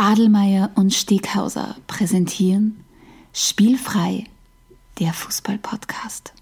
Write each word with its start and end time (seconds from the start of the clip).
Adelmeier 0.00 0.70
und 0.76 0.94
Steghauser 0.94 1.76
präsentieren 1.86 2.82
Spielfrei, 3.34 4.24
der 4.98 5.12
Fußball-Podcast. 5.12 6.32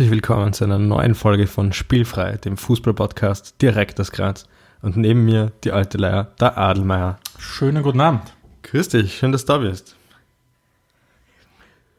Herzlich 0.00 0.12
willkommen 0.12 0.54
zu 0.54 0.64
einer 0.64 0.78
neuen 0.78 1.14
Folge 1.14 1.46
von 1.46 1.74
Spielfrei, 1.74 2.38
dem 2.38 2.56
Fußball-Podcast 2.56 3.60
direkt 3.60 4.00
aus 4.00 4.12
Graz. 4.12 4.46
Und 4.80 4.96
neben 4.96 5.26
mir 5.26 5.52
die 5.62 5.72
alte 5.72 5.98
Leier, 5.98 6.28
der 6.40 6.56
Adelmeier. 6.56 7.18
Schönen 7.38 7.82
guten 7.82 8.00
Abend. 8.00 8.22
Grüß 8.62 8.88
dich, 8.88 9.18
schön, 9.18 9.30
dass 9.30 9.44
du 9.44 9.52
da 9.52 9.58
bist. 9.58 9.96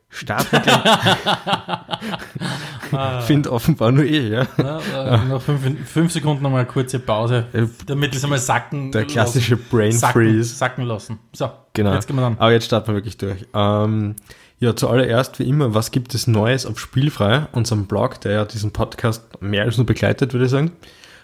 Starten 0.09 0.57
Find 3.27 3.47
offenbar 3.47 3.91
nur 3.91 4.03
ich, 4.03 4.31
ja. 4.31 4.47
ja 4.57 5.21
äh, 5.21 5.25
noch 5.25 5.43
fünf, 5.43 5.87
fünf, 5.87 6.11
Sekunden 6.11 6.41
nochmal 6.41 6.61
eine 6.61 6.69
kurze 6.69 6.97
Pause, 6.97 7.45
damit 7.85 8.15
es 8.15 8.23
einmal 8.23 8.39
sacken 8.39 8.91
Der 8.91 9.05
klassische 9.05 9.53
lassen. 9.53 9.67
Brain 9.69 9.93
Freeze. 9.93 10.55
Sacken, 10.55 10.85
lassen. 10.85 11.19
So, 11.33 11.51
genau. 11.73 11.93
jetzt 11.93 12.07
gehen 12.07 12.15
wir 12.15 12.23
dann. 12.23 12.39
Aber 12.39 12.51
jetzt 12.51 12.65
starten 12.65 12.87
wir 12.87 12.95
wirklich 12.95 13.17
durch. 13.17 13.45
Ähm, 13.53 14.15
ja, 14.61 14.75
zuallererst 14.75 15.39
wie 15.39 15.43
immer, 15.43 15.73
was 15.73 15.89
gibt 15.89 16.13
es 16.13 16.27
Neues 16.27 16.67
auf 16.67 16.79
Spielfrei, 16.79 17.47
unserem 17.51 17.87
Blog, 17.87 18.21
der 18.21 18.31
ja 18.31 18.45
diesen 18.45 18.71
Podcast 18.71 19.41
mehr 19.41 19.63
als 19.63 19.77
nur 19.77 19.87
begleitet, 19.87 20.33
würde 20.33 20.45
ich 20.45 20.51
sagen. 20.51 20.71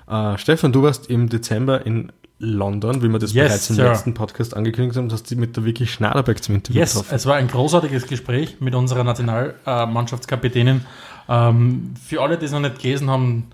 Äh, 0.09 0.38
Stefan, 0.39 0.72
du 0.72 0.81
warst 0.81 1.09
im 1.11 1.30
Dezember 1.30 1.86
in 1.86 2.11
London, 2.39 3.03
wie 3.03 3.09
wir 3.09 3.20
das 3.20 3.34
yes, 3.34 3.48
bereits 3.48 3.70
im 3.70 3.76
Sir. 3.76 3.89
letzten 3.89 4.14
Podcast 4.16 4.56
angekündigt 4.56 4.98
haben, 4.98 5.09
dass 5.09 5.22
du 5.22 5.36
mit 5.36 5.56
der 5.56 5.66
Vicky 5.66 5.86
Schnaderberg 5.86 6.44
zum 6.44 6.56
Interview 6.56 6.80
Yes, 6.80 6.94
getroffen. 6.94 7.16
es 7.16 7.26
war 7.28 7.36
ein 7.36 7.48
großartiges 7.48 8.08
Gespräch 8.08 8.58
mit 8.59 8.73
unserer 8.73 9.03
Nationalmannschaftskapitänin. 9.03 10.86
Ähm, 11.30 11.94
für 12.04 12.22
alle, 12.22 12.38
die 12.39 12.45
es 12.45 12.52
noch 12.52 12.59
nicht 12.59 12.80
gelesen 12.80 13.09
haben, 13.09 13.52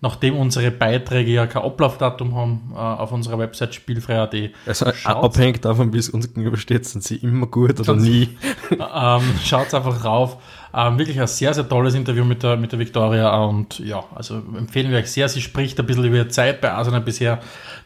nachdem 0.00 0.36
unsere 0.36 0.70
Beiträge 0.70 1.32
ja 1.32 1.46
kein 1.46 1.62
Ablaufdatum 1.62 2.34
haben 2.34 2.72
äh, 2.74 2.78
auf 2.78 3.12
unserer 3.12 3.38
Website 3.38 3.74
spielfrei.at. 3.74 4.34
Also 4.66 4.86
abhängig 5.04 5.62
davon, 5.62 5.92
wie 5.92 5.98
es 5.98 6.10
uns 6.10 6.28
gegenüber 6.28 6.58
steht, 6.58 6.84
sind 6.84 7.02
sie 7.02 7.16
immer 7.16 7.46
gut 7.46 7.80
oder 7.80 7.94
nie. 7.94 8.36
ähm, 8.70 9.22
Schaut 9.42 9.72
einfach 9.72 10.04
rauf. 10.04 10.36
Ähm, 10.74 10.98
wirklich 10.98 11.18
ein 11.18 11.26
sehr, 11.26 11.54
sehr 11.54 11.66
tolles 11.66 11.94
Interview 11.94 12.24
mit 12.24 12.42
der, 12.42 12.58
mit 12.58 12.72
der 12.72 12.78
Victoria 12.78 13.34
und 13.44 13.78
ja, 13.78 14.04
also 14.14 14.42
empfehlen 14.58 14.90
wir 14.90 14.98
euch 14.98 15.10
sehr. 15.10 15.28
Sie 15.30 15.40
spricht 15.40 15.80
ein 15.80 15.86
bisschen 15.86 16.04
über 16.04 16.16
ihre 16.16 16.28
Zeit 16.28 16.60
bei 16.60 16.70
Arsenal 16.70 17.00
bisher, 17.00 17.40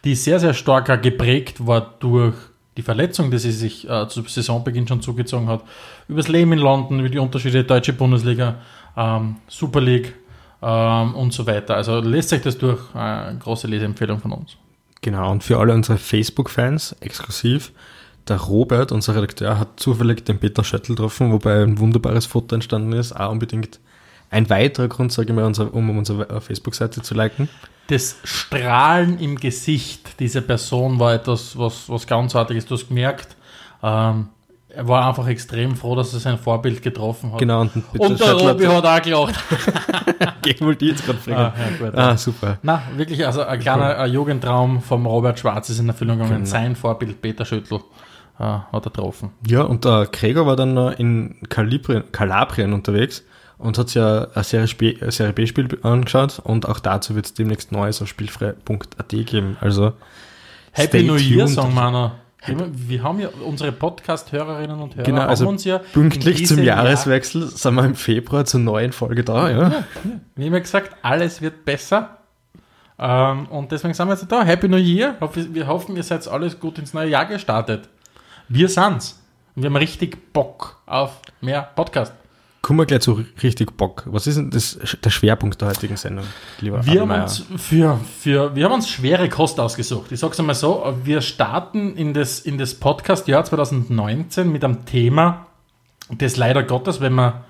die 0.04 0.16
sehr, 0.16 0.40
sehr 0.40 0.54
stark 0.54 1.02
geprägt 1.02 1.64
war 1.64 1.94
durch 2.00 2.34
die 2.76 2.82
Verletzung, 2.82 3.30
die 3.30 3.38
sie 3.38 3.52
sich 3.52 3.88
äh, 3.88 4.08
zu 4.08 4.22
Saisonbeginn 4.22 4.88
schon 4.88 5.02
zugezogen 5.02 5.48
hat, 5.48 5.62
über 6.08 6.18
das 6.18 6.28
Leben 6.28 6.52
in 6.52 6.58
London, 6.58 6.98
über 6.98 7.08
die 7.08 7.18
Unterschiede 7.18 7.62
der 7.62 7.64
deutsche 7.64 7.92
Bundesliga, 7.92 8.56
ähm, 8.96 9.36
Super 9.46 9.80
League, 9.80 10.14
ähm, 10.62 11.14
und 11.14 11.32
so 11.32 11.46
weiter. 11.46 11.76
Also 11.76 12.00
lest 12.00 12.32
euch 12.32 12.42
das 12.42 12.58
durch, 12.58 12.80
eine 12.94 13.38
große 13.38 13.66
Leseempfehlung 13.66 14.20
von 14.20 14.32
uns. 14.32 14.56
Genau, 15.02 15.30
und 15.30 15.42
für 15.42 15.58
alle 15.58 15.72
unsere 15.72 15.98
Facebook-Fans 15.98 16.96
exklusiv, 17.00 17.72
der 18.28 18.36
Robert, 18.36 18.92
unser 18.92 19.16
Redakteur, 19.16 19.58
hat 19.58 19.80
zufällig 19.80 20.24
den 20.24 20.38
Peter 20.38 20.62
Schöttl 20.62 20.92
getroffen, 20.94 21.32
wobei 21.32 21.62
ein 21.62 21.78
wunderbares 21.78 22.26
Foto 22.26 22.54
entstanden 22.54 22.92
ist. 22.92 23.12
Auch 23.12 23.30
unbedingt 23.30 23.80
ein 24.28 24.48
weiterer 24.50 24.88
Grund, 24.88 25.12
sage 25.12 25.30
ich 25.30 25.34
mal, 25.34 25.44
um 25.44 25.98
unsere 25.98 26.40
Facebook-Seite 26.40 27.02
zu 27.02 27.14
liken. 27.14 27.48
Das 27.88 28.16
Strahlen 28.22 29.18
im 29.18 29.36
Gesicht 29.36 30.20
dieser 30.20 30.42
Person 30.42 31.00
war 31.00 31.14
etwas, 31.14 31.58
was, 31.58 31.88
was 31.88 32.06
ganzartiges. 32.06 32.66
Du 32.66 32.74
hast 32.74 32.88
gemerkt, 32.88 33.36
ähm, 33.82 34.28
er 34.74 34.88
war 34.88 35.08
einfach 35.08 35.26
extrem 35.26 35.76
froh, 35.76 35.94
dass 35.96 36.12
er 36.12 36.20
sein 36.20 36.38
Vorbild 36.38 36.82
getroffen 36.82 37.32
hat. 37.32 37.38
Genau, 37.38 37.62
und, 37.62 37.72
und 37.98 38.20
der 38.20 38.32
Robi 38.32 38.66
hat 38.66 38.84
auch 38.84 39.02
gelacht. 39.02 39.34
Gegen 40.42 40.66
wollte 40.66 40.84
ich 40.84 40.92
jetzt 40.92 41.04
gerade 41.04 41.18
fragen. 41.18 41.52
Ah, 41.56 41.84
ja, 41.84 41.92
ah, 41.94 42.16
super. 42.16 42.58
Na, 42.62 42.82
wirklich, 42.96 43.24
also 43.26 43.42
ein 43.42 43.60
kleiner 43.60 43.96
cool. 44.00 44.14
Jugendtraum 44.14 44.80
vom 44.80 45.06
Robert 45.06 45.38
Schwarz 45.38 45.70
ist 45.70 45.80
in 45.80 45.88
Erfüllung 45.88 46.18
gegangen. 46.18 46.38
Genau. 46.38 46.46
Sein 46.46 46.76
Vorbild 46.76 47.20
Peter 47.20 47.44
Schüttel 47.44 47.80
äh, 48.38 48.42
hat 48.42 48.72
er 48.72 48.80
getroffen. 48.80 49.30
Ja, 49.46 49.62
und 49.62 49.84
der 49.84 50.08
Gregor 50.10 50.46
war 50.46 50.56
dann 50.56 50.74
noch 50.74 50.92
in 50.98 51.36
Kalibrien, 51.48 52.04
Kalabrien 52.12 52.72
unterwegs 52.72 53.24
und 53.58 53.76
hat 53.76 53.88
sich 53.88 53.96
ja 53.96 54.28
ein 54.34 54.44
Serie, 54.44 55.10
Serie 55.10 55.32
B-Spiel 55.32 55.68
angeschaut 55.82 56.40
und 56.42 56.68
auch 56.68 56.80
dazu 56.80 57.14
wird 57.14 57.26
es 57.26 57.34
demnächst 57.34 57.72
Neues 57.72 58.00
auf 58.00 58.08
spielfrei.at 58.08 59.08
geben. 59.08 59.56
Also 59.60 59.92
Happy 60.72 61.02
New 61.02 61.16
Year, 61.16 61.46
sagen 61.48 61.74
wir 61.74 61.90
noch. 61.90 62.12
Wir 62.46 63.02
haben 63.02 63.20
ja 63.20 63.28
unsere 63.44 63.70
Podcast-Hörerinnen 63.70 64.80
und 64.80 64.96
Hörer 64.96 65.04
genau, 65.04 65.22
also 65.22 65.46
uns 65.46 65.64
ja 65.64 65.78
pünktlich 65.78 66.46
zum 66.46 66.62
Jahreswechsel 66.62 67.42
Jahr 67.42 67.50
sind 67.50 67.74
wir 67.74 67.84
im 67.84 67.94
Februar 67.94 68.46
zur 68.46 68.60
neuen 68.60 68.92
Folge 68.92 69.22
da. 69.24 69.50
Ja. 69.50 69.58
ja, 69.58 69.68
ja. 69.68 69.84
Wie 70.36 70.46
immer 70.46 70.60
gesagt, 70.60 70.96
alles 71.02 71.42
wird 71.42 71.66
besser. 71.66 72.16
Ähm, 72.98 73.46
und 73.48 73.72
deswegen 73.72 73.92
sind 73.92 74.08
wir 74.08 74.14
jetzt 74.14 74.30
da. 74.30 74.42
Happy 74.42 74.68
New 74.68 74.78
Year. 74.78 75.16
Wir 75.34 75.66
hoffen, 75.66 75.96
ihr 75.96 76.02
seid 76.02 76.26
alles 76.28 76.58
gut 76.58 76.78
ins 76.78 76.94
neue 76.94 77.10
Jahr 77.10 77.26
gestartet. 77.26 77.88
Wir 78.48 78.68
sind's. 78.68 79.20
Und 79.54 79.62
wir 79.62 79.70
haben 79.70 79.76
richtig 79.76 80.32
Bock 80.32 80.80
auf 80.86 81.20
mehr 81.40 81.62
Podcast 81.74 82.14
kommen 82.62 82.78
wir 82.78 82.86
gleich 82.86 83.00
zu 83.00 83.24
richtig 83.42 83.76
Bock. 83.76 84.04
Was 84.06 84.26
ist 84.26 84.36
denn 84.36 84.50
das, 84.50 84.78
der 85.02 85.10
Schwerpunkt 85.10 85.60
der 85.60 85.68
heutigen 85.68 85.96
Sendung, 85.96 86.26
lieber 86.60 86.84
wir 86.84 87.00
haben, 87.00 87.10
uns 87.10 87.44
für, 87.56 87.98
für, 88.18 88.54
wir 88.54 88.64
haben 88.64 88.72
uns 88.72 88.88
schwere 88.88 89.28
Kost 89.28 89.58
ausgesucht. 89.58 90.12
Ich 90.12 90.20
sage 90.20 90.34
es 90.34 90.40
einmal 90.40 90.54
so, 90.54 90.94
wir 91.04 91.22
starten 91.22 91.96
in 91.96 92.12
das, 92.12 92.40
in 92.40 92.58
das 92.58 92.74
Podcast-Jahr 92.74 93.44
2019 93.44 94.50
mit 94.50 94.64
einem 94.64 94.84
Thema, 94.84 95.46
das 96.10 96.36
leider 96.36 96.62
Gottes, 96.62 97.00
wenn 97.00 97.14
man, 97.14 97.40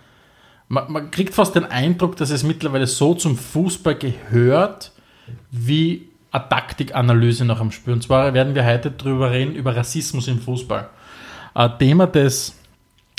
man, 0.68 0.92
man 0.92 1.10
kriegt 1.10 1.34
fast 1.34 1.54
den 1.56 1.64
Eindruck, 1.64 2.16
dass 2.16 2.30
es 2.30 2.44
mittlerweile 2.44 2.86
so 2.86 3.14
zum 3.14 3.36
Fußball 3.36 3.96
gehört, 3.96 4.92
wie 5.50 6.08
eine 6.30 6.48
Taktikanalyse 6.48 7.44
nach 7.44 7.58
dem 7.58 7.72
Spiel. 7.72 7.94
Und 7.94 8.02
zwar 8.02 8.32
werden 8.34 8.54
wir 8.54 8.64
heute 8.64 8.90
darüber 8.92 9.32
reden, 9.32 9.54
über 9.54 9.74
Rassismus 9.74 10.28
im 10.28 10.40
Fußball. 10.40 10.88
Ein 11.54 11.78
Thema, 11.78 12.06
das, 12.06 12.54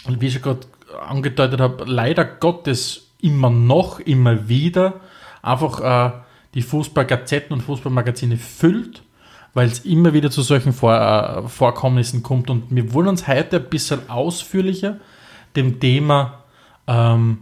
wie 0.07 0.27
ich 0.27 0.33
schon 0.33 0.41
gerade 0.41 0.61
angedeutet 0.93 1.59
habe, 1.59 1.85
leider 1.85 2.25
Gottes 2.25 3.11
immer 3.21 3.49
noch, 3.49 3.99
immer 3.99 4.47
wieder 4.49 5.01
einfach 5.41 5.81
äh, 5.81 6.11
die 6.53 6.61
Fußballgazetten 6.61 7.53
und 7.53 7.61
Fußballmagazine 7.61 8.37
füllt, 8.37 9.03
weil 9.53 9.67
es 9.67 9.79
immer 9.79 10.13
wieder 10.13 10.31
zu 10.31 10.41
solchen 10.41 10.73
Vor 10.73 10.95
äh, 10.95 11.47
Vorkommnissen 11.47 12.23
kommt. 12.23 12.49
Und 12.49 12.65
wir 12.69 12.93
wollen 12.93 13.07
uns 13.07 13.27
heute 13.27 13.57
ein 13.57 13.69
bisschen 13.69 14.09
ausführlicher 14.09 14.97
dem 15.55 15.79
Thema 15.79 16.43
ähm, 16.87 17.39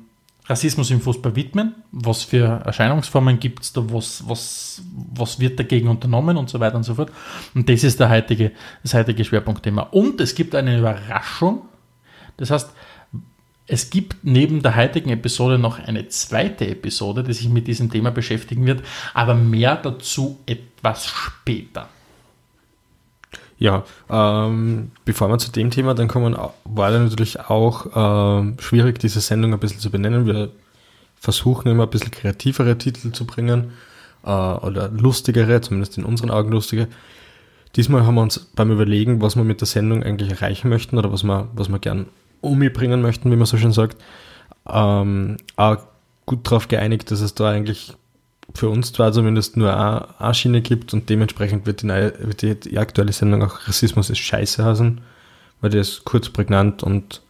Rassismus 0.47 0.89
im 0.89 1.01
Fußball 1.01 1.35
widmen. 1.35 1.75
Was 1.91 2.23
für 2.23 2.61
Erscheinungsformen 2.65 3.39
gibt 3.39 3.63
es 3.63 3.73
da? 3.73 3.83
Was, 3.93 4.27
was, 4.27 4.81
was 5.13 5.39
wird 5.39 5.59
dagegen 5.59 5.87
unternommen 5.87 6.37
und 6.37 6.49
so 6.49 6.59
weiter 6.59 6.75
und 6.75 6.83
so 6.83 6.95
fort. 6.95 7.11
Und 7.53 7.69
das 7.69 7.83
ist 7.83 7.99
der 7.99 8.09
heutige, 8.09 8.51
das 8.81 8.95
heutige 8.95 9.23
Schwerpunktthema. 9.23 9.83
Und 9.91 10.19
es 10.21 10.33
gibt 10.33 10.55
eine 10.55 10.79
Überraschung. 10.79 11.63
Das 12.37 12.49
heißt, 12.49 12.73
es 13.69 13.91
gibt 13.91 14.17
neben 14.23 14.63
der 14.63 14.75
heutigen 14.75 15.11
Episode 15.11 15.59
noch 15.59 15.79
eine 15.79 16.07
zweite 16.09 16.67
Episode, 16.67 17.23
die 17.23 17.33
sich 17.33 17.49
mit 17.49 17.67
diesem 17.67 17.91
Thema 17.91 18.09
beschäftigen 18.09 18.65
wird, 18.65 18.81
aber 19.13 19.35
mehr 19.35 19.75
dazu 19.75 20.39
etwas 20.47 21.05
später. 21.05 21.87
Ja, 23.59 23.83
ähm, 24.09 24.91
bevor 25.05 25.29
wir 25.29 25.37
zu 25.37 25.51
dem 25.51 25.69
Thema 25.69 25.93
dann 25.93 26.07
kommen, 26.07 26.35
war 26.63 26.91
dann 26.91 27.03
natürlich 27.03 27.39
auch 27.41 28.39
ähm, 28.41 28.57
schwierig, 28.59 28.99
diese 28.99 29.19
Sendung 29.19 29.53
ein 29.53 29.59
bisschen 29.59 29.81
zu 29.81 29.91
benennen. 29.91 30.25
Wir 30.25 30.49
versuchen 31.15 31.69
immer 31.69 31.83
ein 31.83 31.89
bisschen 31.89 32.11
kreativere 32.11 32.77
Titel 32.77 33.11
zu 33.11 33.27
bringen 33.27 33.73
äh, 34.23 34.29
oder 34.29 34.89
lustigere, 34.89 35.61
zumindest 35.61 35.97
in 35.97 36.05
unseren 36.05 36.31
Augen 36.31 36.51
lustige. 36.51 36.87
Diesmal 37.75 38.05
haben 38.05 38.15
wir 38.15 38.21
uns 38.21 38.39
beim 38.39 38.71
Überlegen, 38.71 39.21
was 39.21 39.35
wir 39.35 39.43
mit 39.43 39.61
der 39.61 39.67
Sendung 39.67 40.01
eigentlich 40.01 40.31
erreichen 40.31 40.69
möchten 40.69 40.97
oder 40.97 41.11
was 41.11 41.23
wir, 41.23 41.49
was 41.53 41.69
wir 41.69 41.77
gern 41.77 42.07
umbringen 42.41 43.01
möchten, 43.01 43.31
wie 43.31 43.35
man 43.35 43.45
so 43.45 43.57
schön 43.57 43.71
sagt, 43.71 43.97
ähm, 44.67 45.37
auch 45.55 45.77
gut 46.25 46.45
darauf 46.45 46.67
geeinigt, 46.67 47.11
dass 47.11 47.21
es 47.21 47.33
da 47.33 47.49
eigentlich 47.49 47.93
für 48.53 48.69
uns 48.69 48.93
zwar 48.93 49.11
zumindest 49.11 49.57
nur 49.57 49.75
eine, 50.19 50.33
Schiene 50.33 50.61
gibt 50.61 50.93
und 50.93 51.09
dementsprechend 51.09 51.65
wird 51.65 51.81
die, 51.81 51.87
neue, 51.87 52.13
wird 52.19 52.41
die, 52.41 52.59
die 52.59 52.77
aktuelle 52.77 53.13
Sendung 53.13 53.43
auch 53.43 53.67
Rassismus 53.67 54.09
ist 54.09 54.19
Scheiße 54.19 54.63
heißen, 54.63 55.01
weil 55.61 55.69
das 55.69 56.03
kurz, 56.03 56.29
prägnant 56.29 56.83
und 56.83 57.21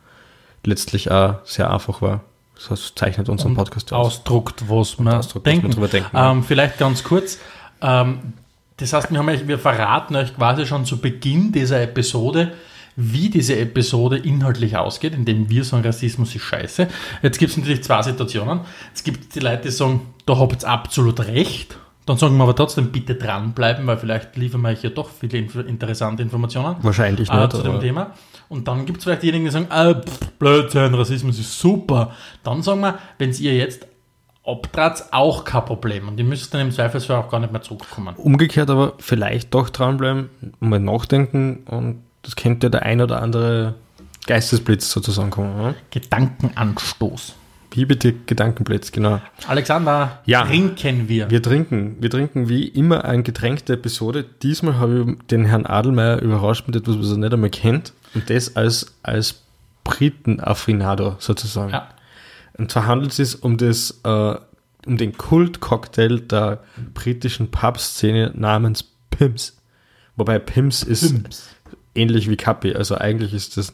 letztlich 0.64 1.12
auch 1.12 1.36
sehr 1.44 1.72
einfach 1.72 2.02
war. 2.02 2.22
Das 2.68 2.94
zeichnet 2.94 3.30
unseren 3.30 3.56
Podcast 3.56 3.94
aus. 3.94 4.08
Ausdruckt, 4.08 4.70
was 4.70 5.00
man 5.00 5.16
Ausdruckt, 5.16 5.46
denken. 5.46 5.74
Was 5.78 5.92
denken 5.92 6.10
ähm, 6.14 6.44
vielleicht 6.44 6.78
ganz 6.78 7.04
kurz. 7.04 7.40
Ähm, 7.82 8.34
das 8.78 8.94
heißt, 8.94 9.12
wir, 9.12 9.20
haben, 9.20 9.48
wir 9.48 9.60
verraten 9.60 10.16
euch 10.16 10.36
quasi 10.36 10.66
schon 10.66 10.86
zu 10.86 11.00
Beginn 11.00 11.52
dieser 11.52 11.82
Episode, 11.82 12.54
wie 13.00 13.30
diese 13.30 13.58
Episode 13.58 14.18
inhaltlich 14.18 14.76
ausgeht, 14.76 15.14
indem 15.14 15.50
wir 15.50 15.64
sagen, 15.64 15.84
Rassismus 15.84 16.36
ist 16.36 16.44
scheiße. 16.44 16.88
Jetzt 17.22 17.40
gibt 17.40 17.52
es 17.52 17.58
natürlich 17.58 17.84
zwei 17.84 18.02
Situationen. 18.02 18.62
Es 18.94 19.04
gibt 19.04 19.34
die 19.36 19.40
Leute, 19.40 19.64
die 19.64 19.72
sagen, 19.72 20.02
da 20.26 20.38
habt 20.38 20.64
ihr 20.64 20.70
absolut 20.70 21.20
recht. 21.22 21.78
Dann 22.06 22.18
sagen 22.18 22.36
wir 22.38 22.44
aber 22.44 22.56
trotzdem, 22.56 22.92
bitte 22.92 23.16
dranbleiben, 23.16 23.86
weil 23.88 23.98
vielleicht 23.98 24.36
liefern 24.36 24.62
wir 24.62 24.70
euch 24.70 24.84
ja 24.84 24.90
doch 24.90 25.10
viele 25.10 25.38
inf 25.38 25.56
interessante 25.56 26.24
Informationen 26.24 26.76
Wahrscheinlich 26.82 27.30
äh, 27.30 27.40
nicht. 27.40 27.52
zu 27.52 27.62
dem 27.62 27.80
Thema. 27.80 28.16
Und 28.50 28.68
dann 28.68 28.86
gibt 28.86 28.98
es 28.98 29.04
vielleicht 29.04 29.22
diejenigen, 29.22 29.46
die 29.46 29.52
sagen, 29.52 29.68
äh, 29.72 29.94
pff, 29.94 30.32
Blödsinn, 30.40 30.94
Rassismus 30.96 31.40
ist 31.40 31.60
super. 31.60 32.12
Dann 32.44 32.64
sagen 32.64 32.82
wir, 32.82 32.98
wenn 33.20 33.32
ihr 33.34 33.56
jetzt 33.56 33.86
abtrat, 34.44 35.06
auch 35.12 35.44
kein 35.46 35.66
Problem. 35.66 36.08
Und 36.08 36.18
ihr 36.18 36.26
müsst 36.26 36.54
dann 36.54 36.62
im 36.62 36.72
Zweifelsfall 36.72 37.18
auch 37.18 37.30
gar 37.30 37.40
nicht 37.40 37.52
mehr 37.52 37.62
zurückkommen. 37.62 38.16
Umgekehrt 38.16 38.70
aber 38.70 38.94
vielleicht 38.98 39.54
doch 39.54 39.70
dranbleiben, 39.70 40.30
mal 40.60 40.80
nachdenken 40.80 41.64
und 41.70 42.04
das 42.24 42.36
könnte 42.36 42.70
der 42.70 42.84
ein 42.84 43.02
oder 43.02 43.22
andere 43.22 43.76
Geistesblitz 44.28 44.92
sozusagen 44.92 45.30
kommen. 45.32 45.56
Ne? 45.58 45.76
Gedankenanstoß. 45.92 47.36
Wie 47.72 47.86
bitte 47.86 48.14
Gedankenblitz, 48.26 48.92
genau. 48.92 49.22
Alexander, 49.48 50.22
Ja. 50.26 50.44
trinken 50.46 51.08
wir. 51.08 51.30
Wir 51.30 51.42
trinken, 51.44 51.98
wir 52.00 52.10
trinken 52.10 52.50
wie 52.50 52.68
immer 52.68 53.06
ein 53.06 53.24
Getränk 53.24 53.66
der 53.68 53.76
Episode. 53.76 54.26
Diesmal 54.42 54.78
habe 54.80 55.06
ich 55.20 55.28
den 55.28 55.46
Herrn 55.46 55.66
Adelmeier 55.68 56.20
überrascht 56.20 56.66
mit 56.68 56.76
etwas, 56.76 56.98
was 56.98 57.12
er 57.12 57.18
nicht 57.18 57.34
einmal 57.34 57.52
kennt. 57.52 57.94
Und 58.16 58.30
das 58.30 58.56
als, 58.56 58.88
als 59.04 59.44
Briten-Affinado 59.84 61.16
sozusagen. 61.20 61.72
Ja. 61.72 61.90
Und 62.58 62.72
zwar 62.72 62.88
handelt 62.88 63.12
es 63.12 63.34
sich 63.34 63.44
um, 63.44 63.58
das, 63.58 64.02
äh, 64.04 64.36
um 64.88 64.98
den 64.98 65.16
Kult-Cocktail 65.16 66.20
der 66.22 66.64
britischen 66.94 67.52
Pub-Szene 67.52 68.32
namens 68.36 68.84
Pimps. 69.12 69.58
Wobei 70.16 70.40
Pimps 70.40 70.84
ist 70.84 71.14
ähnlich 71.96 72.30
wie 72.30 72.36
Kapi. 72.36 72.74
Also 72.76 72.96
eigentlich 72.96 73.34
ist 73.34 73.58
das, 73.58 73.74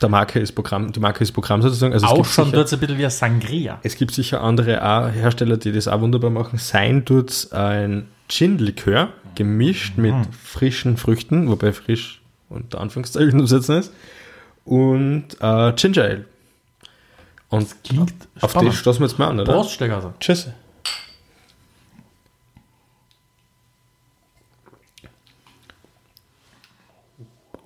der 0.00 0.08
Marke 0.08 0.38
ist 0.40 0.52
Programm, 0.52 0.92
die 0.92 1.00
Marke 1.00 1.22
ist 1.24 1.32
Programm 1.32 1.62
sozusagen. 1.62 1.92
Also 1.92 2.06
Auch 2.06 2.24
schon 2.24 2.52
dort 2.52 2.72
ein 2.72 2.78
bisschen 2.78 2.98
wie 2.98 3.04
ein 3.04 3.10
Sangria. 3.10 3.78
es 3.82 3.96
gibt 3.96 4.12
sicher 4.12 4.40
andere 4.42 4.82
auch 4.84 5.10
Hersteller, 5.10 5.56
die 5.56 5.72
das 5.72 5.88
auch 5.88 6.00
wunderbar 6.00 6.30
machen. 6.30 6.58
Sein 6.58 7.04
tut 7.04 7.52
ein 7.52 8.08
Gin-Likör, 8.28 9.08
gemischt 9.34 9.96
mit 9.96 10.14
frischen 10.42 10.96
Früchten, 10.96 11.48
wobei 11.48 11.72
frisch 11.72 12.20
unter 12.48 12.80
Anführungszeichen 12.80 13.40
umsetzen 13.40 13.78
ist, 13.78 13.92
und 14.64 15.28
äh, 15.40 15.72
Ginger 15.72 16.02
Ale. 16.04 16.24
Und 17.48 17.68
Klingt 17.84 18.12
auf 18.40 18.50
spannend. 18.50 18.70
das 18.72 18.78
stoßen 18.80 19.00
wir 19.00 19.06
jetzt 19.06 19.18
mal 19.18 19.28
an, 19.28 19.38
oder? 19.40 19.52
Prost, 19.52 19.72
Steckhauser. 19.72 20.14
Tschüss. 20.18 20.48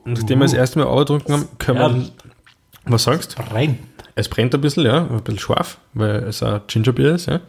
Nachdem 0.05 0.39
wir 0.39 0.45
das 0.45 0.55
erste 0.55 0.79
Mal 0.79 0.97
getrunken 0.99 1.33
haben, 1.33 1.49
können 1.59 1.79
wir. 1.79 1.89
Herrlich. 1.89 2.13
Was 2.85 3.05
sagst 3.05 3.39
du? 3.39 3.55
Rein. 3.55 3.79
Es 4.15 4.29
brennt 4.29 4.55
ein 4.55 4.61
bisschen, 4.61 4.85
ja, 4.85 5.03
ein 5.03 5.23
bisschen 5.23 5.39
scharf, 5.39 5.79
weil 5.95 6.17
es 6.25 6.43
ein 6.43 6.61
Gingerbier 6.67 7.15
ist, 7.15 7.27
ja. 7.27 7.41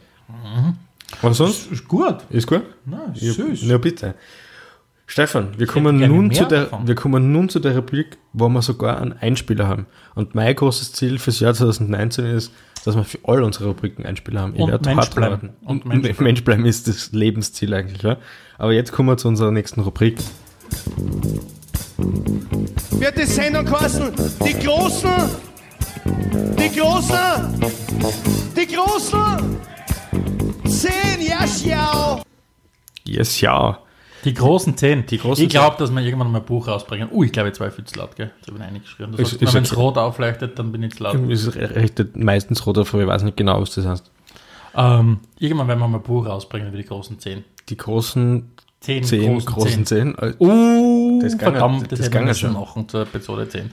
Und 1.21 1.33
sonst? 1.33 1.71
Ist 1.71 1.87
gut. 1.87 2.17
Ist 2.29 2.47
gut? 2.47 2.63
Nein, 2.85 3.11
Ja, 3.15 3.33
süß. 3.33 3.61
Na 3.63 3.77
bitte. 3.77 4.15
Stefan, 5.07 5.49
wir 5.57 5.67
kommen, 5.67 5.99
nun 5.99 6.31
zu 6.31 6.45
der, 6.45 6.65
davon. 6.65 6.87
wir 6.87 6.95
kommen 6.95 7.33
nun 7.33 7.49
zu 7.49 7.59
der 7.59 7.75
Rubrik, 7.75 8.17
wo 8.31 8.47
wir 8.47 8.61
sogar 8.61 9.01
einen 9.01 9.11
Einspieler 9.11 9.67
haben. 9.67 9.85
Und 10.15 10.35
mein 10.35 10.55
großes 10.55 10.93
Ziel 10.93 11.19
fürs 11.19 11.41
Jahr 11.41 11.53
2019 11.53 12.25
ist, 12.27 12.53
dass 12.85 12.95
wir 12.95 13.03
für 13.03 13.19
all 13.23 13.43
unsere 13.43 13.65
Rubriken 13.65 14.05
Einspieler 14.05 14.39
haben. 14.41 14.55
Ich 14.55 14.65
werde 14.65 14.87
Mensch 14.87 15.01
hart 15.01 15.15
bleiben. 15.15 15.49
Und 15.65 15.85
Mensch 15.85 16.03
Mensch, 16.03 16.17
bleiben. 16.17 16.43
bleiben 16.43 16.65
ist 16.65 16.87
das 16.87 17.11
Lebensziel 17.11 17.73
eigentlich. 17.73 18.01
Ja? 18.03 18.17
Aber 18.57 18.71
jetzt 18.71 18.93
kommen 18.93 19.09
wir 19.09 19.17
zu 19.17 19.27
unserer 19.27 19.51
nächsten 19.51 19.81
Rubrik. 19.81 20.17
Wird 22.99 23.17
die 23.17 23.25
Sendung 23.25 23.65
kosten. 23.65 24.11
Die 24.45 24.53
Großen, 24.53 25.29
die 26.57 26.79
Großen, 26.79 27.71
die 28.55 28.67
Großen. 28.73 29.57
Zehn, 30.67 31.27
ja, 31.27 31.45
schau. 31.47 32.21
Yes, 33.05 33.41
ja. 33.41 33.79
Die 34.23 34.33
großen 34.33 34.77
zehn. 34.77 35.05
Die 35.07 35.17
großen 35.17 35.43
ich 35.43 35.49
glaube, 35.49 35.77
dass 35.79 35.91
wir 35.91 36.01
irgendwann 36.01 36.31
mal 36.31 36.39
ein 36.39 36.45
Buch 36.45 36.67
rausbringen. 36.67 37.09
Uh, 37.11 37.23
ich 37.23 37.31
glaube, 37.31 37.49
ich 37.49 37.59
war 37.59 37.71
viel 37.71 37.85
zu 37.85 37.97
laut, 37.97 38.15
gell? 38.15 38.31
Jetzt 38.37 38.47
habe 38.47 38.59
ich 38.59 38.63
eingeschrieben. 38.63 39.11
Das 39.13 39.21
Ist- 39.21 39.33
heißt, 39.33 39.41
ist 39.41 39.53
wenn 39.53 39.63
es 39.63 39.75
rot 39.75 39.97
aufleuchtet, 39.97 40.59
dann 40.59 40.71
bin 40.71 40.83
ich 40.83 40.95
zu 40.95 41.03
laut. 41.03 41.15
Es 41.29 41.55
richtet 41.55 42.15
meistens 42.15 42.65
rot 42.65 42.77
auf, 42.77 42.93
aber 42.93 43.03
ich 43.03 43.09
weiß 43.09 43.23
nicht 43.23 43.37
genau, 43.37 43.59
was 43.59 43.73
das 43.73 43.85
heißt. 43.85 44.11
Ähm, 44.75 45.19
irgendwann 45.39 45.67
werden 45.67 45.79
wir 45.79 45.87
mal 45.87 45.97
ein 45.97 46.03
Buch 46.03 46.27
rausbringen 46.27 46.67
über 46.69 46.77
die 46.77 46.85
großen 46.85 47.19
zehn. 47.19 47.43
Die 47.69 47.77
großen 47.77 48.51
Zehn, 48.79 49.03
zehn 49.03 49.33
großen, 49.33 49.53
großen 49.53 49.85
zehn. 49.85 50.15
zehn. 50.15 50.35
Uh, 50.39 51.00
Das 51.23 51.37
kann 51.37 51.53
ja- 51.53 51.59
verdammt, 51.59 51.91
das 51.91 51.99
das, 51.99 52.07
hätten 52.11 52.25
wir 52.25 52.33
schon. 52.33 52.53
machen 52.53 52.87
zur 52.89 53.01
Episode 53.01 53.47
10. 53.49 53.71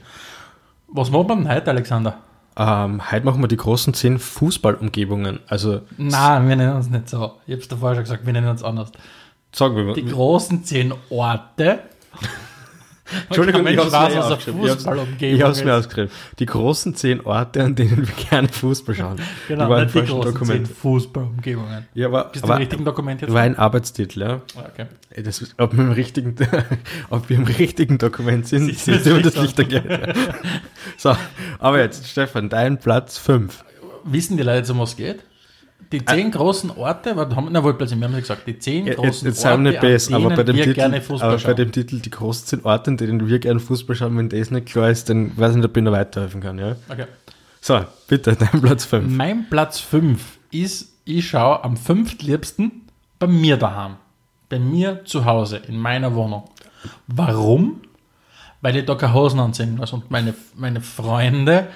Was 0.87 1.09
machen 1.11 1.27
wir 1.27 1.35
denn 1.35 1.49
heute, 1.49 1.69
Alexander? 1.71 2.17
Ähm, 2.57 3.11
heute 3.11 3.25
machen 3.25 3.41
wir 3.41 3.47
die 3.47 3.57
großen 3.57 3.93
zehn 3.93 4.19
Fußballumgebungen. 4.19 5.39
Also, 5.47 5.81
Nein, 5.97 6.49
wir 6.49 6.55
nennen 6.55 6.75
uns 6.75 6.89
nicht 6.89 7.07
so. 7.09 7.33
Ich 7.47 7.53
habe 7.53 7.61
es 7.61 7.67
davor 7.67 7.93
schon 7.95 8.03
gesagt, 8.03 8.25
wir 8.25 8.33
nennen 8.33 8.49
uns 8.49 8.63
anders. 8.63 8.91
sagen 9.51 9.75
wir 9.75 9.83
mal. 9.83 9.93
Die 9.93 10.05
großen 10.05 10.63
zehn 10.63 10.93
Orte. 11.09 11.79
Entschuldigung, 13.27 13.65
ich 13.67 13.77
habe 13.77 15.51
es 15.51 15.63
mir 15.63 15.75
ausgeschrieben. 15.75 16.11
Die 16.39 16.45
großen 16.45 16.95
zehn 16.95 17.21
Orte, 17.21 17.63
an 17.63 17.75
denen 17.75 18.07
wir 18.07 18.25
gerne 18.29 18.47
Fußball 18.47 18.95
schauen. 18.95 19.19
Genau, 19.47 19.65
die 19.65 19.69
waren 19.69 19.83
nicht 19.83 19.95
die 19.95 19.99
großen 20.01 20.33
Dokument. 20.33 20.67
zehn 20.67 20.75
Fußballumgebungen. 20.75 21.87
Ja, 21.93 22.07
aber, 22.07 22.25
Bist 22.25 22.43
du 22.43 22.47
im 22.47 22.51
aber 22.51 22.59
richtigen 22.61 22.85
Dokument 22.85 23.21
jetzt? 23.21 23.33
war 23.33 23.41
ein 23.41 23.57
Arbeitstitel, 23.57 24.21
ja. 24.21 24.41
Ah, 24.55 24.69
okay. 24.71 24.85
Das, 25.23 25.43
ob, 25.57 25.75
wir 25.75 25.83
im 25.83 25.91
richtigen, 25.91 26.35
ob 27.09 27.29
wir 27.29 27.37
im 27.37 27.43
richtigen 27.45 27.97
Dokument 27.97 28.47
sind, 28.47 28.67
Siehst 28.67 28.87
du 29.05 29.21
das 29.21 29.35
Licht 29.37 29.59
angeht. 29.59 29.83
So, 30.97 31.15
aber 31.59 31.79
jetzt, 31.79 32.07
Stefan, 32.07 32.49
dein 32.49 32.77
Platz 32.79 33.17
5. 33.17 33.63
Wissen 34.03 34.37
die 34.37 34.43
Leute, 34.43 34.71
um 34.71 34.79
was 34.79 34.91
es 34.91 34.97
geht? 34.97 35.23
Die 35.91 36.05
zehn 36.05 36.29
großen 36.29 36.71
Orte, 36.71 37.15
was 37.15 37.35
haben 37.35 37.49
na 37.51 37.63
wohl 37.63 37.73
plötzlich, 37.73 37.99
wir 37.99 38.07
haben 38.07 38.13
ja 38.13 38.19
gesagt, 38.19 38.45
die 38.45 38.59
zehn 38.59 38.85
Jetzt, 38.85 38.97
großen 38.97 39.27
jetzt 39.27 39.43
nicht 39.43 39.45
Orte, 39.45 39.79
an 39.79 39.81
besser, 39.81 40.15
aber 40.15 40.23
denen 40.25 40.35
bei 40.35 40.43
dem, 40.43 40.55
wir 40.55 40.63
Titel, 40.63 40.75
gerne 40.75 41.01
Fußball 41.01 41.29
aber 41.29 41.37
bei 41.37 41.41
schauen. 41.41 41.55
dem 41.55 41.71
Titel 41.71 41.99
die 41.99 42.09
großen 42.11 42.45
zehn 42.45 42.65
Orte, 42.65 42.91
an 42.91 42.97
denen 42.97 43.27
wir 43.27 43.39
gerne 43.39 43.59
Fußball 43.59 43.95
schauen, 43.95 44.17
wenn 44.17 44.29
das 44.29 44.51
nicht 44.51 44.67
klar 44.67 44.89
ist, 44.89 45.09
dann 45.09 45.35
weiß 45.35 45.51
ich 45.51 45.57
nicht, 45.57 45.65
ob 45.65 45.75
ich 45.75 45.83
noch 45.83 45.91
weiterhelfen 45.91 46.41
kann. 46.41 46.59
Ja? 46.59 46.75
Okay. 46.89 47.05
So, 47.61 47.81
bitte, 48.07 48.35
dein 48.39 48.61
Platz 48.61 48.85
5. 48.85 49.07
Mein 49.09 49.49
Platz 49.49 49.79
5 49.79 50.21
ist, 50.51 50.93
ich 51.05 51.27
schaue 51.27 51.63
am 51.63 51.75
fünftliebsten 51.75 52.83
bei 53.17 53.27
mir 53.27 53.57
daheim. 53.57 53.95
Bei 54.47 54.59
mir 54.59 55.05
zu 55.05 55.25
Hause, 55.25 55.61
in 55.67 55.77
meiner 55.77 56.13
Wohnung. 56.15 56.43
Warum? 57.07 57.81
Weil 58.61 58.75
ich 58.75 58.85
da 58.85 58.95
keine 58.95 59.13
Hosen 59.13 59.39
anziehen 59.39 59.75
muss. 59.75 59.93
Und 59.93 60.11
meine, 60.11 60.33
meine 60.55 60.81
Freunde 60.81 61.67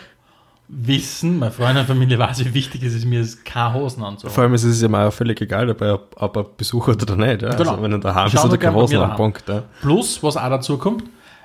wissen, 0.75 1.39
meine 1.39 1.51
Freunde 1.51 1.81
und 1.81 1.87
Familie 1.87 2.17
weiß, 2.17 2.43
wie 2.45 2.53
wichtig 2.53 2.83
es 2.83 2.93
ist, 2.93 3.05
mir 3.05 3.25
keine 3.43 3.73
Hosen 3.73 4.03
anzuhaben. 4.03 4.33
Vor 4.33 4.43
allem 4.43 4.53
ist 4.53 4.63
es 4.63 4.81
ja 4.81 4.87
mal 4.87 5.07
auch 5.07 5.13
völlig 5.13 5.39
egal, 5.41 5.69
ob 5.69 5.81
er, 5.81 5.99
ob 6.15 6.35
er 6.35 6.43
Besuch 6.43 6.87
hat 6.87 7.01
oder 7.01 7.15
nicht. 7.15 7.41
Ja? 7.41 7.53
Genau. 7.55 7.71
Also, 7.71 7.83
wenn 7.83 7.91
er 7.91 7.99
daheim 7.99 8.27
ist 8.27 8.43
oder 8.43 8.57
keine 8.57 8.75
Hosen 8.75 8.97
mir 8.97 9.03
am 9.03 9.09
daheim. 9.09 9.17
Punkt. 9.17 9.47
Ja? 9.47 9.63
Plus, 9.81 10.21
was 10.23 10.37
auch 10.37 10.49
dazu 10.49 10.77
kommt, 10.77 11.03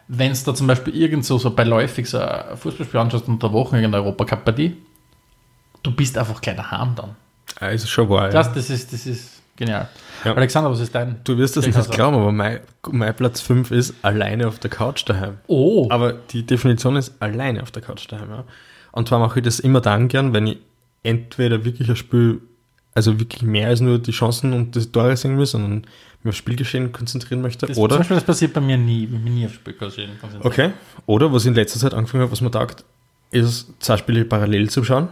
wenn 0.09 0.33
es 0.33 0.43
da 0.45 0.55
zum 0.55 0.67
Beispiel 0.67 0.95
irgend 0.97 1.25
so, 1.25 1.39
so 1.39 1.51
beiläufig 1.51 2.09
so 2.09 2.19
ein 2.19 2.57
Fußballspiel 2.57 2.99
anschaust 2.99 3.29
unter 3.29 3.49
der 3.49 3.53
Woche, 3.53 3.77
irgendeine 3.77 4.05
Europacup-Partie, 4.05 4.77
du 5.83 5.91
bist 5.91 6.17
einfach 6.17 6.41
gleich 6.41 6.57
daheim 6.57 6.95
dann. 6.97 7.17
Ja, 7.61 7.69
ist 7.69 7.89
schon 7.89 8.09
wahr. 8.09 8.27
Ja. 8.27 8.31
Das, 8.31 8.53
das, 8.53 8.71
ist, 8.71 8.93
das 8.93 9.07
ist 9.07 9.43
genial. 9.57 9.89
Ja. 10.25 10.35
Alexander, 10.35 10.71
was 10.71 10.81
ist 10.81 10.95
dein? 10.95 11.21
Du 11.25 11.37
wirst 11.37 11.57
das 11.57 11.67
nicht 11.67 11.91
glauben, 11.91 12.17
aber 12.17 12.33
mein, 12.33 12.61
mein 12.91 13.15
Platz 13.15 13.41
5 13.41 13.71
ist 13.71 13.95
alleine 14.03 14.49
auf 14.49 14.59
der 14.59 14.71
Couch 14.71 15.05
daheim. 15.07 15.39
Oh, 15.47 15.87
Aber 15.91 16.13
die 16.13 16.45
Definition 16.45 16.97
ist 16.97 17.21
alleine 17.21 17.63
auf 17.63 17.71
der 17.71 17.83
Couch 17.83 18.07
daheim. 18.11 18.31
Ja. 18.31 18.45
Und 18.99 19.09
zwar 19.09 19.19
mache 19.21 19.39
ich 19.39 19.45
das 19.45 19.61
immer 19.61 19.81
dann 19.81 20.09
gern, 20.09 20.33
wenn 20.35 20.47
ich 20.49 20.59
entweder 21.05 21.65
wirklich 21.65 21.89
ein 21.89 21.97
Spiel, 21.97 22.41
also 22.95 23.19
wirklich 23.21 23.43
mehr 23.43 23.69
als 23.69 23.81
nur 23.81 23.99
die 23.99 24.11
Chancen 24.11 24.53
und 24.53 24.75
das 24.75 24.91
Tore 24.91 25.17
sehen 25.17 25.39
will, 25.39 25.47
sondern 25.47 25.83
mich 26.25 26.31
aufs 26.33 26.39
Spielgeschehen 26.39 26.91
konzentrieren 26.93 27.41
möchte. 27.41 27.67
das, 27.67 27.77
zum 27.77 27.85
oder, 27.85 27.99
Beispiel, 27.99 28.17
das 28.17 28.25
passiert 28.25 28.53
bei 28.53 28.61
mir 28.61 28.77
nie. 28.77 29.05
Ich 29.05 29.11
bin 29.11 29.23
nie 29.35 29.47
auf 29.47 29.55
Spiel 29.55 29.75
konzentriert. 29.75 30.45
okay. 30.45 30.71
Oder 31.07 31.33
was 31.33 31.43
ich 31.45 31.49
in 31.49 31.55
letzter 31.55 31.79
Zeit 31.79 31.95
angefangen 31.95 32.23
habe, 32.23 32.33
was 32.33 32.41
mir 32.41 32.51
taugt, 32.51 32.85
ist 33.31 33.73
zwei 33.79 33.97
Spiele 33.99 34.25
parallel 34.25 34.69
zu 34.69 34.83
schauen, 34.83 35.09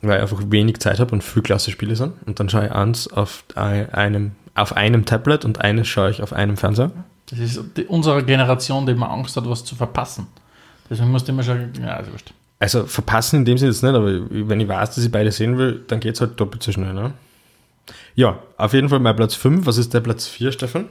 weil 0.00 0.16
ich 0.16 0.22
einfach 0.22 0.40
wenig 0.48 0.78
Zeit 0.78 0.98
habe 0.98 1.12
und 1.12 1.22
viel 1.22 1.42
klasse 1.42 1.70
Spiele 1.70 1.96
sind. 1.96 2.14
Und 2.24 2.40
dann 2.40 2.48
schaue 2.48 2.64
ich 2.66 2.72
eins 2.72 3.08
auf 3.12 3.44
ein- 3.56 3.92
einem, 3.92 4.32
auf 4.54 4.74
einem 4.74 5.04
Tablet 5.04 5.44
und 5.44 5.60
eines 5.60 5.86
schaue 5.86 6.10
ich 6.10 6.22
auf 6.22 6.32
einem 6.32 6.56
Fernseher. 6.56 6.92
Das 7.28 7.38
ist 7.40 7.60
die, 7.76 7.84
unsere 7.84 8.24
Generation, 8.24 8.86
die 8.86 8.92
immer 8.92 9.10
Angst 9.10 9.36
hat, 9.36 9.46
was 9.46 9.62
zu 9.66 9.74
verpassen. 9.76 10.28
Deswegen 10.88 11.10
musst 11.10 11.28
du 11.28 11.32
immer 11.32 11.42
schon, 11.42 11.72
ja, 11.82 11.96
also 11.98 12.10
wurscht. 12.12 12.32
Also 12.60 12.86
verpassen 12.86 13.36
in 13.40 13.44
dem 13.44 13.58
Sinne 13.58 13.70
jetzt 13.70 13.82
nicht, 13.82 13.94
aber 13.94 14.20
wenn 14.30 14.60
ich 14.60 14.68
weiß, 14.68 14.94
dass 14.94 15.04
ich 15.04 15.12
beide 15.12 15.30
sehen 15.30 15.58
will, 15.58 15.84
dann 15.86 16.00
geht 16.00 16.14
es 16.14 16.20
halt 16.20 16.40
doppelt 16.40 16.62
so 16.62 16.72
schnell. 16.72 16.92
Ne? 16.92 17.12
Ja, 18.16 18.40
auf 18.56 18.72
jeden 18.72 18.88
Fall 18.88 18.98
mein 18.98 19.14
Platz 19.14 19.34
5. 19.34 19.64
Was 19.64 19.78
ist 19.78 19.94
der 19.94 20.00
Platz 20.00 20.26
4, 20.26 20.50
Stefan? 20.50 20.86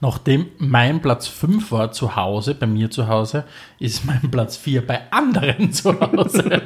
Nachdem 0.00 0.46
mein 0.58 1.02
Platz 1.02 1.26
5 1.26 1.72
war 1.72 1.90
zu 1.90 2.14
Hause, 2.14 2.54
bei 2.54 2.66
mir 2.66 2.90
zu 2.90 3.08
Hause, 3.08 3.44
ist 3.80 4.04
mein 4.04 4.30
Platz 4.30 4.56
4 4.56 4.86
bei 4.86 5.10
anderen 5.10 5.72
zu 5.72 5.98
Hause. 6.00 6.62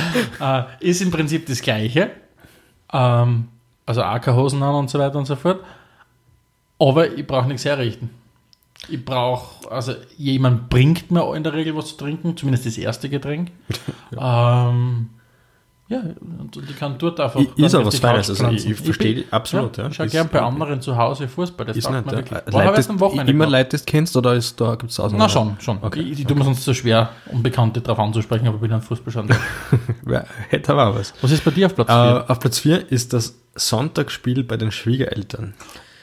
äh, 0.40 0.62
ist 0.80 1.00
im 1.00 1.10
Prinzip 1.10 1.46
das 1.46 1.62
Gleiche. 1.62 2.10
Ähm, 2.92 3.48
also 3.86 4.02
AK-Hosen 4.02 4.62
an 4.62 4.74
und 4.74 4.90
so 4.90 4.98
weiter 4.98 5.18
und 5.18 5.26
so 5.26 5.36
fort. 5.36 5.60
Aber 6.78 7.10
ich 7.10 7.26
brauche 7.26 7.48
nichts 7.48 7.64
herrichten. 7.64 8.10
Ich 8.88 9.04
brauche, 9.04 9.70
also 9.70 9.94
jemand 10.16 10.68
bringt 10.68 11.10
mir 11.10 11.34
in 11.34 11.42
der 11.42 11.52
Regel 11.54 11.76
was 11.76 11.88
zu 11.88 11.96
trinken, 11.96 12.36
zumindest 12.36 12.66
das 12.66 12.78
erste 12.78 13.08
Getränk. 13.08 13.50
ähm, 14.18 15.10
ja, 15.86 16.00
und 16.00 16.56
ich 16.56 16.78
kann 16.78 16.96
dort 16.96 17.20
einfach. 17.20 17.40
Ist 17.56 17.74
auch 17.74 17.84
was 17.84 17.98
Feines, 17.98 18.30
also 18.30 18.42
pflanzen. 18.44 18.70
ich 18.72 18.78
verstehe 18.78 19.24
absolut, 19.30 19.76
ja. 19.76 19.88
Ich 19.88 19.94
schaue 19.96 20.06
gern 20.08 20.28
bei 20.32 20.40
anderen 20.40 20.80
zu 20.80 20.96
Hause 20.96 21.28
Fußball. 21.28 21.66
Das 21.66 21.76
Ist 21.76 21.90
nicht, 21.90 22.06
ja. 22.06 22.12
wirklich. 22.12 22.38
Äh, 22.54 22.64
erst 22.74 22.88
am 22.88 23.00
Wochenende. 23.00 23.30
immer 23.30 23.64
das 23.64 23.84
kennst 23.84 24.16
oder 24.16 24.34
ist, 24.34 24.58
da 24.58 24.76
gibt 24.76 24.92
es 24.92 24.98
auch 24.98 25.12
Na 25.12 25.28
schon, 25.28 25.56
schon. 25.60 25.78
Okay, 25.82 26.00
Ich, 26.00 26.20
ich 26.20 26.26
tue 26.26 26.36
mir 26.38 26.44
sonst 26.44 26.64
so 26.64 26.72
schwer, 26.72 27.10
Unbekannte 27.30 27.82
darauf 27.82 27.98
anzusprechen, 27.98 28.46
aber 28.46 28.56
ich 28.56 28.62
bin 28.62 28.72
ein 28.72 28.80
Fußballschand. 28.80 29.30
Wer- 30.04 30.26
Hätte 30.48 30.72
aber 30.72 30.94
was. 30.98 31.12
Was 31.20 31.30
ist 31.30 31.44
bei 31.44 31.50
dir 31.50 31.66
auf 31.66 31.74
Platz 31.74 31.90
Äh, 31.90 31.92
4? 31.92 32.24
auf 32.30 32.40
Platz 32.40 32.58
4 32.60 32.90
ist 32.90 33.12
das 33.12 33.38
Sonntagsspiel 33.54 34.42
bei 34.42 34.56
den 34.56 34.72
Schwiegereltern. 34.72 35.52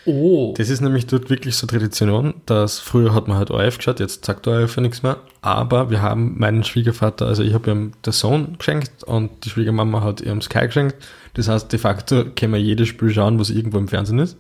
Oh, 0.06 0.54
Das 0.58 0.70
ist 0.70 0.82
nämlich 0.82 1.08
dort 1.08 1.30
wirklich 1.30 1.56
so 1.56 1.68
Tradition, 1.68 2.36
dass 2.46 2.80
früher 2.80 3.14
hat 3.14 3.28
man 3.28 3.38
halt 3.38 3.52
ORF 3.52 3.78
geschaut, 3.78 4.00
jetzt 4.00 4.26
sagt 4.26 4.48
ORF 4.48 4.76
ja 4.76 4.82
nichts 4.82 5.04
mehr, 5.04 5.18
aber 5.42 5.90
wir 5.90 6.02
haben 6.02 6.38
meinen 6.38 6.64
Schwiegervater, 6.64 7.28
also 7.28 7.44
ich 7.44 7.54
habe 7.54 7.72
ihm 7.72 7.92
der 8.06 8.14
Sohn 8.14 8.58
geschenkt 8.58 9.04
und 9.04 9.46
die 9.46 9.50
Schwiegermama 9.50 10.02
hat 10.02 10.22
ihrem 10.22 10.42
Sky 10.42 10.68
geschenkt. 10.68 10.96
Das 11.34 11.48
heißt, 11.48 11.72
de 11.72 11.80
facto 11.80 12.26
können 12.36 12.54
wir 12.54 12.62
jedes 12.62 12.88
Spiel 12.88 13.12
schauen, 13.12 13.40
was 13.40 13.50
irgendwo 13.50 13.78
im 13.78 13.88
Fernsehen 13.88 14.20
ist. 14.20 14.38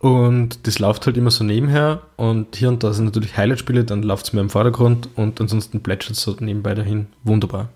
Und 0.00 0.66
das 0.66 0.78
läuft 0.78 1.06
halt 1.06 1.16
immer 1.16 1.30
so 1.30 1.42
nebenher 1.42 2.02
und 2.16 2.54
hier 2.56 2.68
und 2.68 2.84
da 2.84 2.92
sind 2.92 3.06
natürlich 3.06 3.36
Highlight-Spiele, 3.36 3.84
dann 3.84 4.02
läuft 4.02 4.26
es 4.26 4.32
mehr 4.32 4.42
im 4.42 4.50
Vordergrund 4.50 5.08
und 5.16 5.40
ansonsten 5.40 5.80
plätschert 5.80 6.16
es 6.16 6.22
so 6.22 6.36
nebenbei 6.38 6.74
dahin. 6.74 7.06
Wunderbar. 7.24 7.70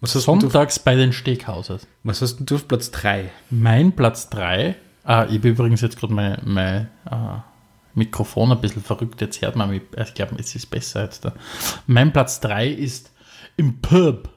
Was 0.00 0.14
hast, 0.14 0.26
denn 0.26 0.34
du, 0.38 0.40
sonntags 0.42 0.78
bei 0.78 0.94
den 0.94 1.12
Steakhouses. 1.12 1.86
was 2.04 2.22
hast 2.22 2.36
denn 2.36 2.46
du 2.46 2.54
auf 2.54 2.68
Platz 2.68 2.90
3? 2.90 3.30
Mein 3.50 3.92
Platz 3.92 4.30
3, 4.30 4.76
ah, 5.04 5.26
ich 5.28 5.38
habe 5.38 5.48
übrigens 5.48 5.80
jetzt 5.80 5.98
gerade 5.98 6.12
mein, 6.12 6.38
mein 6.44 6.88
äh, 7.10 7.40
Mikrofon 7.94 8.52
ein 8.52 8.60
bisschen 8.60 8.82
verrückt, 8.82 9.20
jetzt 9.20 9.40
hört 9.42 9.56
man 9.56 9.70
mich, 9.70 9.82
ich 9.96 10.14
glaube, 10.14 10.36
es 10.38 10.54
ist 10.54 10.70
besser 10.70 11.02
jetzt 11.04 11.24
da. 11.24 11.32
Mein 11.86 12.12
Platz 12.12 12.40
3 12.40 12.68
ist 12.68 13.10
im 13.56 13.80
Pub. 13.80 14.28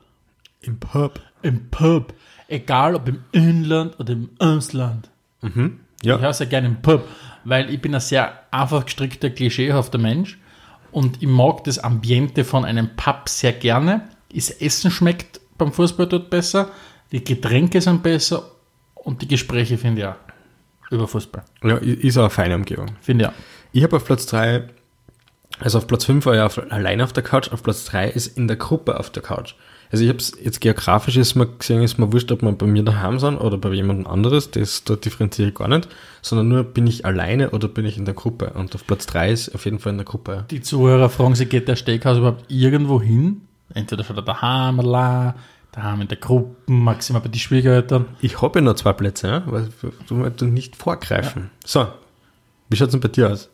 Im 0.62 0.80
Pub. 0.80 1.20
Im 1.42 1.70
Pub. 1.70 2.14
Egal 2.48 2.96
ob 2.96 3.08
im 3.08 3.24
Inland 3.32 4.00
oder 4.00 4.14
im 4.14 4.30
Ausland. 4.40 5.10
Ja. 6.04 6.16
Ich 6.16 6.22
höre 6.22 6.34
sehr 6.34 6.48
gerne 6.48 6.68
im 6.68 6.82
Pub, 6.82 7.08
weil 7.44 7.70
ich 7.70 7.82
bin 7.82 7.96
ein 7.96 8.02
sehr 8.02 8.40
einfach 8.52 8.86
gestrickter, 8.86 9.30
klischeehafter 9.30 9.98
Mensch 9.98 10.38
und 10.92 11.22
ich 11.22 11.28
mag 11.28 11.64
das 11.64 11.80
Ambiente 11.80 12.44
von 12.44 12.66
einem 12.66 12.96
Pub 12.96 13.30
sehr 13.30 13.54
gerne. 13.54 14.08
Das 14.34 14.50
Essen 14.50 14.92
schmeckt 14.92 15.40
beim 15.58 15.72
Fußball 15.72 16.08
dort 16.08 16.30
besser, 16.30 16.70
die 17.12 17.24
Getränke 17.24 17.80
sind 17.82 18.04
besser 18.04 18.52
und 18.96 19.22
die 19.22 19.28
Gespräche 19.28 19.78
finde 19.78 20.02
ich 20.02 20.08
auch 20.08 20.16
über 20.92 21.08
Fußball. 21.08 21.44
Ja, 21.64 21.78
ist 21.78 22.18
auch 22.18 22.24
eine 22.24 22.30
feine 22.30 22.56
Umgebung. 22.56 22.88
Finde 23.02 23.26
ich 23.26 23.30
auch. 23.30 23.34
Ich 23.72 23.84
habe 23.84 23.96
auf 23.96 24.06
Platz 24.06 24.26
3, 24.28 24.68
also 25.60 25.80
auf 25.80 25.88
Platz 25.88 26.06
5 26.06 26.26
war 26.26 26.36
ich 26.36 26.42
auf, 26.42 26.72
alleine 26.72 27.04
auf 27.04 27.14
der 27.14 27.24
Couch, 27.24 27.52
auf 27.52 27.64
Platz 27.64 27.86
3 27.86 28.10
ist 28.10 28.38
in 28.38 28.48
der 28.48 28.58
Gruppe 28.58 29.00
auf 29.00 29.10
der 29.10 29.24
Couch. 29.24 29.56
Also 29.94 30.04
ich 30.04 30.10
habe 30.10 30.18
es 30.18 30.34
jetzt 30.42 30.60
geografisch 30.60 31.18
ist 31.18 31.36
mir 31.36 31.46
gesehen, 31.46 31.84
ist 31.84 32.00
mir 32.00 32.12
wurscht, 32.12 32.32
ob 32.32 32.42
wir 32.42 32.52
bei 32.52 32.66
mir 32.66 32.82
daheim 32.82 33.20
sind 33.20 33.38
oder 33.38 33.60
bei 33.60 33.70
jemandem 33.70 34.08
anderes, 34.08 34.50
das 34.50 34.84
da 34.84 34.96
differenziere 34.96 35.50
ich 35.50 35.54
gar 35.54 35.68
nicht, 35.68 35.88
sondern 36.24 36.48
nur 36.48 36.64
bin 36.64 36.88
ich 36.88 37.06
alleine 37.06 37.52
oder 37.52 37.68
bin 37.68 37.86
ich 37.86 37.98
in 38.00 38.06
der 38.06 38.16
Gruppe. 38.16 38.54
Und 38.56 38.74
auf 38.74 38.88
Platz 38.88 39.06
3 39.06 39.32
ist 39.32 39.54
auf 39.54 39.66
jeden 39.66 39.78
Fall 39.78 39.92
in 39.92 40.00
der 40.00 40.06
Gruppe. 40.06 40.46
Die 40.50 40.62
Zuhörer 40.62 41.10
fragen 41.10 41.36
sich, 41.36 41.48
geht 41.48 41.68
der 41.68 41.76
Steakhouse 41.76 42.18
überhaupt 42.18 42.46
irgendwo 42.48 43.00
hin? 43.00 43.42
Entweder 43.76 44.04
schon 44.04 44.16
daheim, 44.26 44.80
allein, 44.80 45.36
daheim 45.74 46.02
in 46.02 46.08
der 46.08 46.18
Gruppe, 46.18 46.72
maximal 46.72 47.22
bei 47.22 47.30
den 47.30 47.40
Schwiegereltern. 47.40 48.06
Ich 48.22 48.42
habe 48.42 48.60
ja 48.60 48.66
noch 48.66 48.76
zwei 48.76 48.94
Plätze, 48.94 49.28
ja, 49.28 49.44
weil 49.46 49.70
du 50.08 50.16
musst 50.16 50.42
nicht 50.42 50.76
vorgreifen. 50.76 51.50
So, 51.66 51.88
wie 52.70 52.78
schaut 52.78 52.88
es 52.88 52.92
denn 52.94 53.02
bei 53.02 53.10
dir 53.10 53.32
aus? 53.32 53.50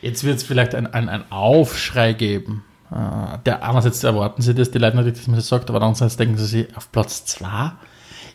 Jetzt 0.00 0.24
wird 0.24 0.36
es 0.36 0.42
vielleicht 0.42 0.74
ein, 0.74 0.86
ein, 0.86 1.30
Aufschrei 1.30 2.12
geben. 2.12 2.64
Äh, 2.90 3.38
Der 3.46 3.66
einerseits 3.68 4.04
erwarten 4.04 4.42
sie 4.42 4.54
das, 4.54 4.70
die 4.70 4.78
Leute 4.78 4.96
natürlich, 4.96 5.18
dass 5.18 5.26
man 5.26 5.36
das 5.36 5.48
sagt, 5.48 5.68
aber 5.70 5.80
andererseits 5.80 6.16
denken 6.16 6.36
sie 6.36 6.46
sich 6.46 6.76
auf 6.76 6.92
Platz 6.92 7.24
2. 7.26 7.72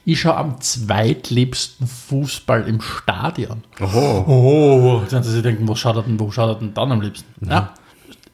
Ich 0.06 0.22
schaue 0.22 0.38
am 0.38 0.60
zweitliebsten 0.60 1.86
Fußball 1.86 2.68
im 2.68 2.82
Stadion. 2.82 3.64
Oho. 3.80 4.26
Oh, 4.28 5.12
werden 5.12 5.24
sie 5.24 5.42
denken, 5.42 5.68
wo 5.68 5.76
schaut 5.76 5.98
er 5.98 6.04
denn, 6.04 6.20
wo 6.20 6.32
schaut 6.32 6.50
er 6.50 6.56
denn 6.56 6.74
dann 6.74 6.92
am 6.92 7.02
liebsten? 7.02 7.48
Ja, 7.48 7.74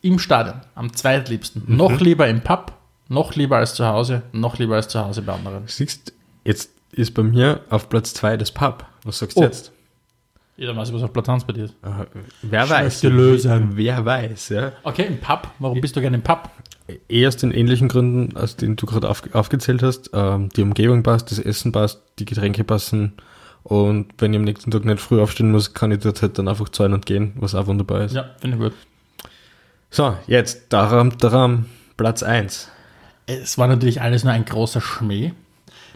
im 0.01 0.19
Stadion, 0.19 0.61
am 0.75 0.93
zweitliebsten. 0.93 1.63
Noch 1.67 1.99
lieber 1.99 2.27
im 2.27 2.41
Pub, 2.41 2.71
noch 3.07 3.35
lieber 3.35 3.57
als 3.57 3.73
zu 3.75 3.85
Hause, 3.85 4.23
noch 4.31 4.57
lieber 4.57 4.75
als 4.75 4.87
zu 4.87 4.99
Hause 4.99 5.21
bei 5.21 5.33
anderen. 5.33 5.63
Siehst, 5.67 6.13
jetzt 6.43 6.71
ist 6.91 7.13
bei 7.13 7.23
mir 7.23 7.61
auf 7.69 7.89
Platz 7.89 8.13
2 8.13 8.37
das 8.37 8.51
Pub. 8.51 8.85
Was 9.03 9.19
sagst 9.19 9.37
du 9.37 9.41
Oh. 9.41 9.43
jetzt? 9.45 9.71
Jeder 10.57 10.75
weiß, 10.75 10.93
was 10.93 11.03
auf 11.03 11.11
Platz 11.11 11.27
1 11.27 11.43
bei 11.43 11.51
dir 11.53 11.65
ist. 11.65 11.73
Äh, 11.83 12.05
Wer 12.41 12.69
weiß. 12.69 13.03
Lösung. 13.03 13.71
Wer 13.73 14.05
weiß, 14.05 14.49
ja. 14.49 14.71
Okay, 14.83 15.05
im 15.07 15.19
Pub. 15.19 15.49
Warum 15.59 15.81
bist 15.81 15.95
du 15.97 16.01
gerne 16.01 16.15
im 16.15 16.23
Pub? 16.23 16.49
Eh 17.09 17.27
aus 17.27 17.35
den 17.35 17.51
ähnlichen 17.51 17.87
Gründen, 17.89 18.37
aus 18.37 18.55
denen 18.55 18.75
du 18.77 18.85
gerade 18.85 19.09
auf, 19.09 19.23
aufgezählt 19.33 19.83
hast. 19.83 20.11
Ähm, 20.13 20.49
die 20.55 20.61
Umgebung 20.61 21.03
passt, 21.03 21.29
das 21.31 21.39
Essen 21.39 21.71
passt, 21.73 22.01
die 22.19 22.25
Getränke 22.25 22.63
passen. 22.63 23.13
Und 23.63 24.13
wenn 24.19 24.31
ich 24.31 24.37
am 24.37 24.43
nächsten 24.45 24.71
Tag 24.71 24.85
nicht 24.85 24.99
früh 25.01 25.19
aufstehen 25.19 25.51
muss, 25.51 25.73
kann 25.73 25.91
ich 25.91 25.99
dort 25.99 26.21
halt 26.21 26.37
dann 26.37 26.47
einfach 26.47 26.69
zahlen 26.69 26.93
und 26.93 27.05
gehen, 27.05 27.33
was 27.37 27.53
auch 27.55 27.65
wunderbar 27.67 28.01
ist. 28.05 28.13
Ja, 28.15 28.29
finde 28.39 28.55
ich 28.57 28.63
gut. 28.63 28.73
So, 29.89 30.15
jetzt 30.27 30.71
daran, 30.71 31.13
daran 31.19 31.65
Platz 31.97 32.21
1. 32.23 32.69
Es 33.27 33.57
war 33.57 33.67
natürlich 33.67 34.01
alles 34.01 34.23
nur 34.23 34.33
ein 34.33 34.45
großer 34.45 34.81
Schmäh. 34.81 35.33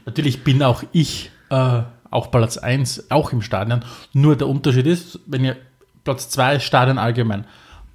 Natürlich 0.05 0.43
bin 0.43 0.63
auch 0.63 0.83
ich 0.91 1.31
äh, 1.49 1.81
auch 2.09 2.31
Platz 2.31 2.57
1, 2.57 3.11
auch 3.11 3.31
im 3.31 3.41
Stadion. 3.41 3.85
Nur 4.13 4.35
der 4.35 4.47
Unterschied 4.47 4.87
ist, 4.87 5.19
wenn 5.27 5.45
ihr 5.45 5.57
Platz 6.03 6.29
2 6.29 6.55
ist 6.55 6.63
Stadion 6.63 6.97
allgemein. 6.97 7.45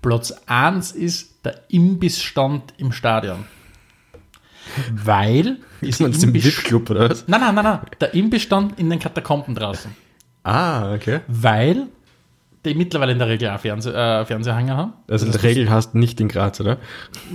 Platz 0.03 0.33
1 0.47 0.93
ist 0.93 1.45
der 1.45 1.63
Imbissstand 1.69 2.75
im 2.77 2.93
Stadion. 2.93 3.47
Weil 4.93 5.59
Ist 5.81 6.01
man 6.01 6.13
im 6.13 6.35
VIP-Club 6.35 6.91
oder 6.91 7.11
was? 7.11 7.29
Nein, 7.29 7.41
nein, 7.41 7.55
nein, 7.55 7.65
nein. 7.65 7.81
Der 8.01 8.15
Imbissstand 8.15 8.79
in 8.79 8.89
den 8.89 8.99
Katakomben 8.99 9.55
draußen. 9.55 9.95
Ah, 10.43 10.95
okay. 10.95 11.21
Weil 11.27 11.89
die 12.65 12.75
mittlerweile 12.75 13.13
in 13.13 13.19
der 13.19 13.29
Regel 13.29 13.51
auch 13.51 13.61
Fernseh, 13.61 13.91
äh, 13.91 14.25
Fernsehanger 14.25 14.77
haben. 14.77 14.93
Also 15.09 15.27
in 15.27 15.33
der 15.33 15.43
Regel 15.43 15.71
hast 15.71 15.93
du 15.93 15.99
nicht 15.99 16.21
in 16.21 16.29
Graz, 16.29 16.61
oder? 16.61 16.79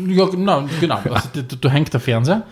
Ja, 0.07 0.25
genau. 0.25 0.65
genau. 0.79 0.99
Also, 1.09 1.29
du, 1.33 1.43
du 1.43 1.69
hängst 1.69 1.93
der 1.93 1.99
Fernseher, 1.99 2.43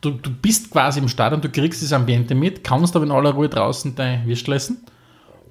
du, 0.00 0.10
du 0.10 0.30
bist 0.30 0.70
quasi 0.70 1.00
im 1.00 1.08
Stadion, 1.08 1.40
du 1.40 1.48
kriegst 1.48 1.82
das 1.82 1.92
Ambiente 1.92 2.34
mit, 2.34 2.64
kannst 2.64 2.96
aber 2.96 3.04
in 3.04 3.12
aller 3.12 3.30
Ruhe 3.30 3.48
draußen 3.48 3.94
dein 3.94 4.26
Würst 4.26 4.48
essen. 4.48 4.78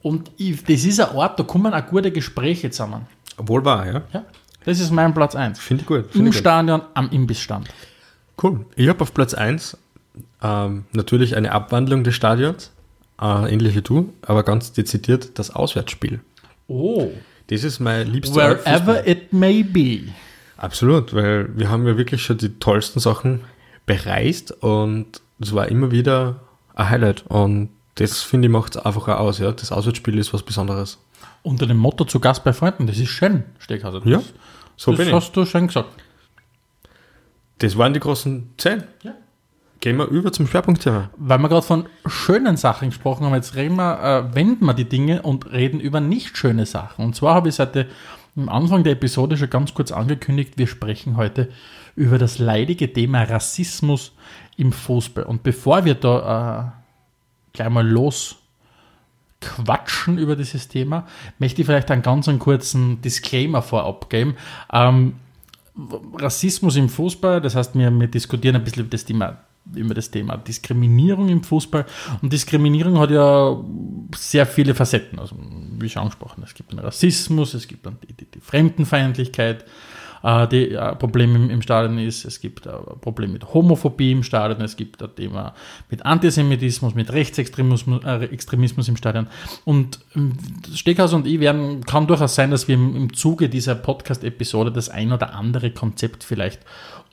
Und 0.02 0.32
ich, 0.38 0.64
das 0.64 0.84
ist 0.84 1.00
ein 1.00 1.16
Ort, 1.16 1.40
da 1.40 1.44
kommen 1.44 1.74
auch 1.74 1.86
gute 1.88 2.12
Gespräche 2.12 2.70
zusammen. 2.70 3.08
Wohl 3.38 3.64
wahr, 3.64 3.86
ja. 3.86 4.02
Ja? 4.12 4.26
Das 4.66 4.80
ist 4.80 4.92
mein 4.92 5.14
Platz 5.14 5.36
1. 5.36 5.60
Finde 5.60 5.82
ich 5.82 5.88
gut. 5.88 5.98
Im 5.98 6.10
Finde 6.10 6.30
ich 6.30 6.36
gut. 6.36 6.42
Stadion, 6.42 6.82
am 6.94 7.10
Imbissstand. 7.10 7.70
Cool. 8.42 8.66
Ich 8.76 8.88
habe 8.90 9.02
auf 9.02 9.14
Platz 9.14 9.34
1 9.34 9.78
ähm, 10.42 10.86
natürlich 10.92 11.36
eine 11.36 11.52
Abwandlung 11.52 12.04
des 12.04 12.16
Stadions, 12.16 12.72
äh, 13.22 13.52
ähnlich 13.52 13.76
wie 13.76 13.82
du, 13.82 14.14
aber 14.22 14.44
ganz 14.44 14.74
dezidiert 14.74 15.40
das 15.40 15.52
Auswärtsspiel. 15.52 16.20
Oh. 16.68 17.12
Das 17.48 17.64
ist 17.64 17.80
mein 17.80 18.08
liebster 18.08 18.36
Wherever 18.36 19.06
it 19.08 19.34
may 19.34 19.64
be. 19.64 20.12
Absolut, 20.58 21.14
weil 21.14 21.50
wir 21.58 21.70
haben 21.70 21.86
ja 21.86 21.98
wirklich 21.98 22.24
schon 22.24 22.38
die 22.38 22.58
tollsten 22.60 23.00
Sachen 23.00 23.42
bereist 23.86 24.52
und 24.64 25.08
es 25.40 25.54
war 25.54 25.68
immer 25.68 25.92
wieder 25.92 26.40
ein 26.74 26.90
Highlight 26.90 27.26
und 27.28 27.70
das 27.96 28.22
finde 28.22 28.48
ich 28.48 28.52
macht 28.52 28.76
es 28.76 28.82
einfach 28.86 29.08
auch 29.10 29.20
aus. 29.20 29.40
Ja. 29.40 29.52
Das 29.52 29.72
Auswärtsspiel 29.72 30.18
ist 30.18 30.34
was 30.34 30.44
Besonderes. 30.44 31.00
Unter 31.44 31.68
dem 31.68 31.78
Motto 31.78 32.06
zu 32.06 32.20
Gast 32.20 32.44
bei 32.44 32.54
Freunden, 32.54 32.88
das 32.88 32.98
ist 32.98 33.10
schön, 33.10 33.44
Steckhauser. 33.60 34.00
Das, 34.00 34.10
Ja, 34.10 34.22
so 34.78 34.92
das 34.92 34.98
bin 35.00 35.08
ich. 35.10 35.14
hast 35.14 35.36
du 35.36 35.46
schön 35.46 35.68
gesagt. 35.68 35.90
Das 37.60 37.78
waren 37.78 37.94
die 37.94 38.00
großen 38.00 38.50
zehn. 38.58 38.84
Ja. 39.04 39.14
Gehen 39.84 39.98
wir 39.98 40.08
über 40.08 40.32
zum 40.32 40.48
Schwerpunktthema. 40.48 41.10
Weil 41.18 41.40
wir 41.40 41.50
gerade 41.50 41.66
von 41.66 41.88
schönen 42.06 42.56
Sachen 42.56 42.88
gesprochen 42.88 43.26
haben, 43.26 43.36
jetzt 43.36 43.56
reden 43.56 43.76
wir, 43.76 44.02
äh, 44.02 44.34
wenden 44.34 44.64
wir 44.64 44.74
die 44.74 44.88
Dinge 44.88 45.24
und 45.24 45.52
reden 45.52 45.82
über 45.82 46.00
nicht 46.00 46.38
schöne 46.38 46.66
Sachen. 46.66 47.04
Und 47.04 47.18
zwar 47.18 47.36
habe 47.36 47.50
ich 47.50 47.56
seit 47.56 47.76
am 48.38 48.48
Anfang 48.48 48.86
der 48.86 48.94
Episode 48.94 49.36
schon 49.36 49.50
ganz 49.50 49.74
kurz 49.74 49.92
angekündigt, 49.92 50.54
wir 50.56 50.68
sprechen 50.68 51.18
heute 51.18 51.50
über 51.98 52.18
das 52.18 52.40
leidige 52.40 52.94
Thema 52.94 53.24
Rassismus 53.24 54.14
im 54.56 54.72
Fußball. 54.72 55.26
Und 55.26 55.44
bevor 55.44 55.84
wir 55.84 55.96
da 55.96 56.76
äh, 57.52 57.52
gleich 57.52 57.70
mal 57.70 57.86
los 57.86 58.38
quatschen 59.42 60.18
über 60.18 60.38
dieses 60.38 60.70
Thema, 60.70 61.08
möchte 61.40 61.60
ich 61.60 61.68
vielleicht 61.68 61.92
einen 61.92 62.04
ganz 62.04 62.30
einen 62.30 62.40
kurzen 62.40 63.02
Disclaimer 63.02 63.62
vorab 63.62 64.10
geben. 64.10 64.38
Ähm, 64.72 65.16
Rassismus 66.18 66.78
im 66.78 66.88
Fußball, 66.88 67.42
das 67.42 67.56
heißt, 67.56 67.78
wir, 67.78 67.92
wir 67.92 68.08
diskutieren 68.08 68.56
ein 68.56 68.64
bisschen 68.64 68.84
über 68.84 68.92
das 68.92 69.04
Thema 69.04 69.40
über 69.76 69.94
das 69.94 70.12
Thema 70.12 70.38
Diskriminierung 70.38 71.30
im 71.30 71.44
Fußball. 71.44 71.86
Und 72.22 72.34
Diskriminierung 72.34 73.00
hat 73.00 73.12
ja 73.12 73.58
sehr 74.16 74.46
viele 74.46 74.76
Facetten. 74.76 75.20
Also, 75.20 75.36
wie 75.80 75.90
schon 75.90 76.04
angesprochen, 76.04 76.44
es 76.46 76.54
gibt 76.54 76.72
den 76.72 76.80
Rassismus, 76.80 77.54
es 77.54 77.68
gibt 77.68 77.86
die, 77.86 78.14
die, 78.14 78.26
die 78.26 78.40
Fremdenfeindlichkeit, 78.40 79.66
äh, 80.24 80.48
die 80.48 80.72
äh, 80.72 80.96
Problem 80.96 81.36
im, 81.36 81.50
im 81.50 81.62
Stadion 81.62 81.98
ist, 81.98 82.26
es 82.26 82.40
gibt 82.40 82.68
ein 82.68 82.80
Problem 83.02 83.34
mit 83.34 83.54
Homophobie 83.54 84.12
im 84.12 84.24
Stadion, 84.24 84.62
es 84.62 84.76
gibt 84.76 85.04
ein 85.04 85.14
Thema 85.16 85.54
mit 85.90 86.06
Antisemitismus, 86.06 86.96
mit 86.96 87.12
Rechtsextremismus 87.12 88.04
äh, 88.06 88.26
Extremismus 88.26 88.88
im 88.88 88.98
Stadion. 88.98 89.28
Und 89.66 90.00
ähm, 90.16 90.34
Steckhaus 90.74 91.14
und 91.14 91.28
ich 91.28 91.40
werden, 91.40 91.86
kann 91.86 92.08
durchaus 92.08 92.36
sein, 92.36 92.52
dass 92.52 92.68
wir 92.68 92.76
im, 92.76 92.96
im 92.96 93.14
Zuge 93.14 93.50
dieser 93.50 93.76
Podcast-Episode 93.76 94.72
das 94.72 94.90
ein 94.90 95.12
oder 95.12 95.36
andere 95.36 95.72
Konzept 95.72 96.24
vielleicht 96.24 96.62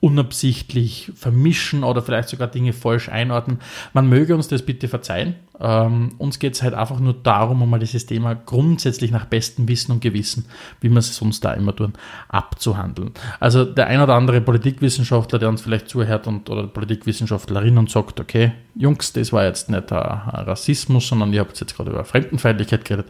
unabsichtlich 0.00 1.12
vermischen 1.14 1.84
oder 1.84 2.00
vielleicht 2.00 2.30
sogar 2.30 2.48
Dinge 2.48 2.72
falsch 2.72 3.10
einordnen. 3.10 3.58
Man 3.92 4.08
möge 4.08 4.34
uns 4.34 4.48
das 4.48 4.62
bitte 4.62 4.88
verzeihen. 4.88 5.34
Ähm, 5.60 6.14
uns 6.16 6.38
geht 6.38 6.54
es 6.54 6.62
halt 6.62 6.72
einfach 6.72 7.00
nur 7.00 7.12
darum, 7.12 7.60
um 7.60 7.68
mal 7.68 7.78
dieses 7.78 8.06
Thema 8.06 8.34
grundsätzlich 8.34 9.10
nach 9.10 9.26
bestem 9.26 9.68
Wissen 9.68 9.92
und 9.92 10.00
Gewissen, 10.00 10.46
wie 10.80 10.88
wir 10.88 10.96
es 10.98 11.14
sonst 11.14 11.44
da 11.44 11.52
immer 11.52 11.76
tun, 11.76 11.92
abzuhandeln. 12.28 13.12
Also 13.40 13.66
der 13.66 13.88
ein 13.88 14.00
oder 14.00 14.14
andere 14.14 14.40
Politikwissenschaftler, 14.40 15.38
der 15.38 15.50
uns 15.50 15.60
vielleicht 15.60 15.90
zuhört 15.90 16.26
und 16.26 16.48
oder 16.48 16.66
Politikwissenschaftlerin 16.66 17.76
und 17.76 17.90
sagt, 17.90 18.20
okay, 18.20 18.52
Jungs, 18.74 19.12
das 19.12 19.34
war 19.34 19.44
jetzt 19.44 19.68
nicht 19.68 19.92
Rassismus, 19.92 21.08
sondern 21.08 21.32
ihr 21.34 21.40
habt 21.40 21.60
jetzt 21.60 21.76
gerade 21.76 21.90
über 21.90 22.04
Fremdenfeindlichkeit 22.04 22.86
geredet. 22.86 23.06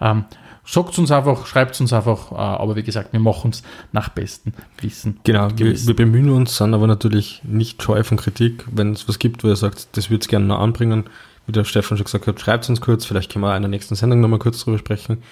Ähm, 0.00 0.24
Sagt 0.64 0.96
uns 0.96 1.10
einfach, 1.10 1.46
schreibt 1.46 1.80
uns 1.80 1.92
einfach, 1.92 2.30
äh, 2.30 2.36
aber 2.36 2.76
wie 2.76 2.84
gesagt, 2.84 3.12
wir 3.12 3.20
machen 3.20 3.50
es 3.50 3.62
nach 3.90 4.10
bestem 4.10 4.52
Wissen. 4.80 5.18
Genau, 5.24 5.48
wir, 5.56 5.86
wir, 5.86 5.96
bemühen 5.96 6.30
uns, 6.30 6.56
sind 6.56 6.72
aber 6.72 6.86
natürlich 6.86 7.40
nicht 7.44 7.82
scheu 7.82 8.04
von 8.04 8.16
Kritik. 8.16 8.64
Wenn 8.70 8.92
es 8.92 9.08
was 9.08 9.18
gibt, 9.18 9.42
wo 9.42 9.48
ihr 9.48 9.56
sagt, 9.56 9.96
das 9.96 10.08
würde 10.08 10.22
es 10.22 10.28
gerne 10.28 10.46
noch 10.46 10.60
anbringen, 10.60 11.04
wie 11.46 11.52
der 11.52 11.64
Stefan 11.64 11.98
schon 11.98 12.04
gesagt 12.04 12.28
hat, 12.28 12.40
schreibt 12.40 12.64
es 12.64 12.70
uns 12.70 12.80
kurz, 12.80 13.04
vielleicht 13.04 13.32
können 13.32 13.44
wir 13.44 13.56
in 13.56 13.62
der 13.62 13.70
nächsten 13.70 13.96
Sendung 13.96 14.20
nochmal 14.20 14.38
kurz 14.38 14.62
drüber 14.62 14.78
sprechen. 14.78 15.22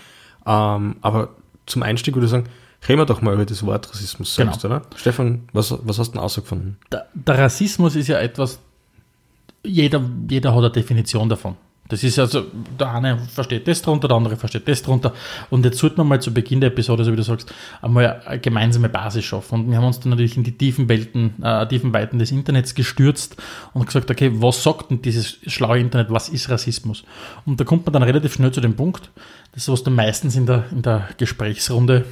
Ähm, 0.46 0.96
aber 1.00 1.28
zum 1.66 1.84
Einstieg 1.84 2.14
würde 2.16 2.24
ich 2.24 2.32
sagen, 2.32 2.46
reden 2.88 2.98
wir 2.98 3.06
doch 3.06 3.22
mal 3.22 3.34
über 3.34 3.46
das 3.46 3.64
Wort 3.64 3.88
Rassismus 3.88 4.34
selbst, 4.34 4.62
genau. 4.62 4.76
oder? 4.76 4.86
Stefan, 4.96 5.48
was, 5.52 5.72
was 5.84 5.98
hast 6.00 6.08
du 6.08 6.12
denn 6.14 6.20
ausgefunden? 6.20 6.76
Der, 6.90 7.06
der 7.14 7.38
Rassismus 7.38 7.94
ist 7.94 8.08
ja 8.08 8.18
etwas, 8.18 8.58
jeder, 9.62 10.02
jeder 10.28 10.52
hat 10.54 10.58
eine 10.58 10.70
Definition 10.70 11.28
davon. 11.28 11.56
Das 11.90 12.02
ist 12.02 12.18
also, 12.18 12.44
der 12.78 12.92
eine 12.92 13.18
versteht 13.18 13.68
das 13.68 13.82
drunter, 13.82 14.08
der 14.08 14.16
andere 14.16 14.36
versteht 14.36 14.66
das 14.68 14.82
drunter. 14.82 15.12
Und 15.50 15.64
jetzt 15.64 15.78
sollten 15.78 15.98
wir 15.98 16.04
mal 16.04 16.22
zu 16.22 16.32
Beginn 16.32 16.60
der 16.60 16.68
Episode, 16.68 17.04
so 17.04 17.12
wie 17.12 17.16
du 17.16 17.22
sagst, 17.22 17.52
einmal 17.82 18.22
eine 18.24 18.38
gemeinsame 18.38 18.88
Basis 18.88 19.24
schaffen. 19.24 19.60
Und 19.60 19.70
wir 19.70 19.76
haben 19.76 19.84
uns 19.84 20.00
dann 20.00 20.10
natürlich 20.10 20.36
in 20.36 20.44
die 20.44 20.56
tiefen 20.56 20.88
Welten, 20.88 21.42
äh, 21.42 21.66
tiefen 21.66 21.92
Weiten 21.92 22.18
des 22.18 22.30
Internets 22.30 22.74
gestürzt 22.74 23.36
und 23.74 23.86
gesagt, 23.86 24.10
okay, 24.10 24.30
was 24.34 24.62
sagt 24.62 24.90
denn 24.90 25.02
dieses 25.02 25.38
schlaue 25.46 25.78
Internet, 25.78 26.10
was 26.10 26.28
ist 26.28 26.48
Rassismus? 26.48 27.04
Und 27.44 27.60
da 27.60 27.64
kommt 27.64 27.84
man 27.84 27.92
dann 27.92 28.02
relativ 28.04 28.34
schnell 28.34 28.52
zu 28.52 28.60
dem 28.60 28.76
Punkt, 28.76 29.10
das 29.52 29.68
was 29.68 29.82
du 29.82 29.90
meistens 29.90 30.36
in 30.36 30.46
der, 30.46 30.64
in 30.70 30.82
der 30.82 31.08
Gesprächsrunde 31.18 32.04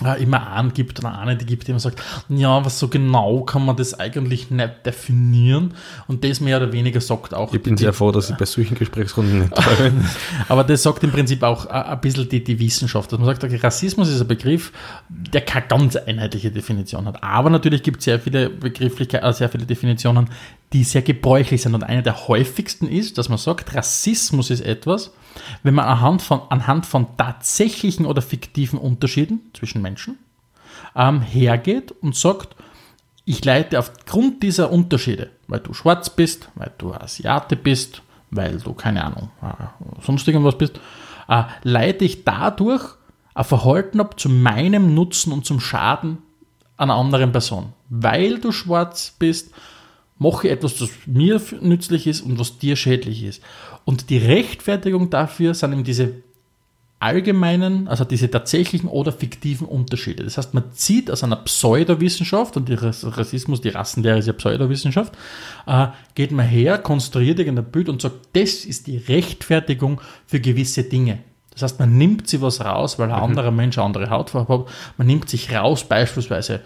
immer 0.00 0.46
angibt 0.48 0.98
oder 0.98 1.18
eine, 1.18 1.36
die 1.36 1.46
gibt, 1.46 1.66
die 1.66 1.72
immer 1.72 1.80
sagt, 1.80 2.02
ja, 2.28 2.64
was 2.64 2.78
so 2.78 2.88
genau 2.88 3.42
kann 3.42 3.64
man 3.64 3.76
das 3.76 3.98
eigentlich 3.98 4.50
nicht 4.50 4.86
definieren 4.86 5.74
und 6.06 6.24
das 6.24 6.40
mehr 6.40 6.58
oder 6.58 6.72
weniger 6.72 7.00
sagt 7.00 7.34
auch. 7.34 7.52
Ich 7.52 7.62
bin 7.62 7.76
die, 7.76 7.84
sehr 7.84 7.92
froh, 7.92 8.12
dass 8.12 8.30
ich 8.30 8.36
bei 8.36 8.44
solchen 8.44 8.76
Gesprächsrunden 8.76 9.40
nicht 9.40 9.56
dabei 9.56 9.74
bin. 9.90 10.04
Aber 10.48 10.64
das 10.64 10.82
sagt 10.82 11.04
im 11.04 11.10
Prinzip 11.10 11.42
auch 11.42 11.66
ein 11.66 12.00
bisschen 12.00 12.28
die, 12.28 12.42
die 12.42 12.58
Wissenschaft, 12.58 13.12
dass 13.12 13.18
man 13.18 13.26
sagt, 13.26 13.44
okay, 13.44 13.56
Rassismus 13.56 14.08
ist 14.08 14.20
ein 14.20 14.28
Begriff, 14.28 14.72
der 15.08 15.40
keine 15.40 15.66
ganz 15.66 15.96
einheitliche 15.96 16.50
Definition 16.50 17.06
hat. 17.06 17.22
Aber 17.22 17.50
natürlich 17.50 17.82
gibt 17.82 17.98
es 17.98 18.04
sehr 18.04 18.20
viele 18.20 18.50
Begrifflichkeiten, 18.50 19.28
äh, 19.28 19.32
sehr 19.32 19.48
viele 19.48 19.66
Definitionen, 19.66 20.28
die 20.72 20.84
sehr 20.84 21.02
gebräuchlich 21.02 21.62
sind 21.62 21.74
und 21.74 21.82
eine 21.82 22.02
der 22.02 22.28
häufigsten 22.28 22.86
ist, 22.88 23.18
dass 23.18 23.28
man 23.28 23.38
sagt, 23.38 23.74
Rassismus 23.74 24.50
ist 24.50 24.60
etwas, 24.60 25.12
wenn 25.62 25.74
man 25.74 25.86
anhand 25.86 26.22
von, 26.22 26.42
anhand 26.50 26.84
von 26.86 27.16
tatsächlichen 27.16 28.04
oder 28.04 28.20
fiktiven 28.20 28.78
Unterschieden 28.78 29.50
zwischen 29.54 29.80
Menschen 29.80 30.18
ähm, 30.94 31.22
hergeht 31.22 31.92
und 31.92 32.14
sagt, 32.14 32.56
ich 33.24 33.44
leite 33.44 33.78
aufgrund 33.78 34.42
dieser 34.42 34.70
Unterschiede, 34.70 35.30
weil 35.48 35.60
du 35.60 35.74
schwarz 35.74 36.10
bist, 36.10 36.50
weil 36.54 36.72
du 36.78 36.92
Asiate 36.92 37.56
bist, 37.56 38.02
weil 38.30 38.58
du, 38.58 38.72
keine 38.74 39.04
Ahnung, 39.04 39.30
äh, 39.42 39.64
sonst 40.02 40.26
irgendwas 40.28 40.58
bist, 40.58 40.80
äh, 41.28 41.44
leite 41.62 42.04
ich 42.04 42.24
dadurch 42.24 42.84
ein 43.34 43.44
Verhalten 43.44 44.00
ab 44.00 44.18
zu 44.18 44.28
meinem 44.28 44.94
Nutzen 44.94 45.32
und 45.32 45.46
zum 45.46 45.60
Schaden 45.60 46.18
einer 46.76 46.94
anderen 46.94 47.32
Person. 47.32 47.72
Weil 47.88 48.38
du 48.38 48.52
schwarz 48.52 49.14
bist, 49.18 49.52
mache 50.18 50.48
ich 50.48 50.52
etwas, 50.52 50.76
das 50.76 50.90
mir 51.06 51.40
nützlich 51.60 52.06
ist 52.06 52.20
und 52.22 52.38
was 52.38 52.58
dir 52.58 52.76
schädlich 52.76 53.22
ist. 53.22 53.42
Und 53.84 54.10
die 54.10 54.18
Rechtfertigung 54.18 55.10
dafür 55.10 55.54
sind 55.54 55.72
eben 55.72 55.84
diese 55.84 56.14
allgemeinen, 57.00 57.86
also 57.86 58.04
diese 58.04 58.28
tatsächlichen 58.28 58.88
oder 58.88 59.12
fiktiven 59.12 59.68
Unterschiede. 59.68 60.24
Das 60.24 60.36
heißt, 60.36 60.52
man 60.54 60.72
zieht 60.72 61.10
aus 61.10 61.22
einer 61.22 61.36
Pseudowissenschaft, 61.36 62.56
und 62.56 62.68
Rassismus, 62.70 63.60
die 63.60 63.68
Rassenlehre 63.68 64.18
ist 64.18 64.26
ja 64.26 64.32
Pseudowissenschaft, 64.32 65.16
äh, 65.66 65.88
geht 66.16 66.32
man 66.32 66.46
her, 66.46 66.78
konstruiert 66.78 67.38
irgendein 67.38 67.70
Bild 67.70 67.88
und 67.88 68.02
sagt, 68.02 68.16
das 68.32 68.64
ist 68.64 68.88
die 68.88 68.96
Rechtfertigung 68.96 70.00
für 70.26 70.40
gewisse 70.40 70.82
Dinge. 70.82 71.20
Das 71.52 71.62
heißt, 71.62 71.80
man 71.80 71.96
nimmt 71.96 72.28
sich 72.28 72.40
was 72.40 72.64
raus, 72.64 72.98
weil 72.98 73.10
ein 73.10 73.16
mhm. 73.16 73.24
anderer 73.24 73.50
Mensch 73.52 73.78
eine 73.78 73.86
andere 73.86 74.10
Hautfarbe 74.10 74.52
hat. 74.52 74.66
Man 74.96 75.06
nimmt 75.06 75.28
sich 75.28 75.52
raus, 75.54 75.84
beispielsweise 75.84 76.60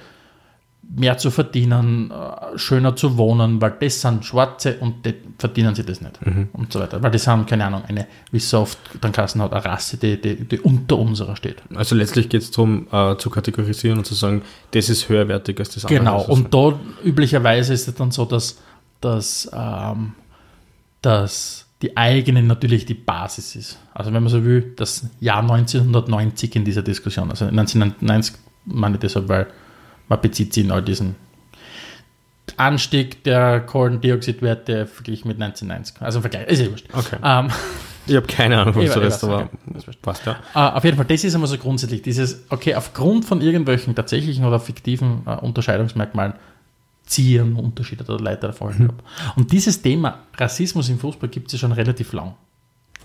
mehr 0.94 1.16
zu 1.16 1.30
verdienen, 1.30 2.10
äh, 2.10 2.58
schöner 2.58 2.94
zu 2.96 3.16
wohnen, 3.16 3.60
weil 3.60 3.74
das 3.80 4.00
sind 4.00 4.24
Schwarze 4.24 4.76
und 4.78 5.06
die 5.06 5.14
verdienen 5.38 5.74
sie 5.74 5.84
das 5.84 6.00
nicht 6.00 6.24
mhm. 6.24 6.48
und 6.52 6.72
so 6.72 6.80
weiter. 6.80 7.02
Weil 7.02 7.10
das 7.10 7.26
haben, 7.26 7.46
keine 7.46 7.64
Ahnung, 7.64 7.82
eine, 7.86 8.06
wie 8.30 8.38
so 8.38 8.60
oft 8.60 8.78
dann 9.00 9.12
Kassen 9.12 9.40
hat, 9.40 9.52
eine 9.52 9.64
Rasse, 9.64 9.96
die, 9.96 10.20
die, 10.20 10.36
die 10.44 10.60
unter 10.60 10.98
unserer 10.98 11.36
steht. 11.36 11.62
Also 11.74 11.94
letztlich 11.94 12.28
geht 12.28 12.42
es 12.42 12.50
darum, 12.50 12.88
äh, 12.92 13.16
zu 13.16 13.30
kategorisieren 13.30 13.98
und 13.98 14.04
zu 14.04 14.14
sagen, 14.14 14.42
das 14.72 14.88
ist 14.90 15.08
höherwertig 15.08 15.58
als 15.58 15.70
das 15.70 15.84
andere. 15.86 15.98
Genau, 15.98 16.22
und 16.24 16.52
da 16.52 16.78
üblicherweise 17.04 17.72
ist 17.72 17.88
es 17.88 17.94
dann 17.94 18.10
so, 18.10 18.24
dass, 18.26 18.58
dass, 19.00 19.50
ähm, 19.54 20.12
dass 21.00 21.66
die 21.80 21.96
eigene 21.96 22.42
natürlich 22.42 22.86
die 22.86 22.94
Basis 22.94 23.56
ist. 23.56 23.78
Also 23.94 24.12
wenn 24.12 24.22
man 24.22 24.30
so 24.30 24.44
will, 24.44 24.74
das 24.76 25.06
Jahr 25.20 25.40
1990 25.40 26.54
in 26.56 26.64
dieser 26.64 26.82
Diskussion, 26.82 27.30
also 27.30 27.46
1990 27.46 28.36
meine 28.66 28.96
ich 28.96 29.00
deshalb, 29.00 29.28
weil 29.28 29.48
man 30.08 30.20
bezieht 30.20 30.52
sich 30.52 30.64
in 30.64 30.70
all 30.70 30.82
diesen 30.82 31.16
Anstieg 32.56 33.24
der 33.24 33.60
Kohlendioxidwerte 33.60 34.86
verglichen 34.86 35.28
mit 35.28 35.40
1990. 35.40 36.02
Also 36.02 36.18
im 36.18 36.22
Vergleich, 36.22 36.48
ist 36.48 36.60
ja 36.60 36.70
wurscht. 36.70 36.86
Okay. 36.92 37.16
Ähm, 37.22 37.50
ich 38.06 38.16
habe 38.16 38.26
keine 38.26 38.60
Ahnung, 38.60 38.76
was 38.76 38.94
das 38.94 39.16
ist, 39.16 39.24
aber 39.24 39.48
passt 40.02 40.26
ja. 40.26 40.36
Uh, 40.54 40.76
auf 40.76 40.84
jeden 40.84 40.96
Fall, 40.96 41.06
das 41.06 41.24
ist 41.24 41.34
immer 41.34 41.46
so 41.46 41.56
grundsätzlich 41.56 42.02
dieses, 42.02 42.44
okay, 42.50 42.74
aufgrund 42.74 43.24
von 43.24 43.40
irgendwelchen 43.40 43.94
tatsächlichen 43.94 44.44
oder 44.44 44.60
fiktiven 44.60 45.22
uh, 45.26 45.44
Unterscheidungsmerkmalen 45.44 46.34
ziehen 47.04 47.56
Unterschiede 47.56 48.04
der 48.04 48.18
Leiter 48.18 48.48
der 48.48 48.54
Folgen 48.54 48.90
ab. 48.90 49.02
Und 49.36 49.52
dieses 49.52 49.82
Thema 49.82 50.20
Rassismus 50.36 50.88
im 50.88 50.98
Fußball 50.98 51.28
gibt 51.28 51.48
es 51.48 51.54
ja 51.54 51.58
schon 51.58 51.72
relativ 51.72 52.12
lang. 52.12 52.34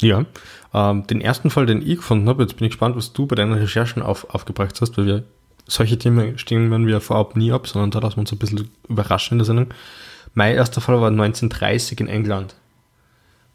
Ja, 0.01 0.25
ähm, 0.73 1.07
den 1.07 1.21
ersten 1.21 1.49
Fall, 1.49 1.65
den 1.65 1.81
ich 1.81 1.97
gefunden 1.97 2.29
habe, 2.29 2.43
jetzt 2.43 2.57
bin 2.57 2.65
ich 2.65 2.71
gespannt, 2.71 2.95
was 2.95 3.13
du 3.13 3.25
bei 3.25 3.35
deinen 3.35 3.53
Recherchen 3.53 4.03
auf, 4.03 4.29
aufgebracht 4.29 4.79
hast, 4.79 4.97
weil 4.97 5.05
wir 5.07 5.23
solche 5.67 5.97
Themen 5.97 6.37
stimmen 6.37 6.87
wir 6.87 7.01
vorab 7.01 7.35
nie 7.35 7.51
ab, 7.51 7.67
sondern 7.67 7.91
da 7.91 7.99
lassen 7.99 8.17
wir 8.17 8.21
uns 8.21 8.31
ein 8.31 8.37
bisschen 8.37 8.69
überraschen 8.87 9.35
in 9.35 9.39
der 9.39 9.45
Sendung. 9.45 9.67
Mein 10.33 10.55
erster 10.55 10.81
Fall 10.81 10.99
war 11.01 11.09
1930 11.09 11.99
in 11.99 12.07
England. 12.07 12.55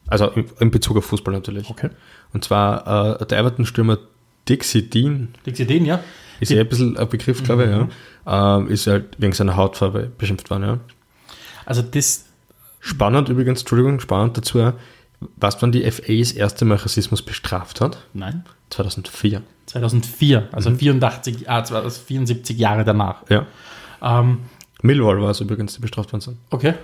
Also 0.06 0.30
in 0.58 0.70
Bezug 0.70 0.96
auf 0.98 1.06
Fußball 1.06 1.32
natürlich. 1.32 1.70
Okay. 1.70 1.90
Und 2.32 2.44
zwar 2.44 3.20
äh, 3.20 3.26
der 3.26 3.38
Everton-Stürmer 3.38 3.98
Dixie 4.48 4.82
Dean. 4.82 5.34
Dixie 5.46 5.64
Dean, 5.64 5.84
ja. 5.84 6.02
Ist 6.40 6.50
ja 6.50 6.60
ein 6.60 6.68
bisschen 6.68 6.96
ein 6.96 7.08
Begriff, 7.08 7.44
glaube 7.44 7.64
ich, 7.64 7.70
mhm. 7.70 7.88
ja. 8.26 8.58
Äh, 8.58 8.72
ist 8.72 8.86
halt 8.86 9.16
wegen 9.18 9.32
seiner 9.32 9.56
Hautfarbe 9.56 10.10
beschimpft 10.18 10.50
worden, 10.50 10.62
ja. 10.64 10.78
Also 11.64 11.82
das. 11.82 12.26
Spannend 12.84 13.28
übrigens, 13.28 13.60
Entschuldigung, 13.60 14.00
spannend 14.00 14.36
dazu, 14.36 14.72
was 15.36 15.60
wann 15.62 15.72
die 15.72 15.90
FA 15.90 16.12
das 16.18 16.32
erste 16.32 16.64
Mal 16.64 16.76
Rassismus 16.76 17.22
bestraft 17.22 17.80
hat? 17.80 17.98
Nein. 18.14 18.44
2004. 18.70 19.42
2004, 19.66 20.48
also 20.52 20.70
mhm. 20.70 20.78
84, 20.78 21.48
ah, 21.48 21.62
74 21.64 22.58
Jahre 22.58 22.84
danach. 22.84 23.22
Ja. 23.28 23.46
Ähm, 24.02 24.40
Millwall 24.82 25.20
war 25.20 25.30
es 25.30 25.40
übrigens, 25.40 25.74
die 25.74 25.80
bestraft 25.80 26.12
worden 26.12 26.20
sind. 26.20 26.36
Okay. 26.50 26.74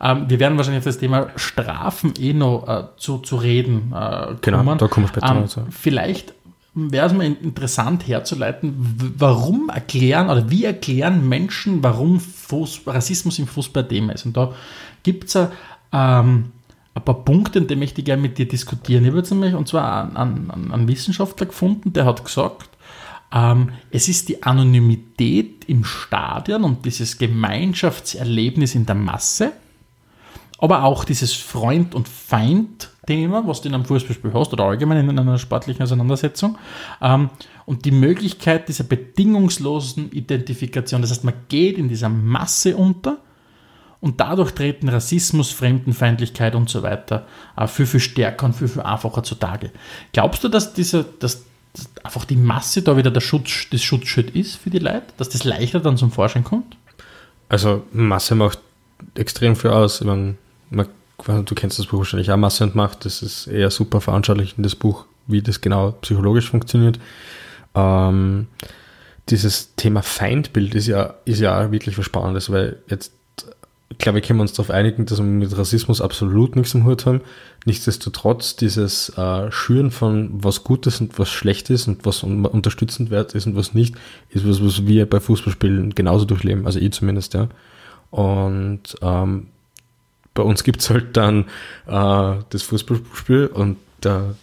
Ähm, 0.00 0.28
wir 0.28 0.38
werden 0.38 0.56
wahrscheinlich 0.56 0.80
auf 0.80 0.84
das 0.84 0.98
Thema 0.98 1.28
Strafen 1.36 2.14
eh 2.18 2.32
noch 2.32 2.68
äh, 2.68 2.84
zu, 2.98 3.18
zu 3.18 3.36
reden 3.36 3.92
äh, 3.92 3.92
genau, 3.92 3.98
kommen. 3.98 4.40
Genau, 4.40 4.74
da 4.76 4.88
kommen 4.88 5.06
wir 5.06 5.08
später 5.08 5.30
ähm, 5.30 5.42
dazu. 5.42 5.66
Vielleicht 5.70 6.34
wäre 6.74 7.06
es 7.06 7.12
mal 7.14 7.24
interessant 7.24 8.06
herzuleiten, 8.06 8.74
warum 9.16 9.70
erklären 9.70 10.28
oder 10.28 10.50
wie 10.50 10.64
erklären 10.64 11.26
Menschen, 11.26 11.82
warum 11.82 12.20
Fuß, 12.20 12.82
Rassismus 12.86 13.38
im 13.38 13.46
Fußball 13.46 13.88
Thema 13.88 14.12
ist. 14.12 14.26
Und 14.26 14.36
da 14.36 14.52
gibt 15.02 15.34
es 15.34 15.48
ähm, 15.92 16.52
ein 16.96 17.04
paar 17.04 17.24
Punkte, 17.24 17.62
die 17.62 17.76
möchte 17.76 18.00
ich 18.00 18.04
gerne 18.04 18.22
mit 18.22 18.38
dir 18.38 18.48
diskutieren. 18.48 19.04
Ich 19.04 19.10
habe 19.10 19.18
jetzt 19.18 19.30
nämlich, 19.30 19.54
und 19.54 19.68
zwar 19.68 20.16
einen, 20.16 20.50
einen, 20.50 20.72
einen 20.72 20.88
Wissenschaftler 20.88 21.46
gefunden, 21.46 21.92
der 21.92 22.06
hat 22.06 22.24
gesagt, 22.24 22.70
ähm, 23.32 23.70
es 23.90 24.08
ist 24.08 24.28
die 24.28 24.42
Anonymität 24.42 25.64
im 25.66 25.84
Stadion 25.84 26.64
und 26.64 26.84
dieses 26.84 27.18
Gemeinschaftserlebnis 27.18 28.74
in 28.74 28.86
der 28.86 28.94
Masse 28.94 29.52
aber 30.58 30.84
auch 30.84 31.04
dieses 31.04 31.34
Freund- 31.34 31.94
und 31.94 32.08
Feind-Thema, 32.08 33.46
was 33.46 33.60
du 33.60 33.68
in 33.68 33.74
einem 33.74 33.84
Fußballspiel 33.84 34.32
hast 34.32 34.52
oder 34.52 34.64
allgemein 34.64 35.08
in 35.08 35.18
einer 35.18 35.38
sportlichen 35.38 35.82
Auseinandersetzung. 35.82 36.56
Ähm, 37.02 37.30
und 37.66 37.84
die 37.84 37.90
Möglichkeit 37.90 38.68
dieser 38.68 38.84
bedingungslosen 38.84 40.12
Identifikation. 40.12 41.02
Das 41.02 41.10
heißt, 41.10 41.24
man 41.24 41.34
geht 41.48 41.76
in 41.78 41.88
dieser 41.88 42.08
Masse 42.08 42.76
unter 42.76 43.18
und 44.00 44.20
dadurch 44.20 44.52
treten 44.52 44.88
Rassismus, 44.88 45.50
Fremdenfeindlichkeit 45.50 46.54
und 46.54 46.68
so 46.68 46.82
weiter 46.82 47.26
viel, 47.66 47.86
viel 47.86 48.00
stärker 48.00 48.46
und 48.46 48.54
viel, 48.54 48.68
viel 48.68 48.82
einfacher 48.82 49.22
zutage. 49.22 49.70
Glaubst 50.12 50.44
du, 50.44 50.48
dass, 50.48 50.74
diese, 50.74 51.04
dass, 51.18 51.44
einfach 52.02 52.24
die 52.24 52.36
Masse 52.36 52.82
da 52.82 52.96
wieder 52.96 53.10
der 53.10 53.20
Schutz, 53.20 53.66
das 53.70 53.82
Schutzschild 53.82 54.34
ist 54.34 54.56
für 54.56 54.70
die 54.70 54.78
Leute? 54.78 55.06
Dass 55.16 55.28
das 55.28 55.44
leichter 55.44 55.80
dann 55.80 55.96
zum 55.96 56.10
Vorschein 56.10 56.44
kommt? 56.44 56.76
Also 57.48 57.84
Masse 57.92 58.34
macht 58.34 58.58
extrem 59.14 59.56
viel 59.56 59.70
aus. 59.70 60.00
Ich 60.00 60.06
meine, 60.06 60.36
du 61.26 61.54
kennst 61.54 61.78
das 61.78 61.86
Buch 61.86 61.98
wahrscheinlich 61.98 62.30
auch, 62.30 62.36
Masse 62.36 62.64
und 62.64 62.74
Macht. 62.74 63.04
Das 63.04 63.22
ist 63.22 63.46
eher 63.46 63.70
super 63.70 64.00
veranschaulichendes 64.00 64.74
Buch, 64.74 65.06
wie 65.26 65.42
das 65.42 65.60
genau 65.60 65.92
psychologisch 65.92 66.50
funktioniert. 66.50 66.98
Ähm, 67.74 68.48
dieses 69.28 69.74
Thema 69.76 70.02
Feindbild 70.02 70.74
ist 70.74 70.86
ja, 70.86 71.14
ist 71.24 71.40
ja 71.40 71.70
wirklich 71.72 71.98
was 71.98 72.04
Spannendes, 72.04 72.50
weil 72.50 72.82
jetzt, 72.88 73.12
ich 73.88 73.98
glaube, 73.98 74.16
wir 74.16 74.22
können 74.22 74.40
uns 74.40 74.52
darauf 74.52 74.70
einigen, 74.70 75.06
dass 75.06 75.18
wir 75.18 75.24
mit 75.24 75.56
Rassismus 75.56 76.00
absolut 76.00 76.56
nichts 76.56 76.74
im 76.74 76.84
Hut 76.84 77.06
haben. 77.06 77.20
Nichtsdestotrotz, 77.66 78.56
dieses 78.56 79.10
äh, 79.16 79.50
Schüren 79.52 79.90
von 79.90 80.30
was 80.32 80.64
Gutes 80.64 81.00
und 81.00 81.18
was 81.18 81.28
Schlechtes 81.28 81.86
und 81.86 82.04
was 82.04 82.24
un 82.24 82.44
unterstützend 82.46 83.10
wert 83.10 83.34
ist 83.34 83.46
und 83.46 83.54
was 83.54 83.74
nicht, 83.74 83.94
ist 84.30 84.46
was, 84.46 84.62
was 84.62 84.86
wir 84.86 85.08
bei 85.08 85.20
Fußballspielen 85.20 85.94
genauso 85.94 86.24
durchleben, 86.24 86.66
also 86.66 86.80
ich 86.80 86.92
zumindest, 86.92 87.34
ja. 87.34 87.48
Und 88.10 88.82
ähm, 89.02 89.48
bei 90.34 90.42
uns 90.42 90.64
gibt 90.64 90.80
es 90.80 90.90
halt 90.90 91.16
dann 91.16 91.44
äh, 91.86 92.42
das 92.50 92.62
Fußballspiel 92.62 93.46
und 93.46 93.78
der, 94.02 94.34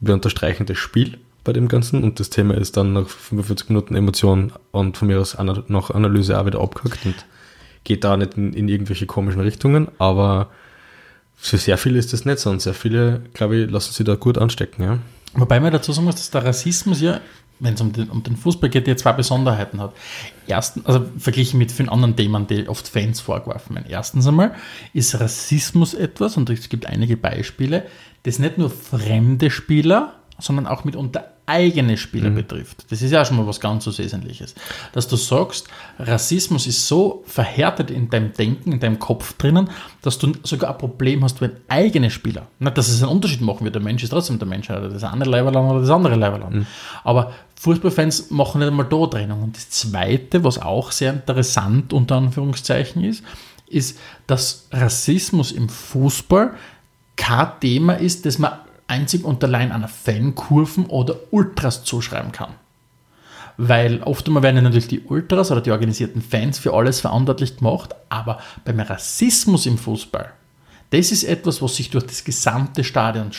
wir 0.00 0.14
unterstreichen 0.14 0.66
das 0.66 0.78
Spiel 0.78 1.18
bei 1.44 1.52
dem 1.52 1.68
Ganzen 1.68 2.04
und 2.04 2.20
das 2.20 2.30
Thema 2.30 2.54
ist 2.54 2.76
dann 2.76 2.94
nach 2.94 3.08
45 3.08 3.68
Minuten 3.68 3.94
Emotion 3.94 4.52
und 4.70 4.96
von 4.96 5.08
mir 5.08 5.20
aus 5.20 5.36
noch 5.68 5.90
Analyse 5.90 6.38
auch 6.38 6.46
wieder 6.46 6.60
abgehackt 6.60 7.04
geht 7.88 8.04
da 8.04 8.16
nicht 8.16 8.36
in, 8.36 8.52
in 8.52 8.68
irgendwelche 8.68 9.06
komischen 9.06 9.40
Richtungen, 9.40 9.88
aber 9.98 10.50
für 11.34 11.56
sehr 11.56 11.78
viele 11.78 11.98
ist 11.98 12.12
das 12.12 12.24
nicht 12.24 12.38
so 12.38 12.50
und 12.50 12.62
sehr 12.62 12.74
viele, 12.74 13.22
glaube 13.32 13.56
ich, 13.56 13.70
lassen 13.70 13.92
sich 13.92 14.06
da 14.06 14.14
gut 14.14 14.38
anstecken. 14.38 14.82
Ja. 14.84 14.98
Wobei 15.34 15.58
man 15.58 15.72
dazu 15.72 15.92
sagen 15.92 16.04
muss, 16.04 16.16
dass 16.16 16.30
der 16.30 16.44
Rassismus 16.44 17.00
ja 17.00 17.20
wenn 17.60 17.74
es 17.74 17.80
um 17.80 17.92
den, 17.92 18.08
um 18.10 18.22
den 18.22 18.36
Fußball 18.36 18.70
geht, 18.70 18.86
der 18.86 18.96
zwei 18.96 19.12
Besonderheiten 19.12 19.80
hat. 19.80 19.92
Erstens, 20.46 20.86
also 20.86 21.06
verglichen 21.18 21.58
mit 21.58 21.72
vielen 21.72 21.88
anderen 21.88 22.16
Themen, 22.16 22.46
die 22.46 22.68
oft 22.68 22.88
Fans 22.88 23.20
vorgeworfen 23.20 23.74
werden. 23.74 23.86
Erstens 23.88 24.26
einmal 24.26 24.54
ist 24.92 25.18
Rassismus 25.18 25.94
etwas, 25.94 26.36
und 26.36 26.48
es 26.50 26.68
gibt 26.68 26.86
einige 26.86 27.16
Beispiele, 27.16 27.86
das 28.24 28.38
nicht 28.38 28.58
nur 28.58 28.70
fremde 28.70 29.50
Spieler, 29.50 30.14
sondern 30.38 30.66
auch 30.66 30.84
mitunter 30.84 31.32
eigene 31.48 31.96
Spieler 31.96 32.30
mhm. 32.30 32.36
betrifft. 32.36 32.84
Das 32.90 33.00
ist 33.00 33.10
ja 33.10 33.24
schon 33.24 33.38
mal 33.38 33.46
was 33.46 33.58
ganz 33.58 33.84
so 33.84 33.96
Wesentliches. 33.96 34.54
Dass 34.92 35.08
du 35.08 35.16
sagst, 35.16 35.66
Rassismus 35.98 36.66
ist 36.66 36.86
so 36.86 37.24
verhärtet 37.26 37.90
in 37.90 38.10
deinem 38.10 38.32
Denken, 38.32 38.72
in 38.72 38.80
deinem 38.80 38.98
Kopf 38.98 39.32
drinnen, 39.38 39.70
dass 40.02 40.18
du 40.18 40.32
sogar 40.42 40.72
ein 40.72 40.78
Problem 40.78 41.24
hast, 41.24 41.40
wenn 41.40 41.52
eigene 41.68 42.10
Spieler, 42.10 42.48
nicht, 42.58 42.76
dass 42.76 42.88
es 42.88 43.02
einen 43.02 43.10
Unterschied 43.10 43.40
machen 43.40 43.64
wird, 43.64 43.74
der 43.74 43.82
Mensch 43.82 44.02
ist 44.02 44.10
trotzdem 44.10 44.38
der 44.38 44.46
Mensch, 44.46 44.68
oder 44.68 44.88
das 44.88 45.02
eine 45.04 45.24
Leiberland 45.24 45.70
oder 45.70 45.80
das 45.80 45.90
andere 45.90 46.16
Leiberland. 46.16 46.54
Mhm. 46.54 46.66
Aber 47.02 47.32
Fußballfans 47.60 48.30
machen 48.30 48.60
nicht 48.60 48.68
einmal 48.68 48.86
da 48.86 49.06
Trennung. 49.06 49.42
Und 49.42 49.56
das 49.56 49.70
Zweite, 49.70 50.44
was 50.44 50.60
auch 50.60 50.92
sehr 50.92 51.12
interessant 51.12 51.92
unter 51.92 52.16
Anführungszeichen 52.16 53.02
ist, 53.02 53.24
ist, 53.66 53.98
dass 54.26 54.68
Rassismus 54.70 55.52
im 55.52 55.68
Fußball 55.68 56.54
kein 57.16 57.48
Thema 57.60 57.94
ist, 57.94 58.26
das 58.26 58.38
man 58.38 58.52
einzig 58.88 59.24
und 59.24 59.42
allein 59.44 59.70
einer 59.70 59.88
Fankurven 59.88 60.86
oder 60.86 61.16
Ultras 61.30 61.84
zuschreiben 61.84 62.32
kann. 62.32 62.54
Weil 63.56 64.02
oft 64.02 64.26
einmal 64.26 64.42
werden 64.42 64.62
natürlich 64.62 64.88
die 64.88 65.00
Ultras 65.00 65.50
oder 65.50 65.60
die 65.60 65.72
organisierten 65.72 66.22
Fans 66.22 66.58
für 66.58 66.74
alles 66.74 67.00
verantwortlich 67.00 67.56
gemacht, 67.56 67.94
aber 68.08 68.40
beim 68.64 68.80
Rassismus 68.80 69.66
im 69.66 69.78
Fußball, 69.78 70.32
das 70.90 71.12
ist 71.12 71.24
etwas, 71.24 71.60
was 71.60 71.76
sich 71.76 71.90
durch 71.90 72.06
das 72.06 72.24
gesamte 72.24 72.84
Stadion 72.84 73.30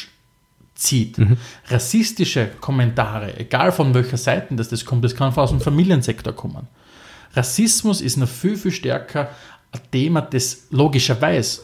zieht. 0.75 1.17
Mhm. 1.17 1.38
Rassistische 1.67 2.47
Kommentare, 2.59 3.38
egal 3.38 3.71
von 3.71 3.93
welcher 3.93 4.17
Seite 4.17 4.55
das, 4.55 4.69
das 4.69 4.85
kommt, 4.85 5.03
das 5.03 5.15
kann 5.15 5.33
aus 5.33 5.49
dem 5.51 5.62
Familiensektor 5.62 6.33
kommen. 6.33 6.67
Rassismus 7.35 8.01
ist 8.01 8.17
noch 8.17 8.27
viel, 8.27 8.57
viel 8.57 8.71
stärker 8.71 9.29
ein 9.71 9.82
Thema, 9.91 10.21
das 10.21 10.67
logischerweise 10.71 11.62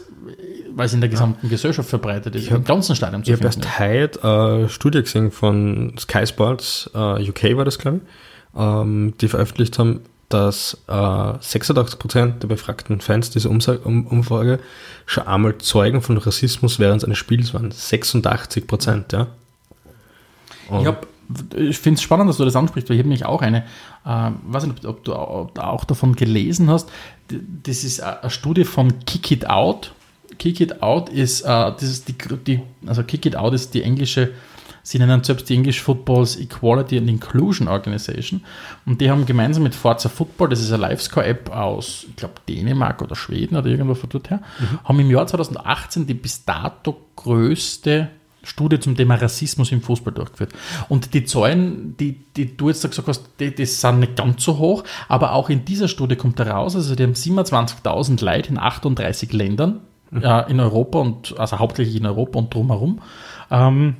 weil 0.75 0.87
es 0.87 0.93
in 0.93 0.99
der 0.99 1.09
gesamten. 1.09 1.49
Gesellschaft 1.49 1.89
verbreitet 1.89 2.35
ist, 2.35 2.43
ich 2.43 2.51
im 2.51 2.63
ganzen 2.63 2.95
Stadion 2.95 3.23
zu 3.23 3.31
ich 3.31 3.37
finden. 3.37 3.61
Ich 3.61 3.79
habe 3.79 3.95
erst 3.95 4.19
heute 4.19 4.23
eine 4.23 4.69
Studie 4.69 5.01
gesehen 5.01 5.31
von 5.31 5.95
Sky 5.97 6.27
Sports, 6.27 6.89
äh, 6.93 7.29
UK 7.29 7.55
war 7.55 7.65
das, 7.65 7.79
glaube 7.79 8.01
ich, 8.03 8.59
ähm, 8.59 9.13
die 9.21 9.27
veröffentlicht 9.27 9.79
haben, 9.79 10.01
dass 10.29 10.77
äh, 10.87 10.91
86% 10.91 12.39
der 12.39 12.47
befragten 12.47 12.99
Fans 12.99 13.29
dieser 13.29 13.49
um 13.49 14.07
Umfrage 14.07 14.59
schon 15.05 15.27
einmal 15.27 15.57
Zeugen 15.59 16.01
von 16.01 16.17
Rassismus 16.17 16.79
während 16.79 17.05
eines 17.05 17.17
Spiels 17.17 17.53
waren. 17.53 17.71
86%, 17.71 19.13
ja. 19.13 19.27
Und 20.67 20.81
ich 20.81 20.87
habe 20.87 21.07
ich 21.55 21.77
finde 21.77 21.97
es 21.97 22.01
spannend, 22.01 22.29
dass 22.29 22.37
du 22.37 22.45
das 22.45 22.55
ansprichst, 22.55 22.89
weil 22.89 22.97
ich 22.97 23.01
habe 23.01 23.09
mich 23.09 23.25
auch 23.25 23.41
eine, 23.41 23.63
äh, 24.05 24.31
weiß 24.43 24.65
nicht, 24.67 24.85
ob 24.85 25.03
du 25.03 25.13
auch 25.13 25.83
davon 25.85 26.15
gelesen 26.15 26.69
hast, 26.69 26.89
das 27.63 27.83
ist 27.83 28.01
eine 28.01 28.29
Studie 28.29 28.65
von 28.65 28.99
Kick 29.05 29.31
It 29.31 29.49
Out, 29.49 29.93
Kick 30.37 30.59
It 30.59 30.81
Out 30.81 31.09
ist, 31.09 31.41
äh, 31.41 31.47
das 31.47 31.83
ist 31.83 32.07
die, 32.07 32.15
die, 32.45 32.61
also 32.85 33.03
Kick 33.03 33.25
It 33.25 33.35
Out 33.35 33.53
ist 33.53 33.73
die 33.73 33.81
englische, 33.83 34.31
sie 34.83 34.99
nennen 34.99 35.23
selbst 35.23 35.49
die 35.49 35.55
English 35.55 35.81
Football's 35.81 36.35
Equality 36.35 36.97
and 36.97 37.09
Inclusion 37.09 37.67
Organization. 37.67 38.43
Und 38.85 39.01
die 39.01 39.09
haben 39.09 39.25
gemeinsam 39.25 39.63
mit 39.63 39.73
Forza 39.73 40.09
Football, 40.09 40.49
das 40.49 40.61
ist 40.61 40.71
eine 40.71 40.87
Livescore-App 40.87 41.49
aus, 41.49 42.05
ich 42.07 42.15
glaube, 42.15 42.35
Dänemark 42.47 43.01
oder 43.01 43.15
Schweden 43.15 43.55
oder 43.55 43.67
irgendwo 43.67 43.95
von 43.95 44.09
dort 44.09 44.29
her, 44.29 44.41
mhm. 44.59 44.79
haben 44.83 44.99
im 44.99 45.09
Jahr 45.09 45.25
2018 45.25 46.05
die 46.05 46.13
bis 46.13 46.45
dato 46.45 46.97
größte 47.15 48.09
Studie 48.45 48.79
zum 48.79 48.95
Thema 48.95 49.15
Rassismus 49.15 49.71
im 49.71 49.81
Fußball 49.81 50.13
durchgeführt. 50.13 50.53
Und 50.87 51.13
die 51.13 51.25
Zahlen, 51.25 51.97
die, 51.97 52.23
die 52.37 52.55
du 52.55 52.69
jetzt 52.69 52.87
gesagt 52.87 53.07
hast, 53.07 53.29
die, 53.39 53.53
die 53.53 53.65
sind 53.65 53.99
nicht 53.99 54.15
ganz 54.15 54.43
so 54.43 54.57
hoch, 54.57 54.83
aber 55.07 55.33
auch 55.33 55.49
in 55.49 55.65
dieser 55.65 55.87
Studie 55.87 56.15
kommt 56.15 56.39
heraus, 56.39 56.75
also 56.75 56.95
die 56.95 57.03
haben 57.03 57.13
27.000 57.13 58.23
Leute 58.23 58.49
in 58.49 58.57
38 58.57 59.33
Ländern 59.33 59.81
äh, 60.13 60.49
in 60.49 60.59
Europa 60.59 60.99
und 60.99 61.37
also 61.39 61.59
hauptsächlich 61.59 61.97
in 61.97 62.05
Europa 62.05 62.39
und 62.39 62.53
drumherum 62.53 63.01
ähm, 63.49 63.97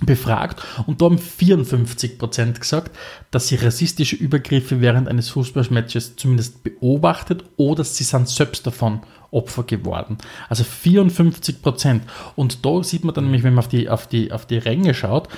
befragt 0.00 0.62
und 0.86 1.00
da 1.00 1.06
haben 1.06 1.18
54 1.18 2.18
Prozent 2.18 2.60
gesagt, 2.60 2.96
dass 3.32 3.48
sie 3.48 3.56
rassistische 3.56 4.14
Übergriffe 4.14 4.80
während 4.80 5.08
eines 5.08 5.28
Fußballmatches 5.30 6.14
zumindest 6.14 6.62
beobachtet 6.62 7.44
oder 7.56 7.82
sie 7.82 8.04
sind 8.04 8.28
selbst 8.28 8.66
davon 8.66 9.00
Opfer 9.30 9.62
geworden. 9.64 10.18
Also 10.48 10.64
54 10.64 11.62
Prozent. 11.62 12.02
Und 12.36 12.64
da 12.64 12.82
sieht 12.82 13.04
man 13.04 13.14
dann 13.14 13.24
nämlich, 13.24 13.42
wenn 13.42 13.54
man 13.54 13.64
auf 13.64 13.68
die, 13.68 13.88
auf 13.88 14.06
die, 14.06 14.32
auf 14.32 14.46
die 14.46 14.58
Ränge 14.58 14.94
schaut, 14.94 15.28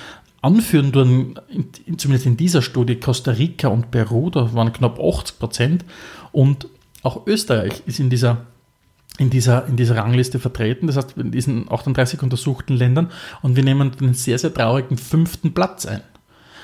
anführen 0.41 0.91
tun, 0.91 1.39
zumindest 1.97 2.25
in 2.25 2.37
dieser 2.37 2.61
Studie, 2.61 2.95
Costa 2.95 3.31
Rica 3.31 3.67
und 3.67 3.91
Peru, 3.91 4.29
da 4.29 4.53
waren 4.53 4.73
knapp 4.73 4.99
80 4.99 5.39
Prozent 5.39 5.85
und 6.31 6.67
auch 7.03 7.27
Österreich 7.27 7.83
ist 7.85 7.99
in 7.99 8.09
dieser 8.09 8.45
in 9.17 9.29
dieser, 9.29 9.67
in 9.67 9.75
dieser 9.75 9.97
Rangliste 9.97 10.39
vertreten, 10.39 10.87
das 10.87 10.95
heißt 10.95 11.17
in 11.17 11.31
diesen 11.31 11.71
38 11.71 12.23
untersuchten 12.23 12.73
Ländern 12.73 13.11
und 13.41 13.55
wir 13.55 13.63
nehmen 13.63 13.91
den 13.91 14.13
sehr, 14.13 14.39
sehr 14.39 14.53
traurigen 14.53 14.97
fünften 14.97 15.53
Platz 15.53 15.85
ein. 15.85 16.01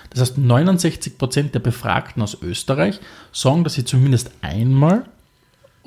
Das 0.09 0.21
heißt, 0.21 0.37
69 0.37 1.17
Prozent 1.17 1.53
der 1.53 1.59
Befragten 1.59 2.23
aus 2.23 2.41
Österreich 2.41 2.99
sagen, 3.33 3.65
dass 3.65 3.73
sie 3.73 3.83
zumindest 3.83 4.31
einmal 4.41 5.05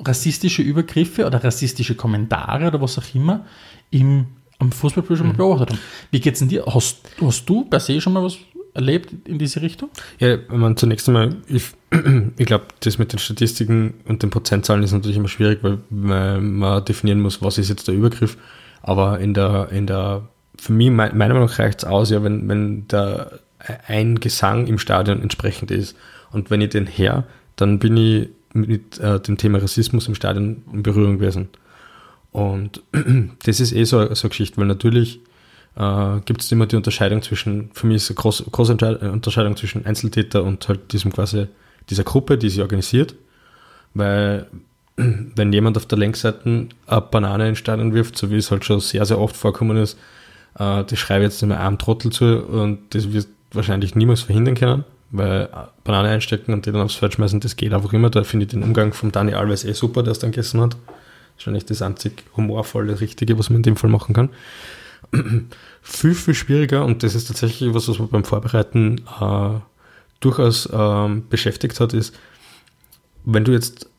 rassistische 0.05 0.61
Übergriffe 0.61 1.25
oder 1.25 1.43
rassistische 1.43 1.95
Kommentare 1.95 2.67
oder 2.67 2.81
was 2.81 2.97
auch 2.97 3.15
immer 3.15 3.45
im, 3.89 4.25
am 4.59 4.71
Fußballspiel 4.71 5.17
schon 5.17 5.27
mal 5.27 5.33
mhm. 5.33 5.37
beobachtet 5.37 5.71
haben. 5.71 5.79
Wie 6.11 6.19
geht 6.19 6.33
es 6.33 6.39
denn 6.39 6.49
dir? 6.49 6.65
Hast, 6.65 7.01
hast 7.21 7.49
du 7.49 7.65
per 7.65 7.79
se 7.79 7.99
schon 8.01 8.13
mal 8.13 8.23
was 8.23 8.37
erlebt 8.73 9.13
in 9.25 9.37
diese 9.37 9.61
Richtung? 9.61 9.89
Ja, 10.19 10.37
man 10.49 10.77
zunächst 10.77 11.07
einmal, 11.07 11.35
ich, 11.47 11.63
ich 12.37 12.45
glaube, 12.45 12.65
das 12.79 12.97
mit 12.97 13.11
den 13.11 13.19
Statistiken 13.19 13.95
und 14.07 14.23
den 14.23 14.29
Prozentzahlen 14.29 14.83
ist 14.83 14.91
natürlich 14.93 15.17
immer 15.17 15.27
schwierig, 15.27 15.59
weil 15.61 15.79
man 15.89 16.85
definieren 16.85 17.21
muss, 17.21 17.41
was 17.41 17.57
ist 17.57 17.69
jetzt 17.69 17.87
der 17.87 17.95
Übergriff. 17.95 18.37
Aber 18.81 19.19
in 19.19 19.33
der, 19.33 19.69
in 19.71 19.87
der, 19.87 20.27
für 20.57 20.73
mich, 20.73 20.89
meiner 20.89 21.13
Meinung 21.13 21.45
nach 21.45 21.59
reicht 21.59 21.79
es 21.79 21.85
aus, 21.85 22.09
ja, 22.09 22.23
wenn, 22.23 22.47
wenn 22.47 22.87
der 22.87 23.39
ein 23.87 24.19
Gesang 24.19 24.67
im 24.67 24.79
Stadion 24.79 25.21
entsprechend 25.21 25.71
ist. 25.71 25.95
Und 26.31 26.49
wenn 26.49 26.61
ich 26.61 26.69
den 26.69 26.87
her, 26.87 27.25
dann 27.55 27.79
bin 27.79 27.97
ich 27.97 28.29
mit 28.53 28.99
äh, 28.99 29.19
dem 29.19 29.37
Thema 29.37 29.59
Rassismus 29.59 30.07
im 30.07 30.15
Stadion 30.15 30.63
in 30.71 30.83
Berührung 30.83 31.19
gewesen. 31.19 31.49
Und 32.31 32.81
das 33.45 33.59
ist 33.59 33.73
eh 33.73 33.83
so, 33.83 34.13
so 34.13 34.23
eine 34.23 34.29
Geschichte, 34.29 34.57
weil 34.57 34.67
natürlich 34.67 35.19
äh, 35.75 36.19
gibt 36.25 36.41
es 36.41 36.51
immer 36.51 36.65
die 36.65 36.75
Unterscheidung 36.75 37.21
zwischen, 37.21 37.71
für 37.73 37.87
mich 37.87 37.97
ist 37.97 38.09
eine 38.09 38.15
große, 38.15 38.45
große 38.51 38.73
Unterscheidung 39.11 39.55
zwischen 39.57 39.85
Einzeltäter 39.85 40.43
und 40.43 40.67
halt 40.67 40.91
diesem 40.93 41.11
quasi, 41.11 41.47
dieser 41.89 42.03
Gruppe, 42.03 42.37
die 42.37 42.49
sich 42.49 42.61
organisiert, 42.61 43.15
weil 43.93 44.47
wenn 44.95 45.53
jemand 45.53 45.77
auf 45.77 45.85
der 45.85 45.97
Längsseite 45.97 46.67
eine 46.87 47.01
Banane 47.01 47.49
in 47.49 47.55
Stadion 47.55 47.93
wirft, 47.93 48.17
so 48.17 48.29
wie 48.29 48.37
es 48.37 48.51
halt 48.51 48.65
schon 48.65 48.79
sehr, 48.79 49.05
sehr 49.05 49.19
oft 49.19 49.35
vorkommen 49.35 49.77
ist, 49.77 49.97
äh, 50.57 50.83
das 50.83 50.99
schreibe 50.99 51.25
ich 51.25 51.31
jetzt 51.31 51.41
nicht 51.41 51.49
mehr 51.49 51.65
einem 51.65 51.77
Trottel 51.77 52.11
zu 52.11 52.43
und 52.45 52.93
das 52.93 53.11
wird 53.11 53.27
wahrscheinlich 53.53 53.95
niemals 53.95 54.21
verhindern 54.21 54.55
können, 54.55 54.85
weil 55.11 55.49
Banane 55.83 56.09
einstecken 56.09 56.53
und 56.53 56.65
die 56.65 56.71
dann 56.71 56.81
aufs 56.81 56.95
Feld 56.95 57.13
schmeißen, 57.13 57.39
das 57.39 57.55
geht 57.55 57.73
einfach 57.73 57.93
immer. 57.93 58.09
Da 58.09 58.23
finde 58.23 58.45
ich 58.45 58.51
den 58.51 58.63
Umgang 58.63 58.93
von 58.93 59.11
Dani 59.11 59.33
Alves 59.33 59.65
eh 59.65 59.73
super, 59.73 60.03
der 60.03 60.11
es 60.11 60.19
dann 60.19 60.31
gegessen 60.31 60.61
hat. 60.61 60.77
Wahrscheinlich 61.35 61.65
das 61.65 61.81
einzig 61.81 62.23
humorvolle, 62.35 62.99
richtige, 63.01 63.37
was 63.37 63.49
man 63.49 63.57
in 63.57 63.63
dem 63.63 63.75
Fall 63.75 63.89
machen 63.89 64.15
kann. 64.15 64.29
viel, 65.81 66.13
viel 66.13 66.33
schwieriger 66.33 66.85
und 66.85 67.03
das 67.03 67.15
ist 67.15 67.27
tatsächlich 67.27 67.73
was, 67.73 67.87
was 67.87 67.99
man 67.99 68.09
beim 68.09 68.23
Vorbereiten 68.23 69.01
äh, 69.19 69.59
durchaus 70.19 70.69
ähm, 70.71 71.27
beschäftigt 71.29 71.79
hat, 71.79 71.93
ist, 71.93 72.15
wenn 73.25 73.43
du 73.43 73.51
jetzt 73.51 73.89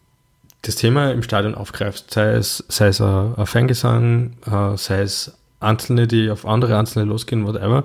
das 0.63 0.77
Thema 0.77 1.11
im 1.11 1.23
Stadion 1.23 1.55
aufgreifst, 1.55 2.13
sei 2.13 2.35
es, 2.35 2.65
sei 2.69 2.89
es 2.89 3.01
ein, 3.01 3.35
ein 3.37 3.47
Fangesang, 3.47 4.37
äh, 4.47 4.77
sei 4.77 5.03
es 5.03 5.37
Einzelne, 5.61 6.07
die 6.07 6.31
auf 6.31 6.47
andere 6.47 6.79
Einzelne 6.79 7.05
losgehen, 7.05 7.47
whatever, 7.47 7.85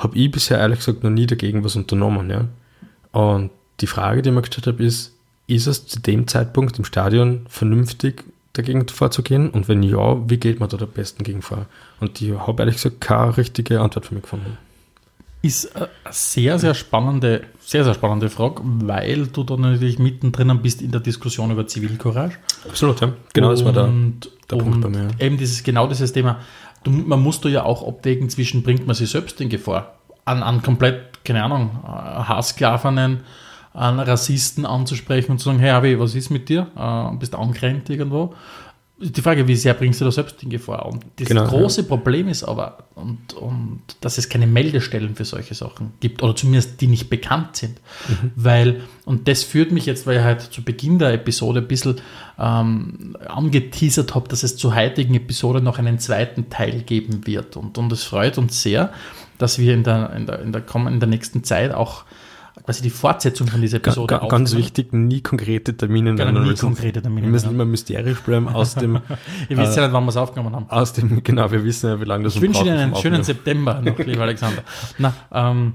habe 0.00 0.16
ich 0.16 0.30
bisher 0.30 0.58
ehrlich 0.58 0.78
gesagt 0.78 1.04
noch 1.04 1.10
nie 1.10 1.26
dagegen 1.26 1.62
was 1.62 1.76
unternommen. 1.76 2.30
Ja? 2.30 2.48
Und 3.12 3.50
die 3.80 3.86
Frage, 3.86 4.22
die 4.22 4.30
ich 4.30 4.34
mir 4.34 4.40
gestellt 4.40 4.66
habe, 4.66 4.82
ist, 4.82 5.14
ist 5.46 5.66
es 5.66 5.86
zu 5.86 6.00
dem 6.00 6.26
Zeitpunkt 6.26 6.78
im 6.78 6.84
Stadion 6.84 7.46
vernünftig, 7.48 8.24
dagegen 8.54 8.88
vorzugehen? 8.88 9.50
Und 9.50 9.68
wenn 9.68 9.82
ja, 9.82 10.28
wie 10.28 10.38
geht 10.38 10.58
man 10.58 10.68
da 10.68 10.78
am 10.78 10.88
besten 10.88 11.22
gegen 11.22 11.42
vor? 11.42 11.66
Und 12.00 12.20
ich 12.20 12.32
habe 12.32 12.62
ehrlich 12.62 12.76
gesagt 12.76 13.00
keine 13.00 13.36
richtige 13.36 13.80
Antwort 13.80 14.06
für 14.06 14.14
mich 14.14 14.22
gefunden. 14.22 14.56
Ist 15.42 15.74
eine 15.74 15.88
sehr, 16.10 16.58
sehr 16.58 16.74
spannende, 16.74 17.42
sehr, 17.60 17.84
sehr 17.84 17.94
spannende 17.94 18.28
Frage, 18.28 18.60
weil 18.64 19.26
du 19.26 19.42
da 19.42 19.56
natürlich 19.56 19.98
mittendrin 19.98 20.60
bist 20.62 20.82
in 20.82 20.92
der 20.92 21.00
Diskussion 21.00 21.50
über 21.50 21.66
Zivilcourage. 21.66 22.36
Absolut, 22.68 23.00
ja. 23.00 23.12
Genau, 23.32 23.48
und, 23.48 23.58
das 23.58 23.64
war 23.64 23.72
der, 23.72 23.90
der 24.50 24.56
Punkt 24.56 24.80
bei 24.82 24.88
mir. 24.88 25.08
Eben 25.18 25.38
dieses, 25.38 25.62
genau 25.62 25.86
dieses 25.86 26.12
Thema. 26.12 26.40
Du, 26.82 26.90
man 26.90 27.20
muss 27.20 27.40
da 27.40 27.48
ja 27.48 27.64
auch 27.64 27.86
abwägen 27.86 28.30
zwischen, 28.30 28.62
bringt 28.62 28.86
man 28.86 28.94
sich 28.96 29.10
selbst 29.10 29.40
in 29.40 29.48
Gefahr? 29.48 29.94
An, 30.24 30.42
an 30.42 30.62
komplett, 30.62 31.24
keine 31.24 31.42
Ahnung, 31.44 31.70
Haarsklavenen, 31.84 33.20
an 33.72 34.00
Rassisten 34.00 34.66
anzusprechen 34.66 35.32
und 35.32 35.38
zu 35.38 35.44
sagen, 35.46 35.58
hey, 35.58 35.70
Avi, 35.70 35.98
was 35.98 36.14
ist 36.14 36.30
mit 36.30 36.48
dir? 36.48 36.66
Äh, 36.76 37.16
bist 37.16 37.34
du 37.34 37.38
angerannt 37.38 37.88
irgendwo? 37.90 38.34
Die 39.02 39.22
Frage, 39.22 39.48
wie 39.48 39.56
sehr 39.56 39.72
bringst 39.72 40.00
du 40.00 40.04
da 40.04 40.12
selbst 40.12 40.42
in 40.42 40.50
Gefahr? 40.50 40.84
Und 40.84 41.04
das 41.16 41.26
genau, 41.26 41.46
große 41.46 41.82
ja. 41.82 41.86
Problem 41.86 42.28
ist 42.28 42.44
aber, 42.44 42.84
und, 42.94 43.32
und, 43.32 43.80
dass 44.02 44.18
es 44.18 44.28
keine 44.28 44.46
Meldestellen 44.46 45.16
für 45.16 45.24
solche 45.24 45.54
Sachen 45.54 45.92
gibt, 46.00 46.22
oder 46.22 46.36
zumindest 46.36 46.80
die 46.82 46.86
nicht 46.86 47.08
bekannt 47.08 47.56
sind. 47.56 47.80
Mhm. 48.08 48.32
Weil, 48.36 48.80
und 49.06 49.26
das 49.26 49.42
führt 49.42 49.72
mich 49.72 49.86
jetzt, 49.86 50.06
weil 50.06 50.18
ich 50.18 50.22
halt 50.22 50.42
zu 50.42 50.62
Beginn 50.62 50.98
der 50.98 51.14
Episode 51.14 51.60
ein 51.60 51.68
bisschen 51.68 51.96
ähm, 52.38 53.16
angeteasert 53.26 54.14
habe, 54.14 54.28
dass 54.28 54.42
es 54.42 54.58
zur 54.58 54.74
heutigen 54.74 55.14
Episode 55.14 55.62
noch 55.62 55.78
einen 55.78 55.98
zweiten 55.98 56.50
Teil 56.50 56.82
geben 56.82 57.26
wird. 57.26 57.56
Und, 57.56 57.78
und 57.78 57.90
es 57.92 58.04
freut 58.04 58.36
uns 58.36 58.62
sehr, 58.62 58.92
dass 59.38 59.58
wir 59.58 59.72
in 59.72 59.82
der, 59.82 60.12
in 60.12 60.26
der, 60.26 60.40
in 60.40 60.52
der, 60.52 60.62
in 60.74 61.00
der 61.00 61.08
nächsten 61.08 61.42
Zeit 61.42 61.72
auch 61.72 62.04
quasi 62.64 62.82
die 62.82 62.90
Fortsetzung 62.90 63.46
von 63.48 63.60
dieser 63.60 63.78
Episode 63.78 64.18
Ga, 64.18 64.26
Ganz 64.26 64.54
wichtig, 64.54 64.92
nie 64.92 65.20
konkrete 65.20 65.76
Termine 65.76 66.14
genau, 66.14 66.32
nennen. 66.32 66.48
Nie 66.48 66.54
konkrete 66.54 67.02
Termine. 67.02 67.26
Wir 67.26 67.32
müssen 67.32 67.50
immer 67.50 67.64
mysterisch 67.64 68.20
bleiben 68.20 68.48
aus 68.48 68.74
dem... 68.74 69.00
Ihr 69.48 69.56
wisst 69.56 69.76
ja 69.76 69.84
nicht, 69.84 69.92
wann 69.92 70.04
wir 70.04 70.10
es 70.10 70.16
aufgenommen 70.16 70.54
haben. 70.54 70.66
Aus 70.68 70.92
dem, 70.92 71.22
genau, 71.22 71.50
wir 71.50 71.64
wissen 71.64 71.90
ja, 71.90 72.00
wie 72.00 72.04
lange 72.04 72.24
das 72.24 72.36
Ich 72.36 72.42
wünsche 72.42 72.62
Ihnen 72.62 72.78
einen 72.78 72.96
schönen 72.96 73.24
September 73.24 73.80
noch, 73.80 73.98
lieber 73.98 74.22
Alexander. 74.22 74.62
Na, 74.98 75.14
ähm, 75.32 75.74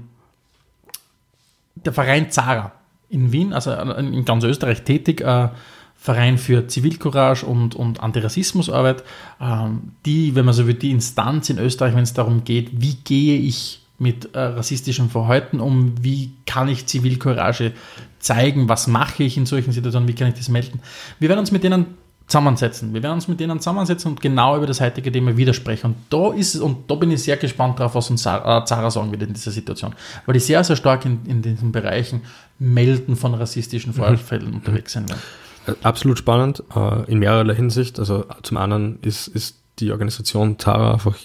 der 1.76 1.92
Verein 1.92 2.30
Zara 2.30 2.72
in 3.08 3.32
Wien, 3.32 3.52
also 3.52 3.72
in 3.72 4.24
ganz 4.24 4.44
Österreich 4.44 4.82
tätig, 4.82 5.20
äh, 5.20 5.48
Verein 5.96 6.38
für 6.38 6.68
Zivilcourage 6.68 7.44
und, 7.46 7.74
und 7.74 8.00
Antirassismusarbeit, 8.00 9.02
ähm, 9.40 9.92
die, 10.04 10.34
wenn 10.34 10.44
man 10.44 10.54
so 10.54 10.66
will, 10.66 10.74
die 10.74 10.90
Instanz 10.90 11.50
in 11.50 11.58
Österreich, 11.58 11.94
wenn 11.94 12.02
es 12.02 12.12
darum 12.12 12.44
geht, 12.44 12.80
wie 12.80 12.94
gehe 12.94 13.38
ich 13.38 13.80
mit 13.98 14.34
äh, 14.34 14.38
rassistischem 14.38 15.10
Verhalten 15.10 15.60
um, 15.60 15.94
wie 16.02 16.32
kann 16.44 16.68
ich 16.68 16.86
Zivilcourage 16.86 17.72
zeigen, 18.18 18.68
was 18.68 18.86
mache 18.86 19.22
ich 19.22 19.36
in 19.36 19.46
solchen 19.46 19.72
Situationen, 19.72 20.08
wie 20.08 20.14
kann 20.14 20.28
ich 20.28 20.34
das 20.34 20.48
melden. 20.48 20.80
Wir 21.18 21.28
werden 21.28 21.40
uns 21.40 21.52
mit 21.52 21.64
denen 21.64 21.86
zusammensetzen. 22.26 22.92
Wir 22.92 23.02
werden 23.02 23.14
uns 23.14 23.28
mit 23.28 23.38
denen 23.38 23.60
zusammensetzen 23.60 24.10
und 24.10 24.20
genau 24.20 24.56
über 24.56 24.66
das 24.66 24.80
heutige 24.80 25.12
Thema 25.12 25.36
widersprechen. 25.36 25.86
Und 25.86 25.96
da 26.10 26.32
ist 26.32 26.56
und 26.56 26.90
da 26.90 26.96
bin 26.96 27.10
ich 27.10 27.22
sehr 27.22 27.36
gespannt 27.36 27.78
drauf, 27.78 27.94
was 27.94 28.10
uns 28.10 28.22
Zara 28.22 28.64
äh, 28.64 28.66
sagen 28.66 29.12
wird 29.12 29.22
in 29.22 29.32
dieser 29.32 29.52
Situation. 29.52 29.94
Weil 30.26 30.34
die 30.34 30.40
sehr, 30.40 30.64
sehr 30.64 30.76
stark 30.76 31.04
in, 31.04 31.24
in 31.26 31.42
diesen 31.42 31.70
Bereichen 31.70 32.22
Melden 32.58 33.16
von 33.16 33.34
rassistischen 33.34 33.92
mhm. 33.92 33.96
Vorfällen 33.96 34.48
mhm. 34.48 34.56
unterwegs 34.56 34.92
sind. 34.92 35.10
Äh, 35.10 35.72
absolut 35.82 36.18
spannend, 36.18 36.64
äh, 36.74 37.10
in 37.10 37.20
mehrerer 37.20 37.54
Hinsicht. 37.54 37.98
Also 38.00 38.24
zum 38.42 38.56
einen 38.56 38.98
ist, 39.02 39.28
ist 39.28 39.60
die 39.78 39.92
Organisation 39.92 40.58
Zara 40.58 40.94
einfach 40.94 41.16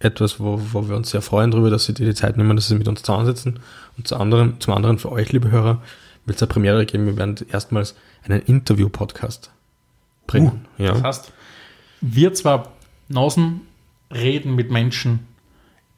etwas, 0.00 0.40
wo, 0.40 0.60
wo 0.72 0.88
wir 0.88 0.96
uns 0.96 1.10
sehr 1.10 1.22
freuen 1.22 1.50
darüber, 1.50 1.70
dass 1.70 1.84
Sie 1.84 1.94
die 1.94 2.14
Zeit 2.14 2.36
nehmen, 2.36 2.56
dass 2.56 2.68
Sie 2.68 2.74
mit 2.74 2.88
uns 2.88 3.02
zusammensetzen. 3.02 3.60
Und 3.96 4.08
zum 4.08 4.20
anderen, 4.20 4.60
zum 4.60 4.74
anderen 4.74 4.98
für 4.98 5.12
euch, 5.12 5.30
liebe 5.30 5.50
Hörer, 5.50 5.82
wird 6.24 6.36
es 6.36 6.42
eine 6.42 6.48
Premiere 6.48 6.86
geben. 6.86 7.06
Wir 7.06 7.16
werden 7.16 7.36
erstmals 7.50 7.94
einen 8.24 8.40
Interview-Podcast 8.40 9.50
bringen. 10.26 10.66
Uh, 10.78 10.82
ja. 10.82 10.92
Das 10.92 11.02
heißt, 11.02 11.32
wir 12.00 12.32
zwar 12.34 12.72
Nasen 13.08 13.60
reden 14.10 14.54
mit 14.54 14.70
Menschen, 14.70 15.20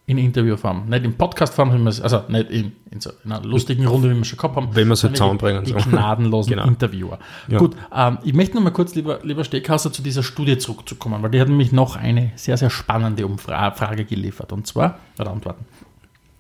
in 0.06 0.18
Interviewform. 0.18 0.88
Nicht 0.88 1.04
in 1.04 1.16
Podcastform, 1.16 1.86
also 1.86 2.24
nicht 2.28 2.50
in, 2.50 2.72
in, 2.90 3.00
so 3.00 3.10
einer 3.24 3.40
lustigen 3.42 3.86
Runde, 3.86 4.10
wie 4.10 4.16
wir 4.16 4.24
schon 4.24 4.36
gehabt 4.36 4.56
haben. 4.56 4.68
Wenn 4.74 4.88
wir 4.88 4.94
es 4.94 5.04
halt 5.04 5.16
zusammenbringen. 5.16 5.64
Die, 5.64 5.72
die 5.72 5.90
gnadenlosen 5.90 6.50
genau. 6.50 6.66
Interviewer. 6.66 7.18
Ja. 7.48 7.58
Gut, 7.58 7.76
ähm, 7.94 8.18
ich 8.24 8.34
möchte 8.34 8.56
noch 8.56 8.64
mal 8.64 8.70
kurz, 8.70 8.94
lieber, 8.94 9.20
lieber 9.22 9.44
Steckhauser, 9.44 9.92
zu 9.92 10.02
dieser 10.02 10.22
Studie 10.22 10.58
zurückzukommen, 10.58 11.22
weil 11.22 11.30
die 11.30 11.40
hat 11.40 11.48
nämlich 11.48 11.72
noch 11.72 11.96
eine 11.96 12.32
sehr, 12.34 12.56
sehr 12.56 12.70
spannende 12.70 13.26
Umfrage 13.26 13.76
Frage 13.76 14.04
geliefert. 14.04 14.52
Und 14.52 14.66
zwar, 14.66 14.98
oder 15.18 15.30
Antworten. 15.30 15.64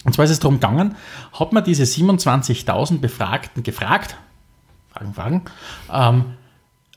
Und 0.04 0.14
zwar 0.14 0.24
ist 0.24 0.32
es 0.32 0.40
darum 0.40 0.56
gegangen, 0.56 0.96
hat 1.32 1.52
man 1.52 1.62
diese 1.62 1.84
27.000 1.84 2.98
Befragten 2.98 3.62
gefragt, 3.62 4.16
Fragen, 4.90 5.14
Fragen, 5.14 5.42
ähm, 5.92 6.24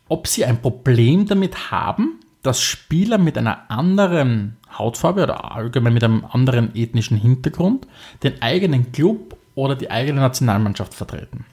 ob 0.07 0.27
sie 0.27 0.45
ein 0.45 0.61
Problem 0.61 1.27
damit 1.27 1.71
haben, 1.71 2.19
dass 2.41 2.61
Spieler 2.61 3.17
mit 3.17 3.37
einer 3.37 3.69
anderen 3.69 4.57
Hautfarbe 4.77 5.23
oder 5.23 5.53
allgemein 5.55 5.93
mit 5.93 6.03
einem 6.03 6.25
anderen 6.25 6.75
ethnischen 6.75 7.17
Hintergrund 7.17 7.87
den 8.23 8.41
eigenen 8.41 8.91
Club 8.91 9.37
oder 9.55 9.75
die 9.75 9.89
eigene 9.89 10.19
Nationalmannschaft 10.19 10.93
vertreten. 10.93 11.45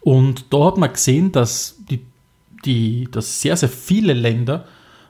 Und 0.00 0.52
da 0.52 0.66
hat 0.66 0.76
man 0.76 0.92
gesehen, 0.92 1.32
dass, 1.32 1.76
die, 1.90 2.04
die, 2.64 3.08
dass 3.10 3.40
sehr, 3.40 3.56
sehr 3.56 3.68
viele 3.68 4.12
Länder 4.12 4.64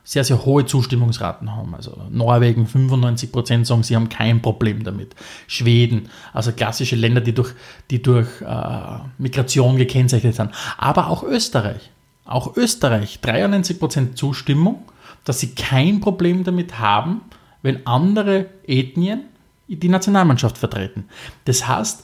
sehr, 0.09 0.23
sehr 0.23 0.43
hohe 0.43 0.65
Zustimmungsraten 0.65 1.55
haben. 1.55 1.75
Also 1.75 1.95
Norwegen 2.09 2.65
95 2.65 3.31
Prozent 3.31 3.67
sagen, 3.67 3.83
sie 3.83 3.95
haben 3.95 4.09
kein 4.09 4.41
Problem 4.41 4.83
damit. 4.83 5.15
Schweden, 5.45 6.09
also 6.33 6.51
klassische 6.51 6.95
Länder, 6.95 7.21
die 7.21 7.33
durch, 7.33 7.53
die 7.91 8.01
durch 8.01 8.27
äh, 8.41 8.99
Migration 9.19 9.77
gekennzeichnet 9.77 10.33
sind. 10.33 10.49
Aber 10.77 11.09
auch 11.09 11.21
Österreich. 11.21 11.91
Auch 12.25 12.57
Österreich, 12.57 13.19
93 13.21 13.77
Prozent 13.77 14.17
Zustimmung, 14.17 14.83
dass 15.25 15.41
sie 15.41 15.53
kein 15.53 15.99
Problem 15.99 16.43
damit 16.43 16.79
haben, 16.79 17.21
wenn 17.61 17.85
andere 17.85 18.47
Ethnien 18.65 19.25
die 19.67 19.89
Nationalmannschaft 19.89 20.57
vertreten. 20.57 21.05
Das 21.45 21.67
heißt, 21.67 22.03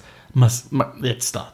jetzt 1.01 1.35
da, 1.35 1.51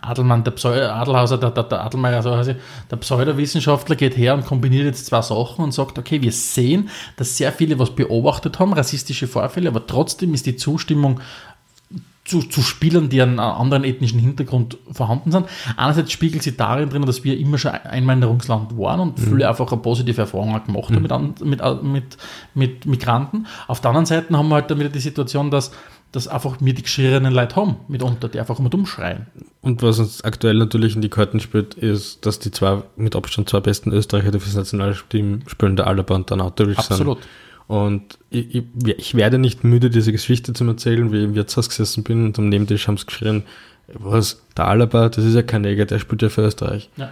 Adelmann, 0.00 0.42
der 0.42 0.52
Pseu 0.52 0.88
Adelhauser, 0.88 1.36
der, 1.38 1.50
der, 1.50 1.64
der 1.64 1.84
Adelmeier, 1.84 2.22
so 2.22 2.34
heißt 2.34 2.50
ich, 2.50 2.56
der 2.90 2.96
Pseudowissenschaftler 2.96 3.96
geht 3.96 4.16
her 4.16 4.34
und 4.34 4.46
kombiniert 4.46 4.86
jetzt 4.86 5.06
zwei 5.06 5.20
Sachen 5.20 5.64
und 5.64 5.72
sagt, 5.72 5.98
okay, 5.98 6.22
wir 6.22 6.32
sehen, 6.32 6.88
dass 7.16 7.36
sehr 7.36 7.52
viele 7.52 7.78
was 7.78 7.94
beobachtet 7.94 8.58
haben, 8.58 8.72
rassistische 8.72 9.26
Vorfälle, 9.26 9.68
aber 9.68 9.86
trotzdem 9.86 10.32
ist 10.32 10.46
die 10.46 10.56
Zustimmung 10.56 11.20
zu, 12.24 12.40
zu 12.42 12.62
Spielern, 12.62 13.08
die 13.08 13.20
einen 13.20 13.40
anderen 13.40 13.84
ethnischen 13.84 14.20
Hintergrund 14.20 14.78
vorhanden 14.92 15.32
sind. 15.32 15.46
Einerseits 15.76 16.12
spiegelt 16.12 16.42
sich 16.42 16.56
darin 16.56 16.88
drin, 16.88 17.04
dass 17.04 17.24
wir 17.24 17.38
immer 17.38 17.58
schon 17.58 17.72
Einwanderungsland 17.72 18.78
waren 18.78 19.00
und 19.00 19.18
mhm. 19.18 19.22
viele 19.22 19.48
einfach 19.48 19.72
eine 19.72 19.80
positive 19.80 20.20
Erfahrung 20.20 20.52
gemacht 20.64 20.90
haben 20.90 21.34
mhm. 21.40 21.48
mit, 21.48 21.62
mit, 21.62 21.82
mit, 21.82 22.16
mit 22.54 22.86
Migranten. 22.86 23.46
Auf 23.66 23.80
der 23.80 23.90
anderen 23.90 24.06
Seite 24.06 24.36
haben 24.36 24.48
wir 24.48 24.56
halt 24.56 24.70
dann 24.70 24.78
wieder 24.78 24.88
die 24.88 25.00
Situation, 25.00 25.50
dass 25.50 25.72
dass 26.12 26.28
einfach 26.28 26.58
wir 26.60 26.74
die 26.74 26.82
geschriebenen 26.82 27.32
Leute 27.32 27.56
haben, 27.56 27.76
mitunter, 27.88 28.28
die 28.28 28.38
einfach 28.38 28.58
immer 28.58 28.68
dumm 28.68 28.84
schreien. 28.84 29.26
Und 29.62 29.82
was 29.82 29.98
uns 29.98 30.22
aktuell 30.22 30.56
natürlich 30.56 30.94
in 30.94 31.00
die 31.00 31.08
Karten 31.08 31.40
spielt, 31.40 31.74
ist, 31.74 32.26
dass 32.26 32.38
die 32.38 32.50
zwei 32.50 32.82
mit 32.96 33.16
Abstand 33.16 33.48
zwei 33.48 33.60
besten 33.60 33.92
Österreicher, 33.92 34.30
die 34.30 34.38
fürs 34.38 34.54
Nationalteam 34.54 35.40
spielen, 35.46 35.76
der 35.76 35.86
Alaba 35.86 36.14
und 36.14 36.28
der 36.28 36.36
Nautovic 36.36 36.76
sind. 36.82 36.92
Absolut. 36.92 37.18
Und 37.68 38.18
ich, 38.30 38.54
ich, 38.54 38.64
ich, 38.84 39.14
werde 39.14 39.38
nicht 39.38 39.64
müde, 39.64 39.88
diese 39.88 40.12
Geschichte 40.12 40.52
zu 40.52 40.64
erzählen, 40.64 41.12
wie 41.12 41.18
ich 41.18 41.24
im 41.24 41.34
Wirtshaus 41.34 41.68
gesessen 41.68 42.02
bin 42.02 42.26
und 42.26 42.38
am 42.38 42.48
Nebentisch 42.48 42.88
haben 42.88 42.96
sie 42.96 43.06
geschrien, 43.06 43.44
was, 43.94 44.42
der 44.56 44.68
Alaba, 44.68 45.08
das 45.08 45.24
ist 45.24 45.34
ja 45.34 45.42
kein 45.42 45.62
Neger, 45.62 45.86
der 45.86 45.98
spielt 45.98 46.22
ja 46.22 46.28
für 46.28 46.42
Österreich. 46.42 46.90
Ja. 46.96 47.10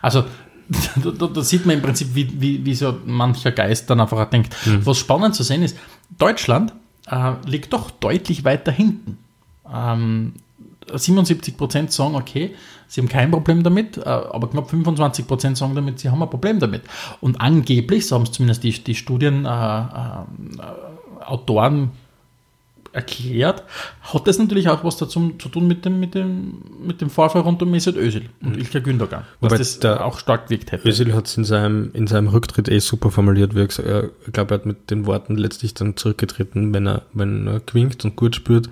Also, 0.00 0.24
da, 1.02 1.26
da, 1.26 1.42
sieht 1.42 1.66
man 1.66 1.76
im 1.76 1.82
Prinzip, 1.82 2.08
wie, 2.14 2.28
wie, 2.40 2.64
wie 2.64 2.74
so 2.74 2.98
mancher 3.04 3.52
Geist 3.52 3.90
dann 3.90 4.00
einfach 4.00 4.28
denkt. 4.30 4.54
Mhm. 4.66 4.84
Was 4.86 4.98
spannend 4.98 5.34
zu 5.34 5.42
sehen 5.42 5.62
ist, 5.62 5.76
Deutschland 6.18 6.72
äh, 7.06 7.32
liegt 7.46 7.72
doch 7.72 7.90
deutlich 7.90 8.44
weiter 8.44 8.72
hinten. 8.72 9.18
Ähm, 9.72 10.34
77 10.92 11.56
Prozent 11.56 11.92
sagen, 11.92 12.14
okay, 12.14 12.54
sie 12.88 13.00
haben 13.00 13.08
kein 13.08 13.30
Problem 13.30 13.62
damit, 13.62 13.96
äh, 13.96 14.02
aber 14.02 14.50
knapp 14.50 14.68
25 14.70 15.26
Prozent 15.26 15.56
sagen 15.56 15.74
damit, 15.74 15.98
sie 15.98 16.10
haben 16.10 16.22
ein 16.22 16.30
Problem 16.30 16.58
damit. 16.58 16.82
Und 17.20 17.40
angeblich, 17.40 18.06
so 18.06 18.16
haben 18.16 18.24
es 18.24 18.32
zumindest 18.32 18.62
die, 18.64 18.72
die 18.72 18.94
Studienautoren 18.94 20.28
äh, 21.78 21.84
äh, 21.84 21.88
erklärt, 22.92 23.62
hat 24.02 24.26
das 24.28 24.38
natürlich 24.38 24.68
auch 24.68 24.84
was 24.84 24.98
dazu 24.98 25.32
zu 25.38 25.48
tun 25.48 25.66
mit 25.66 25.86
dem, 25.86 25.98
mit 25.98 26.14
dem, 26.14 26.58
mit 26.86 27.00
dem 27.00 27.08
Vorfall 27.08 27.40
rund 27.40 27.62
um 27.62 27.70
Mesut 27.70 27.96
Özil 27.96 28.28
und 28.42 28.56
mhm. 28.56 28.58
Ilka 28.58 28.80
Gündogan, 28.80 29.24
was 29.40 29.52
Wobei 29.52 29.58
das 29.58 29.82
auch 30.00 30.18
stark 30.18 30.50
wirkt 30.50 30.72
hätte. 30.72 30.86
Özil 30.86 31.14
hat 31.14 31.26
es 31.26 31.38
in 31.38 31.44
seinem, 31.44 31.90
in 31.94 32.06
seinem 32.06 32.28
Rücktritt 32.28 32.68
eh 32.68 32.80
super 32.80 33.10
formuliert, 33.10 33.54
wie 33.54 33.60
er 33.60 33.66
gesagt, 33.66 33.88
ich 34.26 34.32
glaube, 34.34 34.54
er 34.54 34.58
hat 34.58 34.66
mit 34.66 34.90
den 34.90 35.06
Worten 35.06 35.36
letztlich 35.36 35.72
dann 35.72 35.96
zurückgetreten, 35.96 36.74
wenn 36.74 36.86
er, 36.86 37.02
wenn 37.14 37.46
er 37.46 37.60
gewinkt 37.60 38.04
und 38.04 38.16
gut 38.16 38.36
spürt, 38.36 38.68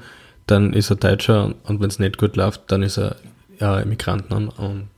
dann 0.47 0.73
ist 0.73 0.91
er 0.91 0.97
Deutscher 0.97 1.55
und 1.65 1.81
wenn 1.81 1.89
es 1.89 1.99
nicht 1.99 2.19
gut 2.19 2.37
läuft, 2.37 2.63
dann 2.69 2.83
ist 2.83 2.99
er 2.99 3.17
ja, 3.59 3.79
Immigranten 3.79 4.49
und 4.49 4.89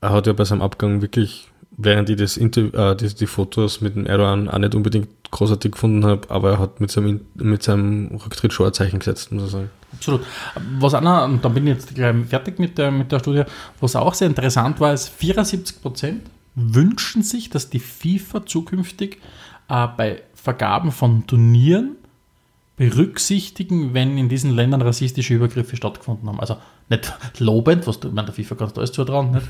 er 0.00 0.10
hat 0.10 0.26
ja 0.26 0.32
bei 0.32 0.44
seinem 0.44 0.62
Abgang 0.62 1.02
wirklich, 1.02 1.48
während 1.76 2.10
ich 2.10 2.16
das 2.16 2.36
Interview, 2.36 2.70
äh, 2.78 2.96
die, 2.96 3.14
die 3.14 3.26
Fotos 3.26 3.80
mit 3.80 3.96
dem 3.96 4.06
Erdogan 4.06 4.48
auch 4.48 4.58
nicht 4.58 4.74
unbedingt 4.74 5.08
großartig 5.30 5.72
gefunden 5.72 6.04
habe, 6.04 6.30
aber 6.30 6.52
er 6.52 6.58
hat 6.58 6.80
mit 6.80 6.90
seinem, 6.90 7.22
mit 7.34 7.62
seinem 7.62 8.08
Rücktritt 8.24 8.52
schon 8.52 8.66
ein 8.66 8.72
Zeichen 8.72 8.98
gesetzt, 8.98 9.32
muss 9.32 9.46
ich 9.46 9.50
sagen. 9.50 9.70
Absolut. 9.92 10.20
Was 10.78 10.94
auch 10.94 11.00
noch, 11.00 11.24
und 11.24 11.44
dann 11.44 11.54
bin 11.54 11.66
ich 11.66 11.74
jetzt 11.74 11.94
gleich 11.94 12.14
fertig 12.26 12.58
mit 12.58 12.78
der, 12.78 12.90
mit 12.90 13.10
der 13.10 13.18
Studie, 13.18 13.44
was 13.80 13.96
auch 13.96 14.14
sehr 14.14 14.28
interessant 14.28 14.78
war, 14.80 14.92
ist, 14.92 15.08
74 15.08 15.80
Prozent 15.82 16.22
wünschen 16.54 17.22
sich, 17.22 17.50
dass 17.50 17.70
die 17.70 17.80
FIFA 17.80 18.46
zukünftig 18.46 19.18
äh, 19.68 19.86
bei 19.96 20.22
Vergaben 20.34 20.92
von 20.92 21.26
Turnieren 21.26 21.96
berücksichtigen, 22.76 23.94
wenn 23.94 24.18
in 24.18 24.28
diesen 24.28 24.50
Ländern 24.50 24.82
rassistische 24.82 25.34
Übergriffe 25.34 25.76
stattgefunden 25.76 26.28
haben. 26.28 26.40
Also 26.40 26.58
nicht 26.90 27.10
lobend, 27.38 27.86
was 27.86 28.00
du, 28.00 28.08
ich 28.08 28.14
meine, 28.14 28.26
der 28.26 28.34
FIFA 28.34 28.54
kannst 28.54 28.76
du 28.76 28.80
alles 28.80 28.92
zutrauen, 28.92 29.32
nicht? 29.32 29.46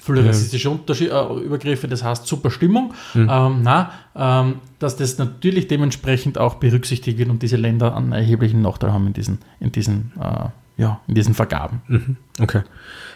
Viele 0.00 0.22
ja. 0.22 0.28
rassistische 0.28 0.70
Unterschied, 0.70 1.10
äh, 1.10 1.34
Übergriffe, 1.44 1.88
das 1.88 2.02
heißt 2.02 2.26
super 2.26 2.50
Stimmung. 2.50 2.94
Mhm. 3.12 3.28
Ähm, 3.30 3.60
na, 3.62 3.92
ähm, 4.16 4.56
dass 4.78 4.96
das 4.96 5.18
natürlich 5.18 5.68
dementsprechend 5.68 6.38
auch 6.38 6.54
berücksichtigt 6.54 7.18
wird 7.18 7.28
und 7.28 7.42
diese 7.42 7.56
Länder 7.56 7.94
einen 7.94 8.12
erheblichen 8.12 8.62
Nachteil 8.62 8.92
haben 8.92 9.06
in 9.08 9.12
diesen, 9.12 9.38
in 9.60 9.72
diesen, 9.72 10.12
äh, 10.18 10.48
ja, 10.80 11.00
in 11.06 11.14
diesen 11.14 11.34
Vergaben. 11.34 11.82
Mhm. 11.86 12.16
Okay. 12.40 12.62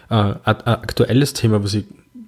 Äh, 0.09 0.35
aktuelles 0.43 1.33
Thema, 1.33 1.63
was 1.63 1.73
ich 1.73 1.85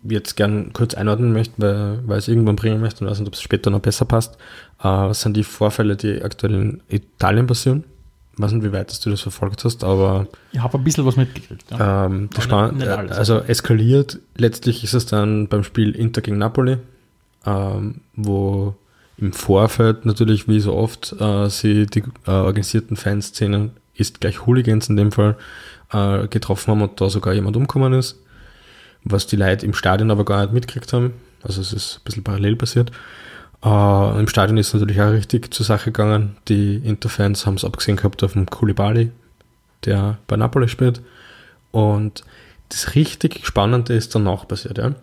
jetzt 0.10 0.36
gern 0.36 0.74
kurz 0.74 0.94
einordnen 0.94 1.34
möchte, 1.34 1.54
weil, 1.58 2.00
weil 2.08 2.20
ich 2.20 2.26
es 2.26 2.28
irgendwann 2.28 2.56
bringen 2.56 2.82
möchte 2.82 3.04
und 3.04 3.10
weiß 3.10 3.20
nicht, 3.20 3.28
ob 3.28 3.34
es 3.34 3.42
später 3.42 3.70
noch 3.70 3.80
besser 3.80 4.06
passt. 4.06 4.38
Äh, 4.84 5.14
sind 5.14 5.36
die 5.36 5.44
Vorfälle, 5.44 5.96
die 5.96 6.22
aktuell 6.22 6.54
in 6.54 6.82
Italien 6.90 7.48
passieren? 7.48 7.84
Ich 8.34 8.40
weiß 8.44 8.52
nicht, 8.52 8.64
wie 8.64 8.72
weit 8.72 9.04
du 9.04 9.10
das 9.10 9.22
verfolgt 9.22 9.66
hast, 9.66 9.84
aber. 9.84 10.28
Ich 10.52 10.60
habe 10.60 10.78
ein 10.78 10.84
bisschen 10.84 11.06
was 11.06 11.16
mitgekriegt. 11.16 11.72
Ja. 11.72 12.06
Ähm, 12.06 12.30
nicht, 12.36 12.52
nicht 12.52 12.88
also 12.88 13.40
eskaliert. 13.40 14.20
Letztlich 14.36 14.84
ist 14.84 14.94
es 14.94 15.08
dann 15.08 15.48
beim 15.48 15.64
Spiel 15.64 15.96
Inter 15.96 16.22
gegen 16.22 16.38
Napoli, 16.38 16.78
ähm, 17.46 18.02
wo 18.16 18.76
im 19.18 19.34
Vorfeld 19.34 20.06
natürlich, 20.06 20.48
wie 20.48 20.60
so 20.60 20.76
oft, 20.76 21.16
äh, 21.20 21.50
sie 21.50 21.88
die 21.88 22.04
äh, 22.28 22.32
organisierten 22.32 22.96
Fanszenen, 22.96 23.72
ist 23.96 24.22
gleich 24.22 24.46
Hooligans 24.46 24.90
in 24.90 24.98
dem 24.98 25.12
Fall, 25.12 25.36
äh, 25.92 26.28
getroffen 26.28 26.72
haben 26.72 26.82
und 26.84 27.02
da 27.02 27.10
sogar 27.10 27.34
jemand 27.34 27.58
umgekommen 27.58 27.94
ist 27.94 28.20
was 29.04 29.28
die 29.28 29.36
Leute 29.36 29.66
im 29.66 29.74
Stadion 29.74 30.12
aber 30.12 30.26
gar 30.26 30.42
nicht 30.42 30.54
mitgekriegt 30.54 30.92
haben. 30.94 31.14
Also 31.44 31.62
es 31.62 31.74
ist 31.74 31.98
ein 31.98 32.04
bisschen 32.06 32.24
parallel 32.24 32.56
passiert. 32.56 32.92
Äh, 33.64 34.20
Im 34.20 34.28
Stadion 34.28 34.58
ist 34.58 34.74
natürlich 34.74 35.02
auch 35.02 35.12
richtig 35.12 35.54
zur 35.54 35.66
Sache 35.66 35.92
gegangen. 35.92 36.38
Die 36.48 36.76
Interfans 36.78 37.46
haben 37.46 37.56
es 37.56 37.66
abgesehen 37.66 37.98
gehabt 37.98 38.24
auf 38.24 38.34
dem 38.34 38.46
Koulibaly, 38.46 39.12
der 39.86 40.18
bei 40.28 40.36
Napoli 40.36 40.68
spielt. 40.68 41.02
Und 41.72 42.24
das 42.70 42.96
richtig 42.96 43.46
Spannende 43.46 43.94
ist 43.94 44.14
danach 44.14 44.48
passiert. 44.48 44.78
Ja. 44.78 44.96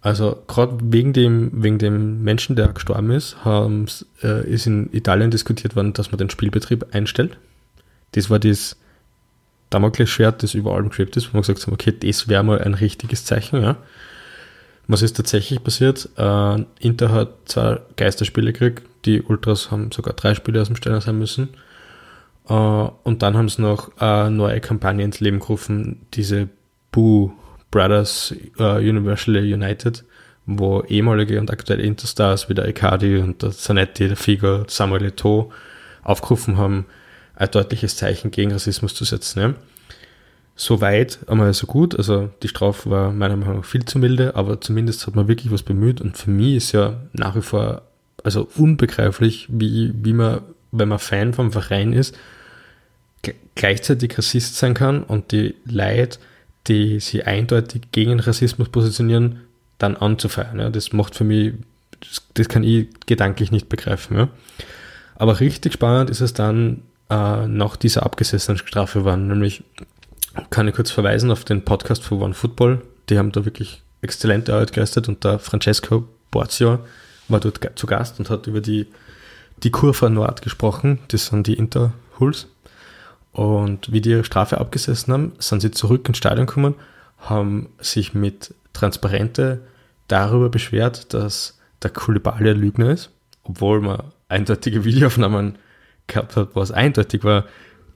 Also 0.00 0.42
gerade 0.48 0.78
wegen 0.82 1.12
dem, 1.12 1.62
wegen 1.62 1.78
dem 1.78 2.22
Menschen, 2.22 2.56
der 2.56 2.68
gestorben 2.68 3.10
ist, 3.12 3.36
äh, 3.46 4.48
ist 4.48 4.66
in 4.66 4.92
Italien 4.92 5.30
diskutiert 5.30 5.76
worden, 5.76 5.92
dass 5.92 6.10
man 6.10 6.18
den 6.18 6.30
Spielbetrieb 6.30 6.86
einstellt. 6.92 7.38
Das 8.12 8.28
war 8.28 8.40
das 8.40 8.76
Damoklesschwert, 9.72 10.42
das 10.42 10.54
über 10.54 10.74
allem 10.74 10.88
geschwebt 10.88 11.16
ist, 11.16 11.30
wo 11.30 11.34
wir 11.34 11.40
gesagt 11.40 11.66
haben, 11.66 11.72
okay, 11.72 11.92
das 11.98 12.28
wäre 12.28 12.42
mal 12.42 12.60
ein 12.60 12.74
richtiges 12.74 13.24
Zeichen, 13.24 13.62
ja. 13.62 13.76
Was 14.88 15.02
ist 15.02 15.16
tatsächlich 15.16 15.62
passiert? 15.62 16.08
Äh, 16.16 16.64
Inter 16.80 17.12
hat 17.12 17.28
zwei 17.46 17.80
Geisterspiele 17.96 18.52
gekriegt, 18.52 18.82
die 19.04 19.22
Ultras 19.22 19.70
haben 19.70 19.92
sogar 19.92 20.14
drei 20.14 20.34
Spiele 20.34 20.60
aus 20.60 20.66
dem 20.66 20.76
Steiner 20.76 21.00
sein 21.00 21.18
müssen. 21.18 21.50
Äh, 22.48 22.52
und 22.52 23.22
dann 23.22 23.36
haben 23.36 23.48
sie 23.48 23.62
noch 23.62 23.96
eine 23.98 24.30
neue 24.30 24.60
Kampagne 24.60 25.04
ins 25.04 25.20
Leben 25.20 25.38
gerufen, 25.38 26.00
diese 26.14 26.48
Boo 26.90 27.32
Brothers 27.72 28.34
uh, 28.60 28.76
Universally 28.76 29.52
United, 29.52 30.04
wo 30.46 30.82
ehemalige 30.82 31.40
und 31.40 31.50
aktuelle 31.50 31.82
Interstars 31.82 32.48
wie 32.48 32.54
der 32.54 32.68
Icardi 32.68 33.16
und 33.16 33.42
der 33.42 33.50
Zanetti, 33.50 34.06
der 34.06 34.16
Figo, 34.16 34.64
Samuel 34.68 35.06
Eto'o 35.06 35.50
aufgerufen 36.04 36.58
haben, 36.58 36.86
ein 37.34 37.50
deutliches 37.50 37.96
Zeichen 37.96 38.30
gegen 38.30 38.52
Rassismus 38.52 38.94
zu 38.94 39.04
setzen. 39.04 39.40
Ja. 39.40 39.54
So 40.54 40.80
weit 40.80 41.18
einmal 41.28 41.52
so 41.54 41.66
gut, 41.66 41.96
also 41.96 42.30
die 42.42 42.48
Strafe 42.48 42.90
war 42.90 43.12
meiner 43.12 43.36
Meinung 43.36 43.56
nach 43.56 43.64
viel 43.64 43.84
zu 43.84 43.98
milde, 43.98 44.36
aber 44.36 44.60
zumindest 44.60 45.06
hat 45.06 45.16
man 45.16 45.26
wirklich 45.28 45.50
was 45.50 45.62
bemüht 45.62 46.00
und 46.00 46.16
für 46.16 46.30
mich 46.30 46.56
ist 46.56 46.72
ja 46.72 47.00
nach 47.12 47.34
wie 47.34 47.42
vor 47.42 47.82
also 48.22 48.48
unbegreiflich, 48.56 49.48
wie, 49.50 49.92
wie 49.94 50.12
man, 50.12 50.42
wenn 50.70 50.88
man 50.88 50.98
Fan 50.98 51.32
vom 51.32 51.52
Verein 51.52 51.92
ist, 51.92 52.16
gleichzeitig 53.54 54.16
Rassist 54.16 54.56
sein 54.56 54.74
kann 54.74 55.02
und 55.02 55.32
die 55.32 55.54
Leute, 55.64 56.18
die 56.66 57.00
sich 57.00 57.26
eindeutig 57.26 57.82
gegen 57.92 58.20
Rassismus 58.20 58.68
positionieren, 58.68 59.40
dann 59.78 59.96
anzufeiern. 59.96 60.60
Ja. 60.60 60.70
Das 60.70 60.92
macht 60.92 61.14
für 61.14 61.24
mich, 61.24 61.54
das, 62.00 62.22
das 62.34 62.48
kann 62.48 62.64
ich 62.64 62.88
gedanklich 63.06 63.50
nicht 63.50 63.68
begreifen. 63.68 64.16
Ja. 64.16 64.28
Aber 65.16 65.40
richtig 65.40 65.74
spannend 65.74 66.10
ist 66.10 66.20
es 66.20 66.32
dann, 66.34 66.82
äh, 67.12 67.46
nach 67.46 67.76
dieser 67.76 68.04
abgesessenen 68.04 68.56
Strafe 68.56 69.04
waren. 69.04 69.28
Nämlich 69.28 69.62
kann 70.48 70.66
ich 70.66 70.74
kurz 70.74 70.90
verweisen 70.90 71.30
auf 71.30 71.44
den 71.44 71.62
Podcast 71.62 72.02
von 72.02 72.22
One 72.22 72.34
Football. 72.34 72.80
Die 73.10 73.18
haben 73.18 73.32
da 73.32 73.44
wirklich 73.44 73.82
exzellente 74.00 74.54
Arbeit 74.54 74.72
geleistet 74.72 75.08
und 75.08 75.22
der 75.22 75.38
Francesco 75.38 76.08
Borzio 76.30 76.78
war 77.28 77.40
dort 77.40 77.60
zu 77.74 77.86
Gast 77.86 78.18
und 78.18 78.30
hat 78.30 78.46
über 78.46 78.62
die, 78.62 78.86
die 79.62 79.70
Curva 79.70 80.08
Nord 80.08 80.40
gesprochen. 80.40 81.00
Das 81.08 81.26
sind 81.26 81.46
die 81.46 81.54
Interhuls. 81.54 82.48
Und 83.32 83.92
wie 83.92 84.00
die 84.00 84.24
Strafe 84.24 84.58
abgesessen 84.58 85.12
haben, 85.12 85.32
sind 85.38 85.60
sie 85.60 85.70
zurück 85.70 86.08
ins 86.08 86.18
Stadion 86.18 86.46
gekommen, 86.46 86.74
haben 87.18 87.68
sich 87.78 88.14
mit 88.14 88.54
Transparente 88.72 89.60
darüber 90.08 90.48
beschwert, 90.48 91.12
dass 91.14 91.58
der 91.82 91.90
Koulibaly 91.90 92.50
ein 92.50 92.60
Lügner 92.60 92.90
ist, 92.90 93.10
obwohl 93.44 93.80
man 93.80 94.02
eindeutige 94.28 94.84
Videoaufnahmen 94.84 95.56
gehabt 96.12 96.36
hat, 96.36 96.50
wo 96.54 96.62
es 96.62 96.70
eindeutig 96.70 97.24
war, 97.24 97.44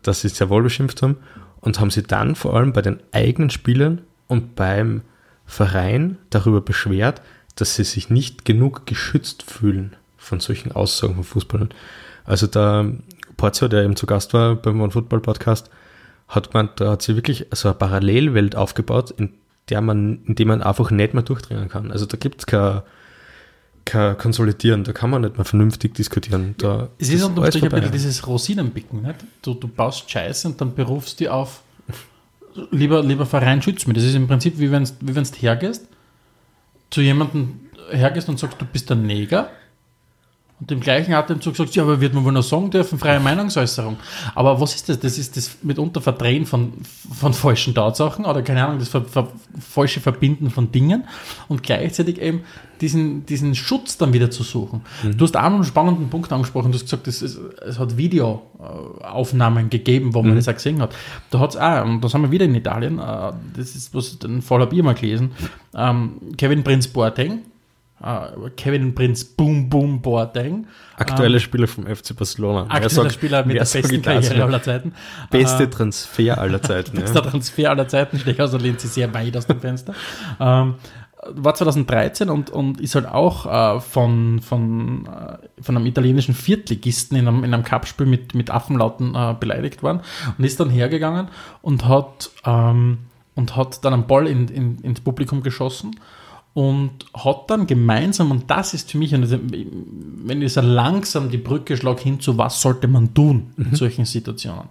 dass 0.02 0.20
sie 0.20 0.29
sehr 0.29 0.50
wohl 0.50 0.62
beschimpft 0.62 1.02
haben 1.02 1.16
und 1.61 1.81
haben 1.81 1.90
sie 1.90 2.02
dann 2.02 2.35
vor 2.35 2.55
allem 2.55 2.72
bei 2.72 2.83
den 2.83 3.00
eigenen 3.12 3.50
Spielern 3.50 4.02
und 4.29 4.55
beim 4.55 5.02
Verein 5.44 6.18
darüber 6.31 6.61
beschwert, 6.61 7.22
dass 7.55 7.76
sie 7.76 7.85
sich 7.85 8.11
nicht 8.11 8.44
genug 8.44 8.87
geschützt 8.87 9.42
fühlen 9.42 9.96
von 10.16 10.40
solchen 10.40 10.72
Aussagen 10.72 11.14
von 11.14 11.24
Fußballern. 11.24 11.70
Also 12.24 12.46
der 12.46 12.92
Porzio, 13.37 13.68
der 13.68 13.85
eben 13.85 13.96
zu 13.96 14.07
Gast 14.07 14.35
war 14.35 14.57
beim 14.57 14.81
One 14.81 14.90
Football 14.90 15.20
Podcast, 15.20 15.70
hat 16.29 16.50
gemeint, 16.50 16.72
da 16.76 16.92
hat 16.92 17.02
sie 17.02 17.14
wirklich 17.14 17.46
so 17.52 17.68
eine 17.68 17.76
Parallelwelt 17.76 18.57
aufgebaut, 18.57 19.12
in 19.12 19.35
der 19.68 19.81
man, 19.81 20.24
in 20.24 20.35
der 20.35 20.46
man 20.46 20.62
einfach 20.62 20.90
nicht 20.90 21.14
mehr 21.14 21.22
durchdringen 21.22 21.68
kann. 21.68 21.92
Also 21.92 22.07
da 22.07 22.16
gibt 22.16 22.40
es 22.40 22.46
keine 22.46 22.81
kein 22.81 22.83
Konsolidieren, 23.87 24.85
da 24.85 24.92
kann 24.92 25.11
man 25.11 25.22
nicht 25.22 25.37
mehr 25.37 25.44
vernünftig 25.44 25.94
diskutieren. 25.94 26.55
Da 26.59 26.88
es 26.99 27.09
ist 27.09 27.22
unterm 27.22 27.46
Strich 27.46 27.62
ein 27.62 27.70
bisschen 27.70 27.92
dieses 27.92 28.27
Rosinenpicken. 28.27 29.03
Nicht? 29.03 29.25
Du, 29.42 29.55
du 29.55 29.68
baust 29.68 30.11
Scheiße 30.11 30.49
und 30.49 30.61
dann 30.61 30.75
berufst 30.75 31.20
du 31.20 31.33
auf, 31.33 31.62
lieber, 32.72 33.03
lieber 33.03 33.27
Verein, 33.27 33.62
schützt 33.62 33.87
mich. 33.87 33.96
Das 33.96 34.05
ist 34.05 34.14
im 34.14 34.27
Prinzip 34.27 34.59
wie 34.59 34.70
wenn 34.70 34.85
du 34.85 34.90
wie 35.01 35.42
hergehst, 35.42 35.87
zu 36.90 37.01
jemandem 37.01 37.61
hergehst 37.90 38.29
und 38.29 38.38
sagst, 38.38 38.61
du 38.61 38.64
bist 38.64 38.90
ein 38.90 39.03
Neger 39.03 39.51
und 40.58 40.72
im 40.72 40.80
gleichen 40.80 41.12
Atemzug 41.12 41.54
sagst 41.54 41.76
du, 41.76 41.80
ja, 41.80 41.84
aber 41.84 42.00
wird 42.00 42.14
man 42.14 42.24
wohl 42.24 42.32
noch 42.32 42.42
sagen 42.42 42.70
dürfen, 42.70 42.98
freie 42.98 43.20
Meinungsäußerung. 43.20 43.98
Aber 44.34 44.58
was 44.58 44.74
ist 44.74 44.88
das? 44.88 44.98
Das 44.98 45.18
ist 45.18 45.36
das 45.36 45.58
mitunter 45.62 46.00
Verdrehen 46.00 46.46
von, 46.46 46.72
von 47.12 47.34
falschen 47.34 47.74
Tatsachen 47.74 48.24
oder 48.24 48.40
keine 48.40 48.64
Ahnung, 48.64 48.78
das 48.78 48.88
ver, 48.88 49.04
ver, 49.04 49.28
falsche 49.60 50.00
Verbinden 50.00 50.48
von 50.48 50.72
Dingen 50.72 51.04
und 51.48 51.62
gleichzeitig 51.62 52.18
eben 52.22 52.40
diesen, 52.80 53.26
diesen 53.26 53.54
Schutz 53.54 53.98
dann 53.98 54.14
wieder 54.14 54.30
zu 54.30 54.44
suchen. 54.44 54.80
Mhm. 55.02 55.18
Du 55.18 55.24
hast 55.24 55.36
auch 55.36 55.42
noch 55.42 55.56
einen 55.56 55.64
spannenden 55.64 56.08
Punkt 56.08 56.32
angesprochen. 56.32 56.72
Du 56.72 56.76
hast 56.78 56.84
gesagt, 56.84 57.06
es, 57.06 57.20
ist, 57.20 57.38
es 57.66 57.78
hat 57.78 57.98
Videoaufnahmen 57.98 59.68
gegeben, 59.68 60.14
wo 60.14 60.22
man 60.22 60.32
mhm. 60.32 60.36
das 60.36 60.48
auch 60.48 60.54
gesehen 60.54 60.80
hat. 60.80 60.94
Da 61.30 61.38
hat 61.38 61.50
es 61.50 61.57
auch, 61.59 61.84
und 61.84 62.00
da 62.00 62.09
sind 62.09 62.22
wir 62.22 62.30
wieder 62.30 62.46
in 62.46 62.54
Italien, 62.54 62.98
äh, 62.98 63.32
das 63.54 63.76
ist 63.76 63.94
was, 63.94 64.18
den 64.18 64.40
Fall 64.40 64.61
habe 64.62 64.74
ich 64.74 64.82
mal 64.82 64.94
gelesen, 64.94 65.32
ähm, 65.74 66.12
Kevin 66.38 66.64
Prince 66.64 66.88
Boateng, 66.88 67.42
äh, 68.03 68.51
Kevin 68.57 68.94
Prinz 68.94 69.24
Boom 69.24 69.68
Boom 69.68 70.01
Boateng. 70.03 70.66
Aktuelle 70.97 71.40
Spieler 71.40 71.66
vom 71.66 71.86
FC 71.86 72.16
Barcelona. 72.16 72.66
Aktueller 72.68 73.11
Spieler 73.11 73.44
mit 73.44 73.57
der 73.57 73.61
besten? 73.61 74.03
Karriere 74.03 74.44
aller 74.44 74.62
Zeiten. 74.62 74.92
Beste 75.30 75.64
Äh, 75.64 75.70
Transfer 75.70 76.38
aller 76.38 76.62
Zeiten. 76.62 76.97
Bester 77.01 77.24
ja. 77.24 77.30
Transfer 77.30 77.70
aller 77.70 77.88
Zeiten, 77.88 78.18
stehe 78.18 78.38
also 78.38 78.59
lehnt 78.59 78.80
sie 78.80 78.88
sehr 78.88 79.12
weit 79.14 79.36
aus 79.36 79.47
dem 79.47 79.61
Fenster. 79.61 79.94
ähm, 80.40 80.74
war 81.28 81.55
2013 81.55 82.30
und, 82.30 82.51
und 82.51 82.80
ist 82.80 82.94
halt 82.94 83.07
auch 83.07 83.47
äh, 83.47 83.80
von, 83.80 84.40
von, 84.40 85.07
äh, 85.07 85.62
von 85.62 85.76
einem 85.76 85.86
italienischen 85.86 86.34
Viertligisten 86.34 87.16
in 87.16 87.26
einem, 87.26 87.42
in 87.42 87.53
einem 87.53 87.64
Cup-Spiel 87.64 88.07
mit, 88.07 88.34
mit 88.34 88.51
Affenlauten 88.51 89.14
äh, 89.14 89.34
beleidigt 89.38 89.82
worden 89.82 90.01
und 90.36 90.44
ist 90.44 90.61
dann 90.61 90.70
hergegangen 90.70 91.28
und 91.62 91.88
hat, 91.88 92.30
ähm, 92.44 92.99
und 93.34 93.57
hat 93.57 93.84
dann 93.84 93.94
einen 93.94 94.07
Ball 94.07 94.26
in, 94.26 94.49
in, 94.49 94.78
ins 94.80 95.01
Publikum 95.01 95.42
geschossen 95.42 95.97
und 96.57 97.04
hat 97.12 97.50
dann 97.50 97.66
gemeinsam, 97.66 98.30
und 98.30 98.50
das 98.50 98.72
ist 98.72 98.90
für 98.90 98.96
mich, 98.96 99.11
das- 99.11 99.30
wenn 99.30 100.40
ich 100.40 100.54
so 100.54 100.62
langsam 100.62 101.28
die 101.30 101.36
Brücke 101.36 101.76
schlage 101.76 102.00
hin 102.02 102.18
zu, 102.18 102.38
was 102.38 102.62
sollte 102.62 102.88
man 102.88 103.12
tun 103.12 103.52
in 103.59 103.74
solchen 103.74 104.07
Situationen, 104.07 104.68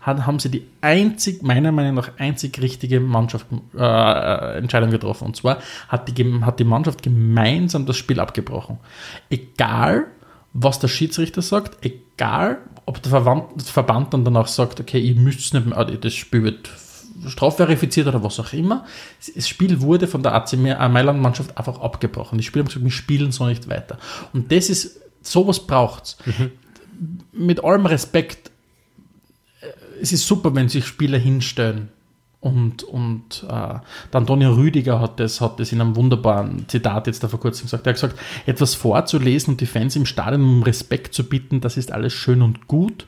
hat, 0.00 0.24
haben 0.24 0.38
sie 0.38 0.50
die 0.50 0.64
einzig, 0.80 1.42
meiner 1.42 1.70
Meinung 1.70 1.96
nach, 1.96 2.12
einzig 2.16 2.62
richtige 2.62 2.98
Mannschaft, 3.00 3.44
äh, 3.76 4.56
Entscheidung 4.56 4.90
getroffen. 4.90 5.26
Und 5.26 5.36
zwar 5.36 5.58
hat 5.88 6.08
die, 6.08 6.40
hat 6.40 6.60
die 6.60 6.64
Mannschaft 6.64 7.02
gemeinsam 7.02 7.84
das 7.84 7.98
Spiel 7.98 8.20
abgebrochen. 8.20 8.78
Egal, 9.28 10.06
was 10.54 10.78
der 10.78 10.88
Schiedsrichter 10.88 11.42
sagt, 11.42 11.84
egal, 11.84 12.56
ob 12.86 13.02
der 13.02 13.10
Verband, 13.10 13.60
Verband 13.64 14.14
dann 14.14 14.24
danach 14.24 14.46
sagt, 14.46 14.80
okay, 14.80 14.98
ihr 14.98 15.14
müsst 15.14 15.52
nicht 15.52 15.66
mehr, 15.66 15.84
das 15.84 16.14
Spiel 16.14 16.42
wird 16.42 16.70
strafverifiziert 17.26 18.06
oder 18.06 18.22
was 18.22 18.38
auch 18.40 18.52
immer. 18.52 18.84
Das 19.34 19.48
Spiel 19.48 19.80
wurde 19.80 20.06
von 20.06 20.22
der 20.22 20.34
AC 20.34 20.54
Mailand-Mannschaft 20.54 21.56
einfach 21.56 21.80
abgebrochen. 21.80 22.38
Die 22.38 22.44
Spieler 22.44 22.64
haben 22.64 22.68
gesagt, 22.68 22.84
wir 22.84 22.90
spielen 22.90 23.32
so 23.32 23.46
nicht 23.46 23.68
weiter. 23.68 23.98
Und 24.32 24.52
das 24.52 24.70
ist, 24.70 25.00
sowas 25.22 25.66
braucht's. 25.66 26.16
Mit 27.32 27.62
allem 27.62 27.86
Respekt, 27.86 28.50
äh, 29.60 29.66
es 30.00 30.12
ist 30.12 30.26
super, 30.26 30.54
wenn 30.54 30.68
sich 30.68 30.86
Spieler 30.86 31.18
hinstellen. 31.18 31.88
Und, 32.40 32.84
und 32.84 33.44
äh, 33.48 33.74
Antonio 34.12 34.54
Rüdiger 34.54 35.00
hat 35.00 35.18
das, 35.18 35.40
hat 35.40 35.58
das 35.58 35.72
in 35.72 35.80
einem 35.80 35.96
wunderbaren 35.96 36.68
Zitat 36.68 37.08
jetzt 37.08 37.24
da 37.24 37.28
vor 37.28 37.40
kurzem 37.40 37.64
gesagt. 37.64 37.86
Er 37.86 37.90
hat 37.90 37.96
gesagt, 37.96 38.18
etwas 38.46 38.76
vorzulesen 38.76 39.54
und 39.54 39.60
die 39.60 39.66
Fans 39.66 39.96
im 39.96 40.06
Stadion 40.06 40.42
um 40.42 40.62
Respekt 40.62 41.14
zu 41.14 41.28
bitten, 41.28 41.60
das 41.60 41.76
ist 41.76 41.90
alles 41.90 42.12
schön 42.12 42.42
und 42.42 42.68
gut. 42.68 43.06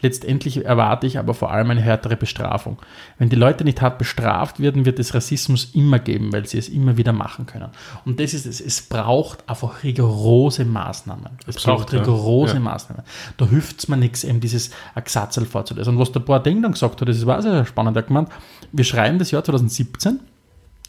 Letztendlich 0.00 0.64
erwarte 0.64 1.06
ich 1.06 1.18
aber 1.18 1.34
vor 1.34 1.50
allem 1.50 1.70
eine 1.70 1.80
härtere 1.80 2.16
Bestrafung. 2.16 2.78
Wenn 3.18 3.28
die 3.30 3.36
Leute 3.36 3.64
nicht 3.64 3.82
hart 3.82 3.98
bestraft 3.98 4.60
werden, 4.60 4.84
wird 4.84 4.98
es 4.98 5.14
Rassismus 5.14 5.74
immer 5.74 5.98
geben, 5.98 6.32
weil 6.32 6.46
sie 6.46 6.58
es 6.58 6.68
immer 6.68 6.96
wieder 6.96 7.12
machen 7.12 7.46
können. 7.46 7.70
Und 8.04 8.20
das 8.20 8.32
ist 8.32 8.46
es. 8.46 8.60
Es 8.60 8.82
braucht 8.82 9.48
einfach 9.48 9.82
rigorose 9.82 10.64
Maßnahmen. 10.64 11.30
Es 11.46 11.56
Absolut, 11.56 11.78
braucht 11.78 11.92
rigorose 11.94 12.54
Ja. 12.54 12.60
Maßnahmen. 12.60 13.02
Da 13.36 13.46
hilft 13.46 13.80
es 13.80 13.88
mir 13.88 13.96
nichts, 13.96 14.22
eben 14.22 14.40
dieses 14.40 14.70
Axatzel 14.94 15.46
vorzulesen. 15.46 15.94
Und 15.94 16.00
was 16.00 16.12
der 16.12 16.20
Boateng 16.20 16.62
dann 16.62 16.72
gesagt 16.72 17.00
hat, 17.00 17.08
das 17.08 17.26
war 17.26 17.42
sehr 17.42 17.66
spannend. 17.66 17.96
Er 17.96 18.02
hat 18.02 18.08
gemeint, 18.08 18.28
wir 18.70 18.84
schreiben 18.84 19.18
das 19.18 19.32
Jahr 19.32 19.42
2017 19.42 20.20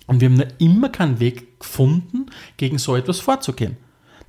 und 0.06 0.22
wir 0.22 0.30
haben 0.30 0.36
noch 0.36 0.46
immer 0.60 0.90
keinen 0.90 1.20
Weg 1.20 1.60
gefunden, 1.60 2.28
gegen 2.58 2.78
so 2.78 2.96
etwas 2.96 3.20
vorzugehen. 3.20 3.78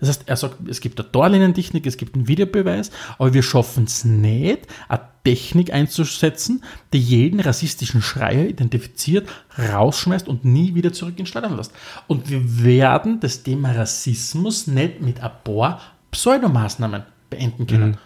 Das 0.01 0.09
heißt, 0.09 0.22
er 0.26 0.36
sagt, 0.36 0.68
es 0.68 0.80
gibt 0.80 0.98
eine 0.98 1.12
Torlinientechnik, 1.12 1.86
es 1.86 1.96
gibt 1.96 2.14
einen 2.14 2.26
Videobeweis, 2.26 2.90
aber 3.18 3.32
wir 3.34 3.42
schaffen 3.42 3.84
es 3.84 4.05
nicht, 4.05 4.66
eine 4.88 5.01
Technik 5.24 5.72
einzusetzen, 5.72 6.64
die 6.92 6.98
jeden 6.98 7.40
rassistischen 7.40 8.01
Schreier 8.01 8.46
identifiziert, 8.46 9.28
rausschmeißt 9.59 10.26
und 10.26 10.44
nie 10.44 10.74
wieder 10.74 10.92
zurück 10.92 11.18
ins 11.18 11.28
Stadion 11.28 11.57
lässt. 11.57 11.72
Und 12.07 12.30
wir 12.30 12.64
werden 12.64 13.20
das 13.20 13.42
Thema 13.42 13.72
Rassismus 13.72 14.66
nicht 14.66 15.03
mit 15.03 15.22
ein 15.22 15.30
paar 15.44 15.80
Pseudomaßnahmen 16.11 17.03
beenden 17.28 17.66
können. 17.66 17.98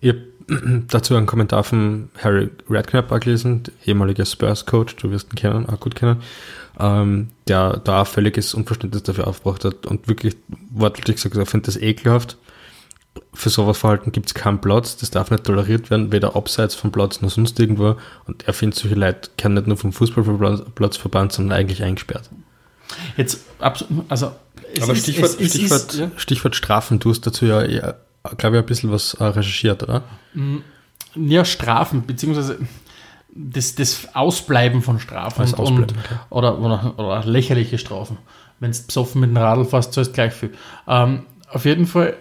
Ich 0.00 0.10
habe 0.10 0.33
dazu 0.88 1.14
einen 1.16 1.26
Kommentar 1.26 1.64
von 1.64 2.10
Harry 2.22 2.50
Redknapp 2.68 3.10
auch 3.12 3.20
gelesen, 3.20 3.62
der 3.64 3.72
ehemalige 3.88 4.24
Spurs-Coach, 4.26 4.96
du 4.96 5.10
wirst 5.10 5.32
ihn 5.32 5.36
kennen, 5.36 5.68
auch 5.68 5.80
gut 5.80 5.94
kennen, 5.94 6.22
ähm, 6.78 7.28
der 7.48 7.78
da 7.78 8.04
völliges 8.04 8.54
Unverständnis 8.54 9.02
dafür 9.02 9.26
aufgebracht 9.26 9.64
hat 9.64 9.86
und 9.86 10.08
wirklich 10.08 10.36
wortwörtlich 10.70 11.16
gesagt, 11.16 11.36
er 11.36 11.46
findet 11.46 11.68
das 11.68 11.76
ekelhaft. 11.76 12.36
Für 13.32 13.48
sowas 13.48 13.78
Verhalten 13.78 14.10
gibt 14.10 14.26
es 14.26 14.34
keinen 14.34 14.60
Platz, 14.60 14.96
das 14.96 15.10
darf 15.10 15.30
nicht 15.30 15.44
toleriert 15.44 15.88
werden, 15.90 16.10
weder 16.10 16.34
abseits 16.34 16.74
vom 16.74 16.90
Platz 16.90 17.20
noch 17.20 17.30
sonst 17.30 17.58
irgendwo. 17.60 17.96
Und 18.26 18.46
er 18.46 18.52
findet, 18.54 18.78
solche 18.78 18.96
Leute 18.96 19.30
können 19.38 19.54
nicht 19.54 19.68
nur 19.68 19.76
vom 19.76 19.92
Fußballplatz 19.92 20.96
verbannt, 20.96 21.32
sondern 21.32 21.56
eigentlich 21.58 21.82
eingesperrt. 21.84 22.28
Jetzt, 23.16 23.40
also, 23.60 23.86
es 24.74 24.82
Aber 24.82 24.92
ist- 24.92 25.02
Stichwort, 25.02 25.30
es- 25.30 25.40
es 25.40 25.50
Stichwort, 25.54 25.92
ist- 25.92 25.98
ja. 26.00 26.10
Stichwort 26.16 26.56
Strafen, 26.56 26.98
du 26.98 27.10
hast 27.10 27.20
dazu 27.26 27.46
ja, 27.46 27.64
ja 27.64 27.94
glaube 28.36 28.56
ich, 28.56 28.62
ein 28.62 28.66
bisschen 28.66 28.90
was 28.90 29.14
äh, 29.14 29.24
recherchiert, 29.24 29.82
oder? 29.82 30.02
Ja, 31.14 31.44
Strafen, 31.44 32.06
beziehungsweise 32.06 32.58
das, 33.34 33.74
das 33.74 34.14
Ausbleiben 34.14 34.82
von 34.82 34.98
Strafen 34.98 35.44
und, 35.44 35.58
Ausbleiben, 35.58 35.96
und, 35.96 35.98
okay. 35.98 36.14
oder, 36.30 36.58
oder, 36.58 36.94
oder 36.98 37.24
lächerliche 37.24 37.78
Strafen. 37.78 38.18
Wenn 38.60 38.72
du 38.72 38.78
besoffen 38.86 39.20
mit 39.20 39.30
dem 39.30 39.36
Radl 39.36 39.64
fährst, 39.64 39.92
zahlst 39.92 40.14
gleich 40.14 40.32
viel. 40.32 40.50
Ähm, 40.86 41.24
auf 41.50 41.64
jeden 41.64 41.86
Fall, 41.86 42.16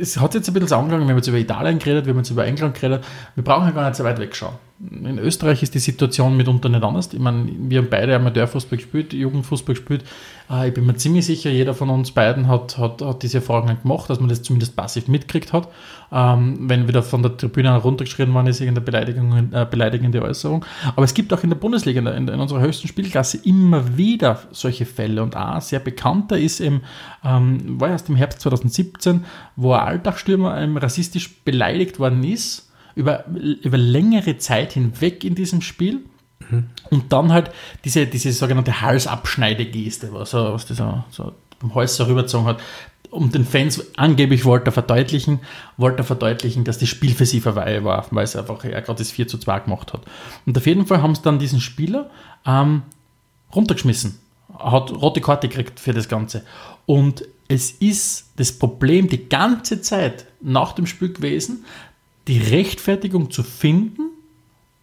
es 0.00 0.20
hat 0.20 0.34
jetzt 0.34 0.48
ein 0.48 0.54
bisschen 0.54 0.68
so 0.68 0.76
angegangen, 0.76 1.06
wir 1.06 1.12
haben 1.12 1.18
jetzt 1.18 1.28
über 1.28 1.38
Italien 1.38 1.78
geredet, 1.78 2.06
wir 2.06 2.12
haben 2.12 2.18
jetzt 2.18 2.30
über 2.30 2.44
England 2.44 2.74
geredet. 2.74 3.04
Wir 3.34 3.44
brauchen 3.44 3.66
ja 3.66 3.70
gar 3.70 3.88
nicht 3.88 3.96
so 3.96 4.04
weit 4.04 4.18
wegschauen. 4.18 4.54
In 4.90 5.18
Österreich 5.20 5.62
ist 5.62 5.76
die 5.76 5.78
Situation 5.78 6.36
mitunter 6.36 6.68
nicht 6.68 6.82
anders. 6.82 7.12
Ich 7.12 7.20
meine, 7.20 7.48
wir 7.56 7.78
haben 7.78 7.88
beide 7.88 8.16
Amateurfußball 8.16 8.78
gespielt, 8.78 9.12
Jugendfußball 9.12 9.76
gespielt. 9.76 10.02
Äh, 10.50 10.68
Ich 10.68 10.74
bin 10.74 10.86
mir 10.86 10.96
ziemlich 10.96 11.24
sicher, 11.24 11.50
jeder 11.50 11.72
von 11.72 11.88
uns 11.88 12.10
beiden 12.10 12.48
hat, 12.48 12.78
hat, 12.78 13.00
hat 13.00 13.22
diese 13.22 13.38
Erfahrungen 13.38 13.80
gemacht, 13.80 14.10
dass 14.10 14.18
man 14.18 14.28
das 14.28 14.42
zumindest 14.42 14.74
passiv 14.74 15.06
mitgekriegt 15.06 15.52
hat. 15.52 15.68
Ähm, 16.10 16.68
wenn 16.68 16.88
wieder 16.88 17.04
von 17.04 17.22
der 17.22 17.36
Tribüne 17.36 17.76
runtergeschrien 17.76 18.34
worden 18.34 18.48
ist, 18.48 18.60
irgendeine 18.60 18.84
Beleidigung, 18.84 19.52
äh, 19.52 19.66
beleidigende 19.70 20.20
Äußerung. 20.20 20.64
Aber 20.96 21.04
es 21.04 21.14
gibt 21.14 21.32
auch 21.32 21.44
in 21.44 21.50
der 21.50 21.56
Bundesliga, 21.56 22.00
in, 22.00 22.26
in 22.28 22.40
unserer 22.40 22.60
höchsten 22.60 22.88
Spielklasse, 22.88 23.38
immer 23.44 23.96
wieder 23.96 24.40
solche 24.50 24.84
Fälle. 24.84 25.22
Und 25.22 25.36
ein 25.36 25.60
sehr 25.60 25.78
bekannter 25.78 26.36
ist 26.36 26.60
eben, 26.60 26.80
ähm, 27.24 27.80
war 27.80 27.90
erst 27.90 28.08
im 28.08 28.16
Herbst 28.16 28.40
2017, 28.40 29.24
wo 29.54 29.74
ein 29.74 29.80
Alltagsstürmer 29.80 30.60
ähm, 30.60 30.76
rassistisch 30.76 31.44
beleidigt 31.44 32.00
worden 32.00 32.24
ist, 32.24 32.71
über, 32.94 33.26
über 33.26 33.78
längere 33.78 34.38
Zeit 34.38 34.72
hinweg 34.72 35.24
in 35.24 35.34
diesem 35.34 35.60
Spiel. 35.60 36.00
Und 36.90 37.12
dann 37.12 37.32
halt 37.32 37.50
diese, 37.84 38.06
diese 38.06 38.32
sogenannte 38.32 38.80
Halsabschneidegeste, 38.80 40.12
was 40.12 40.34
was 40.34 40.66
das 40.66 40.76
so, 40.76 41.04
so 41.10 41.32
beim 41.60 41.74
Hals 41.74 41.96
so 41.96 42.04
rübergezogen 42.04 42.46
hat, 42.46 42.60
um 43.12 43.30
den 43.30 43.44
Fans 43.44 43.96
angeblich 43.96 44.44
wollte 44.44 44.66
er 44.66 44.72
verdeutlichen, 44.72 45.40
wollte 45.76 45.98
er 45.98 46.04
verdeutlichen, 46.04 46.64
dass 46.64 46.78
das 46.78 46.88
Spiel 46.88 47.14
für 47.14 47.26
sie 47.26 47.40
vorbei 47.40 47.84
war, 47.84 48.06
weil 48.10 48.24
es 48.24 48.34
einfach 48.34 48.64
er 48.64 48.80
gerade 48.80 48.98
das 48.98 49.10
4 49.10 49.28
zu 49.28 49.38
2 49.38 49.60
gemacht 49.60 49.92
hat. 49.92 50.02
Und 50.46 50.56
auf 50.56 50.66
jeden 50.66 50.86
Fall 50.86 51.02
haben 51.02 51.14
sie 51.14 51.22
dann 51.22 51.38
diesen 51.38 51.60
Spieler 51.60 52.10
ähm, 52.46 52.82
runtergeschmissen. 53.54 54.18
Hat 54.58 54.90
rote 54.92 55.20
Karte 55.20 55.48
gekriegt 55.48 55.78
für 55.78 55.92
das 55.92 56.08
Ganze. 56.08 56.42
Und 56.86 57.24
es 57.48 57.70
ist 57.70 58.32
das 58.36 58.52
Problem 58.52 59.08
die 59.08 59.28
ganze 59.28 59.82
Zeit 59.82 60.26
nach 60.40 60.72
dem 60.72 60.86
Spiel 60.86 61.12
gewesen, 61.12 61.64
die 62.28 62.38
Rechtfertigung 62.38 63.30
zu 63.30 63.42
finden 63.42 64.10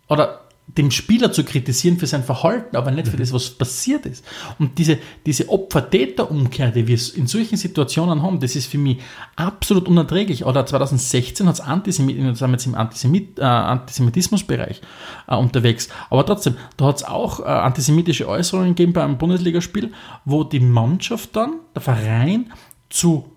oder 0.07 0.41
dem 0.77 0.91
Spieler 0.91 1.31
zu 1.31 1.43
kritisieren 1.43 1.97
für 1.97 2.05
sein 2.05 2.23
Verhalten, 2.23 2.75
aber 2.75 2.91
nicht 2.91 3.07
für 3.07 3.17
das, 3.17 3.33
was 3.33 3.49
passiert 3.49 4.05
ist. 4.05 4.23
Und 4.59 4.77
diese, 4.77 4.99
diese 5.25 5.49
Opfer-Täter-Umkehr, 5.49 6.71
die 6.71 6.87
wir 6.87 6.99
in 7.15 7.25
solchen 7.25 7.57
Situationen 7.57 8.21
haben, 8.21 8.39
das 8.39 8.55
ist 8.55 8.67
für 8.67 8.77
mich 8.77 8.99
absolut 9.35 9.87
unerträglich. 9.87 10.45
Oder 10.45 10.65
2016 10.65 11.47
hat 11.47 11.55
es 11.55 11.61
Antisemit, 11.61 12.17
wir 12.17 12.35
sind 12.35 12.51
jetzt 12.51 12.67
im 12.67 12.75
Antisemit, 12.75 13.39
äh, 13.39 13.43
Antisemitismusbereich 13.43 14.81
äh, 15.27 15.35
unterwegs. 15.35 15.89
Aber 16.11 16.23
trotzdem, 16.25 16.55
da 16.77 16.85
hat 16.85 16.97
es 16.97 17.03
auch 17.03 17.39
äh, 17.39 17.43
antisemitische 17.43 18.27
Äußerungen 18.27 18.75
gegeben 18.75 18.93
bei 18.93 19.03
einem 19.03 19.17
Bundesligaspiel, 19.17 19.91
wo 20.25 20.43
die 20.43 20.59
Mannschaft 20.59 21.35
dann, 21.35 21.55
der 21.73 21.81
Verein, 21.81 22.53
zu 22.89 23.31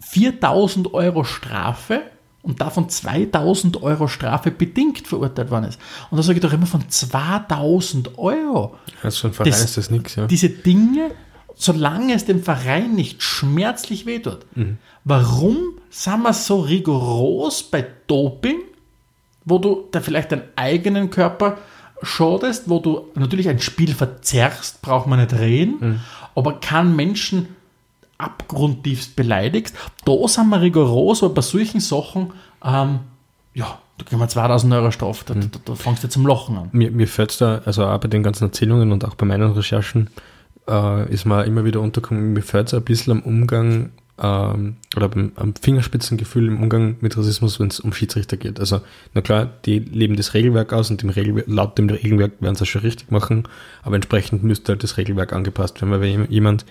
4000 0.00 0.94
Euro 0.94 1.24
Strafe 1.24 2.02
und 2.46 2.60
davon 2.60 2.88
2000 2.88 3.82
Euro 3.82 4.06
Strafe 4.08 4.50
bedingt 4.50 5.06
verurteilt 5.06 5.50
worden 5.50 5.64
ist. 5.64 5.80
Und 6.10 6.16
da 6.16 6.22
sage 6.22 6.38
ich 6.38 6.42
doch 6.42 6.52
immer 6.52 6.66
von 6.66 6.88
2000 6.88 8.16
Euro. 8.18 8.76
Also 9.02 9.18
für 9.18 9.26
einen 9.26 9.34
Verein 9.34 9.50
Das- 9.50 9.64
ist 9.64 9.76
das 9.76 9.90
nichts, 9.90 10.14
ja. 10.14 10.26
Diese 10.26 10.48
Dinge, 10.48 11.10
solange 11.56 12.14
es 12.14 12.24
dem 12.24 12.42
Verein 12.42 12.94
nicht 12.94 13.22
schmerzlich 13.22 14.06
wehtut, 14.06 14.46
warum 15.04 15.56
sind 15.90 16.22
wir 16.22 16.32
so 16.32 16.60
rigoros 16.60 17.64
bei 17.64 17.86
Doping, 18.06 18.58
wo 19.44 19.58
du 19.58 19.88
da 19.90 20.00
vielleicht 20.00 20.32
deinen 20.32 20.44
eigenen 20.54 21.10
Körper 21.10 21.58
schadest, 22.02 22.68
wo 22.68 22.78
du 22.78 23.06
natürlich 23.14 23.48
ein 23.48 23.58
Spiel 23.58 23.94
verzerrst, 23.94 24.82
braucht 24.82 25.06
man 25.08 25.18
nicht 25.18 25.32
reden, 25.32 26.00
aber 26.34 26.60
kann 26.60 26.94
Menschen 26.94 27.55
abgrundtiefst 28.18 29.16
beleidigst. 29.16 29.76
Da 30.04 30.28
sind 30.28 30.48
wir 30.48 30.60
rigoros, 30.60 31.22
aber 31.22 31.34
bei 31.34 31.42
solchen 31.42 31.80
Sachen, 31.80 32.32
ähm, 32.64 33.00
ja, 33.54 33.78
da 33.98 34.04
kriegen 34.04 34.20
wir 34.20 34.28
2000 34.28 34.72
Euro 34.74 34.90
Strafe, 34.90 35.24
da, 35.26 35.34
da, 35.34 35.58
da 35.64 35.74
fängst 35.74 36.04
du 36.04 36.08
zum 36.08 36.26
Lachen 36.26 36.56
an. 36.56 36.68
Mir, 36.72 36.90
mir 36.90 37.08
fällt 37.08 37.40
da, 37.40 37.62
also 37.64 37.86
auch 37.86 37.98
bei 37.98 38.08
den 38.08 38.22
ganzen 38.22 38.44
Erzählungen 38.44 38.92
und 38.92 39.04
auch 39.04 39.14
bei 39.14 39.26
meinen 39.26 39.52
Recherchen, 39.52 40.10
äh, 40.68 41.12
ist 41.12 41.24
mir 41.24 41.44
immer 41.44 41.64
wieder 41.64 41.80
untergekommen, 41.80 42.32
mir 42.32 42.42
fällt 42.42 42.68
es 42.68 42.74
ein 42.74 42.82
bisschen 42.82 43.12
am 43.12 43.22
Umgang 43.22 43.90
ähm, 44.18 44.76
oder 44.96 45.10
am, 45.12 45.32
am 45.36 45.54
Fingerspitzengefühl 45.54 46.48
im 46.48 46.62
Umgang 46.62 46.96
mit 47.00 47.16
Rassismus, 47.16 47.60
wenn 47.60 47.68
es 47.68 47.80
um 47.80 47.92
Schiedsrichter 47.92 48.36
geht. 48.36 48.60
Also, 48.60 48.80
na 49.14 49.20
klar, 49.20 49.48
die 49.64 49.78
leben 49.78 50.16
das 50.16 50.34
Regelwerk 50.34 50.72
aus 50.72 50.90
und 50.90 51.02
dem 51.02 51.10
Regelwerk, 51.10 51.46
laut 51.48 51.78
dem 51.78 51.88
Regelwerk 51.88 52.32
werden 52.40 52.54
sie 52.54 52.60
das 52.60 52.68
schon 52.68 52.82
richtig 52.82 53.10
machen, 53.10 53.44
aber 53.82 53.96
entsprechend 53.96 54.42
müsste 54.42 54.72
halt 54.72 54.82
das 54.82 54.96
Regelwerk 54.96 55.32
angepasst 55.32 55.80
werden, 55.80 55.90
weil 55.90 56.00
wenn 56.00 56.30
jemand 56.30 56.64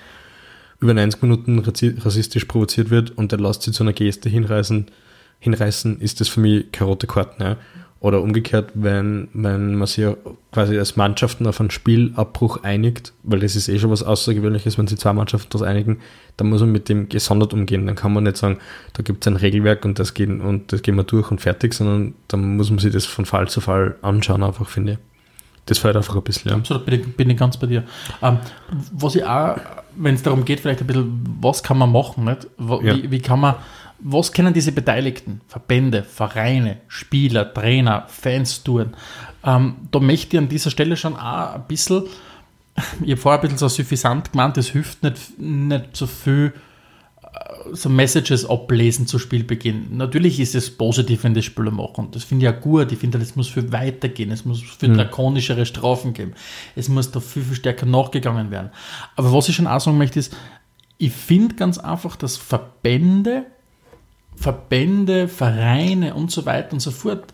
über 0.79 0.93
90 0.93 1.21
Minuten 1.21 1.59
rassistisch 1.59 2.45
provoziert 2.45 2.89
wird 2.89 3.17
und 3.17 3.31
der 3.31 3.39
lässt 3.39 3.63
sich 3.63 3.73
zu 3.73 3.83
einer 3.83 3.93
Geste 3.93 4.29
hinreißen, 4.29 4.87
hinreißen 5.39 5.99
ist 5.99 6.21
das 6.21 6.27
für 6.27 6.39
mich 6.39 6.71
keine 6.71 6.89
rote 6.89 7.07
Karten. 7.07 7.41
Ja. 7.41 7.57
Oder 8.01 8.21
umgekehrt, 8.21 8.71
wenn, 8.75 9.29
wenn 9.33 9.75
man 9.75 9.87
sich 9.87 10.05
quasi 10.51 10.77
als 10.77 10.95
Mannschaften 10.95 11.47
auf 11.47 11.59
einen 11.59 11.71
Spielabbruch 11.71 12.61
einigt, 12.61 13.13
weil 13.23 13.39
das 13.39 13.55
ist 13.55 13.67
eh 13.67 13.79
schon 13.79 13.89
was 13.89 14.03
Außergewöhnliches, 14.03 14.77
wenn 14.77 14.85
sich 14.85 14.99
zwei 14.99 15.13
Mannschaften 15.13 15.49
daraus 15.49 15.65
einigen, 15.65 16.01
dann 16.37 16.49
muss 16.49 16.61
man 16.61 16.71
mit 16.71 16.87
dem 16.87 17.09
gesondert 17.09 17.53
umgehen. 17.53 17.87
Dann 17.87 17.95
kann 17.95 18.13
man 18.13 18.25
nicht 18.25 18.37
sagen, 18.37 18.59
da 18.93 19.01
gibt 19.01 19.25
es 19.25 19.31
ein 19.31 19.37
Regelwerk 19.37 19.85
und 19.85 19.97
das, 19.97 20.13
gehen, 20.13 20.41
und 20.41 20.71
das 20.71 20.83
gehen 20.83 20.95
wir 20.97 21.03
durch 21.03 21.31
und 21.31 21.41
fertig, 21.41 21.73
sondern 21.73 22.13
dann 22.27 22.57
muss 22.57 22.69
man 22.69 22.77
sich 22.77 22.93
das 22.93 23.05
von 23.05 23.25
Fall 23.25 23.47
zu 23.47 23.59
Fall 23.59 23.95
anschauen, 24.03 24.43
einfach 24.43 24.69
finde 24.69 24.91
ich. 24.93 24.97
Das 25.65 25.79
fällt 25.79 25.95
einfach 25.95 26.15
ein 26.15 26.21
bisschen. 26.21 26.51
Ja. 26.51 26.57
Absolut, 26.57 26.85
bin 26.85 26.93
ich, 26.99 27.17
bin 27.17 27.29
ich 27.29 27.37
ganz 27.37 27.57
bei 27.57 27.65
dir. 27.65 27.85
Ähm, 28.21 28.37
was 28.91 29.15
ich 29.15 29.23
auch, 29.23 29.55
wenn 29.97 30.15
es 30.15 30.23
darum 30.23 30.45
geht, 30.45 30.59
vielleicht 30.59 30.81
ein 30.81 30.87
bisschen, 30.87 31.37
was 31.41 31.63
kann 31.63 31.77
man 31.77 31.91
machen, 31.91 32.25
nicht? 32.25 32.47
Wie, 32.57 32.87
ja. 32.87 33.11
wie 33.11 33.19
kann 33.19 33.39
man 33.39 33.55
was 33.99 34.31
können 34.31 34.53
diese 34.53 34.71
Beteiligten, 34.71 35.41
Verbände, 35.47 36.03
Vereine, 36.03 36.77
Spieler, 36.87 37.53
Trainer, 37.53 38.05
Fans 38.07 38.63
tun? 38.63 38.93
Ähm, 39.43 39.75
da 39.91 39.99
möchte 39.99 40.35
ich 40.35 40.41
an 40.41 40.49
dieser 40.49 40.69
Stelle 40.69 40.97
schon 40.97 41.15
auch 41.15 41.55
ein 41.55 41.63
bisschen, 41.67 42.03
ich 43.01 43.11
habe 43.11 43.17
vorher 43.17 43.39
ein 43.39 43.41
bisschen 43.41 43.57
so 43.57 43.67
suffisant 43.67 44.31
gemeint, 44.31 44.57
es 44.57 44.69
hilft 44.69 45.03
nicht, 45.03 45.39
nicht 45.39 45.95
so 45.95 46.07
viel 46.07 46.53
so 47.73 47.89
Messages 47.89 48.45
ablesen 48.45 49.07
zu 49.07 49.19
Spielbeginn. 49.19 49.97
Natürlich 49.97 50.39
ist 50.39 50.55
es 50.55 50.69
positiv, 50.69 51.23
wenn 51.23 51.33
das 51.33 51.45
Spieler 51.45 51.71
machen. 51.71 52.09
Das 52.11 52.23
finde 52.23 52.45
ich 52.45 52.53
auch 52.53 52.61
gut. 52.61 52.91
Ich 52.91 52.99
finde, 52.99 53.17
es 53.17 53.35
muss 53.35 53.47
viel 53.47 53.71
weitergehen. 53.71 54.31
Es 54.31 54.45
muss 54.45 54.61
viel 54.61 54.89
mhm. 54.89 54.97
drakonischere 54.97 55.65
Strafen 55.65 56.13
geben. 56.13 56.33
Es 56.75 56.89
muss 56.89 57.11
da 57.11 57.19
viel, 57.19 57.43
viel 57.43 57.55
stärker 57.55 57.85
nachgegangen 57.85 58.51
werden. 58.51 58.69
Aber 59.15 59.33
was 59.33 59.49
ich 59.49 59.55
schon 59.55 59.67
auch 59.67 59.79
sagen 59.79 59.97
möchte, 59.97 60.19
ist, 60.19 60.35
ich 60.97 61.11
finde 61.11 61.55
ganz 61.55 61.77
einfach, 61.77 62.15
dass 62.15 62.37
Verbände 62.37 63.45
Verbände, 64.35 65.27
Vereine 65.27 66.13
und 66.13 66.31
so 66.31 66.45
weiter 66.45 66.73
und 66.73 66.79
so 66.79 66.91
fort 66.91 67.33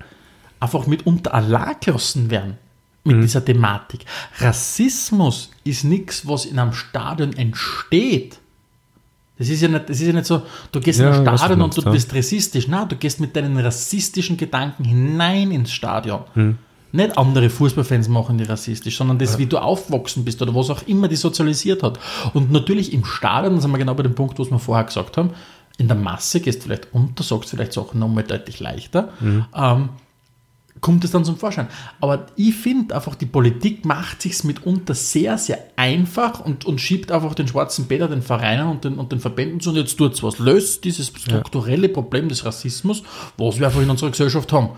einfach 0.60 0.86
mitunter 0.88 1.34
allein 1.34 1.76
gelassen 1.84 2.30
werden 2.30 2.58
mit 3.04 3.18
mhm. 3.18 3.22
dieser 3.22 3.44
Thematik. 3.44 4.06
Rassismus 4.38 5.50
ist 5.64 5.84
nichts, 5.84 6.28
was 6.28 6.46
in 6.46 6.60
einem 6.60 6.74
Stadion 6.74 7.34
entsteht. 7.34 8.40
Das 9.42 9.50
ist 9.50 9.60
ja 9.60 9.70
nicht, 9.70 9.90
das 9.90 10.00
ist 10.00 10.06
ja 10.06 10.14
nicht 10.14 10.28
so, 10.28 10.44
du 10.72 10.80
gehst 10.80 11.00
ja, 11.00 11.18
in 11.18 11.28
ein 11.28 11.36
Stadion 11.36 11.64
und 11.64 11.76
du 11.76 11.82
ja. 11.82 11.90
bist 11.90 12.14
rassistisch. 12.14 12.68
Nein, 12.68 12.88
du 12.88 12.96
gehst 12.96 13.20
mit 13.20 13.36
deinen 13.36 13.58
rassistischen 13.58 14.38
Gedanken 14.38 14.84
hinein 14.84 15.50
ins 15.50 15.72
Stadion. 15.72 16.22
Mhm. 16.36 16.60
Nicht 16.92 17.18
andere 17.18 17.50
Fußballfans 17.50 18.08
machen 18.08 18.38
die 18.38 18.44
rassistisch, 18.44 18.96
sondern 18.96 19.18
das, 19.18 19.34
ja. 19.34 19.40
wie 19.40 19.48
du 19.48 19.58
aufgewachsen 19.58 20.24
bist 20.24 20.44
oder 20.44 20.54
was 20.54 20.70
auch 20.70 20.84
immer 20.84 21.08
die 21.08 21.16
sozialisiert 21.16 21.82
hat. 21.82 21.98
Und 22.36 22.52
natürlich 22.52 22.94
im 22.94 23.04
Stadion, 23.04 23.56
da 23.56 23.62
sind 23.62 23.72
wir 23.72 23.80
genau 23.80 23.96
bei 23.96 24.04
dem 24.04 24.14
Punkt, 24.14 24.38
was 24.38 24.52
wir 24.52 24.60
vorher 24.60 24.84
gesagt 24.84 25.18
haben, 25.18 25.32
in 25.80 25.88
der 25.88 25.98
Masse 25.98 26.40
gehst 26.40 26.60
du 26.60 26.66
vielleicht 26.66 26.94
unter, 26.94 27.24
sagst 27.24 27.50
vielleicht 27.50 27.74
Sachen 27.74 28.00
nochmal 28.00 28.24
deutlich 28.24 28.60
leichter, 28.60 29.10
mhm. 29.22 29.46
ähm, 29.56 29.90
kommt 30.82 31.04
es 31.04 31.12
dann 31.12 31.24
zum 31.24 31.38
Vorschein. 31.38 31.68
Aber 32.00 32.26
ich 32.36 32.56
finde 32.56 32.96
einfach, 32.96 33.16
die 33.16 33.26
Politik 33.26 33.86
macht 33.86 34.22
sich 34.22 34.44
mitunter 34.44 34.96
sehr, 34.96 35.38
sehr 35.38 35.60
einfach 35.76 36.40
und, 36.44 36.66
und 36.66 36.82
schiebt 36.82 37.12
einfach 37.12 37.36
den 37.36 37.48
schwarzen 37.48 37.88
Peter 37.88 38.08
den 38.08 38.22
Vereinen 38.22 38.68
und 38.68 38.84
den, 38.84 38.96
und 38.96 39.12
den 39.12 39.20
Verbänden 39.20 39.60
zu 39.60 39.70
und 39.70 39.76
jetzt 39.78 39.98
tut 39.98 40.14
es 40.14 40.24
was. 40.24 40.40
Löst 40.40 40.84
dieses 40.84 41.08
strukturelle 41.08 41.88
ja. 41.88 41.94
Problem 41.94 42.28
des 42.28 42.44
Rassismus, 42.46 43.04
was 43.38 43.60
wir 43.60 43.68
einfach 43.68 43.82
in 43.82 43.90
unserer 43.90 44.10
Gesellschaft 44.10 44.52
haben. 44.52 44.72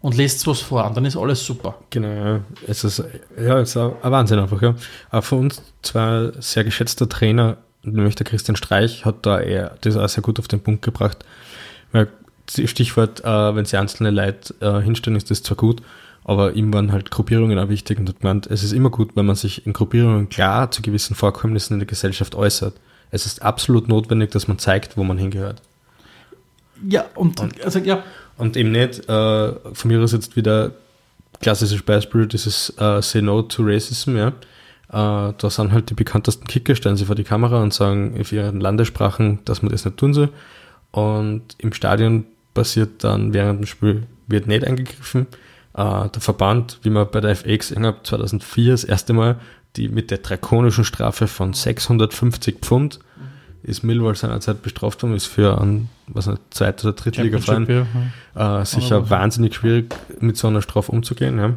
Und 0.00 0.16
lässt 0.16 0.44
was 0.48 0.58
vor 0.58 0.84
und 0.84 0.96
dann 0.96 1.04
ist 1.04 1.16
alles 1.16 1.46
super. 1.46 1.76
Genau, 1.90 2.08
ja. 2.08 2.40
Es 2.66 2.82
ist, 2.82 3.04
ja, 3.38 3.60
es 3.60 3.70
ist 3.70 3.76
ein 3.76 3.94
Wahnsinn 4.02 4.40
einfach, 4.40 4.60
ja. 4.60 4.74
Auch 5.12 5.22
für 5.22 5.36
uns 5.36 5.62
zwei 5.82 6.32
sehr 6.40 6.64
geschätzter 6.64 7.08
Trainer 7.08 7.58
nämlich 7.84 8.14
der 8.14 8.26
Christian 8.26 8.56
Streich 8.56 9.04
hat 9.04 9.26
da 9.26 9.40
eher 9.40 9.76
das 9.80 9.96
auch 9.96 10.08
sehr 10.08 10.22
gut 10.22 10.38
auf 10.38 10.48
den 10.48 10.60
Punkt 10.60 10.82
gebracht. 10.82 11.24
Weil 11.92 12.08
Stichwort, 12.66 13.24
äh, 13.24 13.54
wenn 13.54 13.64
sie 13.64 13.76
einzelne 13.76 14.10
Leute 14.10 14.54
äh, 14.60 14.80
hinstellen, 14.80 15.16
ist 15.16 15.30
das 15.30 15.42
zwar 15.42 15.56
gut, 15.56 15.82
aber 16.24 16.54
ihm 16.54 16.72
waren 16.72 16.92
halt 16.92 17.10
Gruppierungen 17.10 17.58
auch 17.58 17.68
wichtig 17.68 17.98
und 17.98 18.08
hat 18.08 18.20
gemeint, 18.20 18.46
es 18.46 18.62
ist 18.62 18.72
immer 18.72 18.90
gut, 18.90 19.16
wenn 19.16 19.26
man 19.26 19.36
sich 19.36 19.66
in 19.66 19.72
Gruppierungen 19.72 20.28
klar 20.28 20.70
zu 20.70 20.82
gewissen 20.82 21.14
Vorkommnissen 21.14 21.74
in 21.74 21.80
der 21.80 21.86
Gesellschaft 21.86 22.34
äußert. 22.34 22.74
Es 23.10 23.26
ist 23.26 23.42
absolut 23.42 23.88
notwendig, 23.88 24.30
dass 24.30 24.48
man 24.48 24.58
zeigt, 24.58 24.96
wo 24.96 25.04
man 25.04 25.18
hingehört. 25.18 25.60
Ja, 26.88 27.04
und, 27.14 27.40
und 27.40 27.62
also 27.62 27.78
ja. 27.78 28.02
Und 28.38 28.56
eben 28.56 28.72
nicht, 28.72 29.08
äh, 29.08 29.52
von 29.72 29.88
mir 29.90 30.00
aus 30.00 30.12
jetzt 30.12 30.36
wieder 30.36 30.72
klassisches 31.40 31.82
Beispiel, 31.82 32.26
dieses 32.26 32.70
äh, 32.78 33.02
Say 33.02 33.22
No 33.22 33.42
to 33.42 33.62
Racism, 33.64 34.16
ja 34.16 34.32
äh, 34.92 35.32
da 35.36 35.50
sind 35.50 35.72
halt 35.72 35.88
die 35.88 35.94
bekanntesten 35.94 36.46
Kicker, 36.46 36.74
stellen 36.76 36.96
sie 36.96 37.06
vor 37.06 37.14
die 37.14 37.24
Kamera 37.24 37.62
und 37.62 37.72
sagen 37.72 38.14
auf 38.20 38.30
ihren 38.30 38.60
Landessprachen, 38.60 39.38
dass 39.46 39.62
man 39.62 39.72
das 39.72 39.86
nicht 39.86 39.96
tun 39.96 40.12
soll. 40.12 40.28
Und 40.90 41.42
im 41.56 41.72
Stadion 41.72 42.26
passiert 42.54 43.04
dann 43.04 43.32
während 43.32 43.60
dem 43.60 43.66
Spiel, 43.66 44.04
wird 44.26 44.46
nicht 44.46 44.66
eingegriffen. 44.66 45.26
Äh, 45.74 46.08
der 46.08 46.20
Verband, 46.20 46.78
wie 46.82 46.90
man 46.90 47.10
bei 47.10 47.20
der 47.20 47.36
FA 47.36 47.56
gesehen 47.56 47.86
hat, 47.86 48.06
2004 48.06 48.72
das 48.72 48.84
erste 48.84 49.12
Mal, 49.12 49.36
die 49.76 49.88
mit 49.88 50.10
der 50.10 50.18
drakonischen 50.18 50.84
Strafe 50.84 51.26
von 51.26 51.52
650 51.52 52.58
Pfund 52.60 53.00
ist 53.62 53.84
Millwall 53.84 54.16
seinerzeit 54.16 54.62
bestraft 54.62 55.02
worden, 55.02 55.14
ist 55.14 55.26
für 55.26 55.60
einen 55.60 55.88
was 56.08 56.26
nicht, 56.26 56.42
Zweit- 56.50 56.84
oder 56.84 56.94
Drittliga-Verein 56.94 57.86
ja. 58.34 58.60
äh, 58.60 58.64
sicher 58.64 59.08
wahnsinnig 59.08 59.54
schwierig, 59.54 59.94
mit 60.20 60.36
so 60.36 60.48
einer 60.48 60.62
Strafe 60.62 60.90
umzugehen. 60.90 61.38
Ja. 61.38 61.54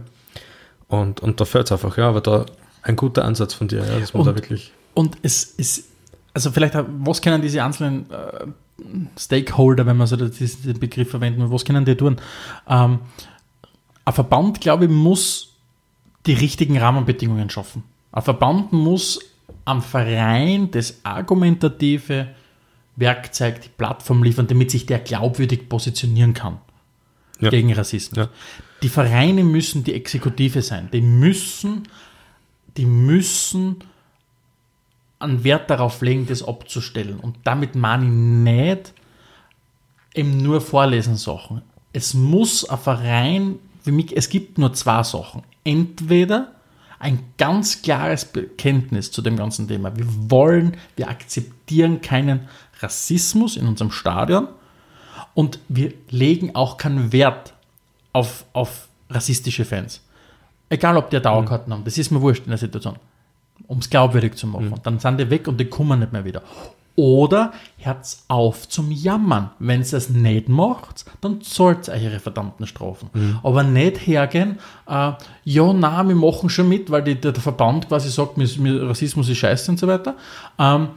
Und, 0.88 1.20
und 1.20 1.42
da 1.42 1.46
fällt 1.46 1.66
es 1.66 1.72
einfach, 1.72 1.98
ja, 1.98 2.08
aber 2.08 2.22
da 2.22 2.46
ein 2.84 2.96
guter 2.96 3.26
Ansatz 3.26 3.54
von 3.54 3.68
dir, 3.68 3.80
ja, 3.80 4.00
dass 4.00 4.14
man 4.14 4.22
und, 4.22 4.28
da 4.28 4.36
wirklich. 4.36 4.72
Und 4.94 5.18
es 5.24 5.44
ist, 5.44 5.86
also 6.34 6.52
vielleicht, 6.52 6.76
was 6.76 7.22
können 7.22 7.42
diese 7.42 7.64
einzelnen 7.64 8.10
äh, 8.12 8.46
Stakeholder, 9.18 9.86
wenn 9.86 9.98
man 9.98 10.08
so 10.08 10.16
diesen 10.16 10.80
Begriff 10.80 11.10
verwenden, 11.10 11.50
was 11.52 11.66
können 11.66 11.86
die 11.86 11.96
tun? 11.96 12.18
Ähm, 12.68 13.00
ein 14.04 14.14
Verband, 14.14 14.62
glaube 14.62 14.86
ich, 14.86 14.92
muss 14.92 15.54
die 16.26 16.34
richtigen 16.34 16.78
Rahmenbedingungen 16.78 17.50
schaffen. 17.50 17.84
Ein 18.12 18.24
Verband 18.24 18.74
muss 18.74 19.20
am 19.64 19.82
Verein 19.82 20.72
das 20.72 21.00
argumentative 21.04 22.30
Werkzeug, 22.96 23.62
die 23.62 23.70
Plattform 23.70 24.24
liefern, 24.24 24.48
damit 24.48 24.72
sich 24.72 24.86
der 24.86 25.00
glaubwürdig 25.00 25.68
positionieren 25.70 26.34
kann 26.34 26.60
ja. 27.40 27.50
gegen 27.50 27.74
Rassismus. 27.74 28.18
Ja. 28.18 28.30
Die 28.84 28.90
Vereine 28.90 29.44
müssen 29.44 29.84
die 29.84 29.94
Exekutive 29.94 30.62
sein. 30.62 30.90
Die 30.92 31.02
müssen 31.02 31.88
die 32.78 32.86
müssen 32.86 33.78
einen 35.20 35.44
Wert 35.44 35.70
darauf 35.70 36.02
legen, 36.02 36.28
das 36.28 36.44
abzustellen. 36.44 37.20
Und 37.20 37.38
damit 37.44 37.76
meine 37.76 38.06
ich 38.06 38.12
nicht 38.12 38.94
eben 40.14 40.38
nur 40.38 40.62
vorlesen 40.62 41.16
Sachen. 41.16 41.62
Es 41.94 42.14
muss 42.14 42.68
ein 42.68 42.78
Verein, 42.78 43.60
für 43.82 43.92
mich, 43.92 44.16
es 44.16 44.30
gibt 44.30 44.58
nur 44.58 44.74
zwei 44.74 45.04
Sachen. 45.04 45.44
Entweder 45.64 46.52
ein 47.00 47.20
ganz 47.38 47.82
klares 47.82 48.26
Bekenntnis 48.26 49.12
zu 49.12 49.22
dem 49.22 49.38
ganzen 49.38 49.68
Thema. 49.68 49.96
Wir 49.96 50.08
wollen, 50.08 50.78
wir 50.96 51.10
akzeptieren 51.10 52.02
keinen 52.02 52.48
Rassismus 52.80 53.58
in 53.58 53.68
unserem 53.68 53.92
Stadion 53.92 54.48
und 55.34 55.60
wir 55.68 55.94
legen 56.10 56.56
auch 56.56 56.78
keinen 56.78 57.12
Wert 57.12 57.54
auf, 58.14 58.46
auf 58.54 58.88
rassistische 59.10 59.66
Fans. 59.66 60.02
Egal, 60.70 60.98
ob 60.98 61.10
die 61.10 61.20
Dauerkarten 61.20 61.70
mhm. 61.70 61.74
haben, 61.74 61.84
das 61.84 61.98
ist 61.98 62.12
mir 62.12 62.22
wurscht 62.22 62.46
in 62.46 62.50
der 62.50 62.58
Situation. 62.58 62.96
Um 63.68 63.80
es 63.80 63.90
glaubwürdig 63.90 64.36
zu 64.36 64.48
machen. 64.48 64.70
Mhm. 64.70 64.84
Dann 64.84 65.00
sind 65.00 65.20
die 65.20 65.30
weg 65.30 65.48
und 65.48 65.60
die 65.60 65.66
kommen 65.66 66.00
nicht 66.00 66.14
mehr 66.14 66.24
wieder. 66.24 66.42
Oder 66.98 67.52
hört 67.78 68.18
auf 68.30 68.70
zum 68.70 68.90
Jammern. 68.90 69.50
Wenn 69.60 69.82
es 69.82 69.92
das 69.92 70.10
nicht 70.10 70.48
macht, 70.48 71.06
dann 71.20 71.42
zahlt 71.42 71.90
euch 71.90 72.04
ihre 72.04 72.20
verdammten 72.20 72.66
Strafen. 72.68 73.10
Mhm. 73.14 73.40
Aber 73.44 73.64
nicht 73.64 74.08
hergehen, 74.08 74.60
äh, 74.88 75.12
ja, 75.44 75.74
na, 75.74 76.08
wir 76.08 76.16
machen 76.16 76.50
schon 76.50 76.70
mit, 76.70 76.90
weil 76.90 77.04
die, 77.04 77.16
der, 77.16 77.34
der 77.34 77.42
Verband 77.42 77.90
quasi 77.90 78.10
sagt, 78.10 78.38
mir, 78.38 78.48
mir 78.60 78.88
Rassismus 78.90 79.28
ist 79.28 79.40
scheiße 79.40 79.72
und 79.72 79.78
so 79.78 79.88
weiter. 79.88 80.16
Ähm, 80.58 80.90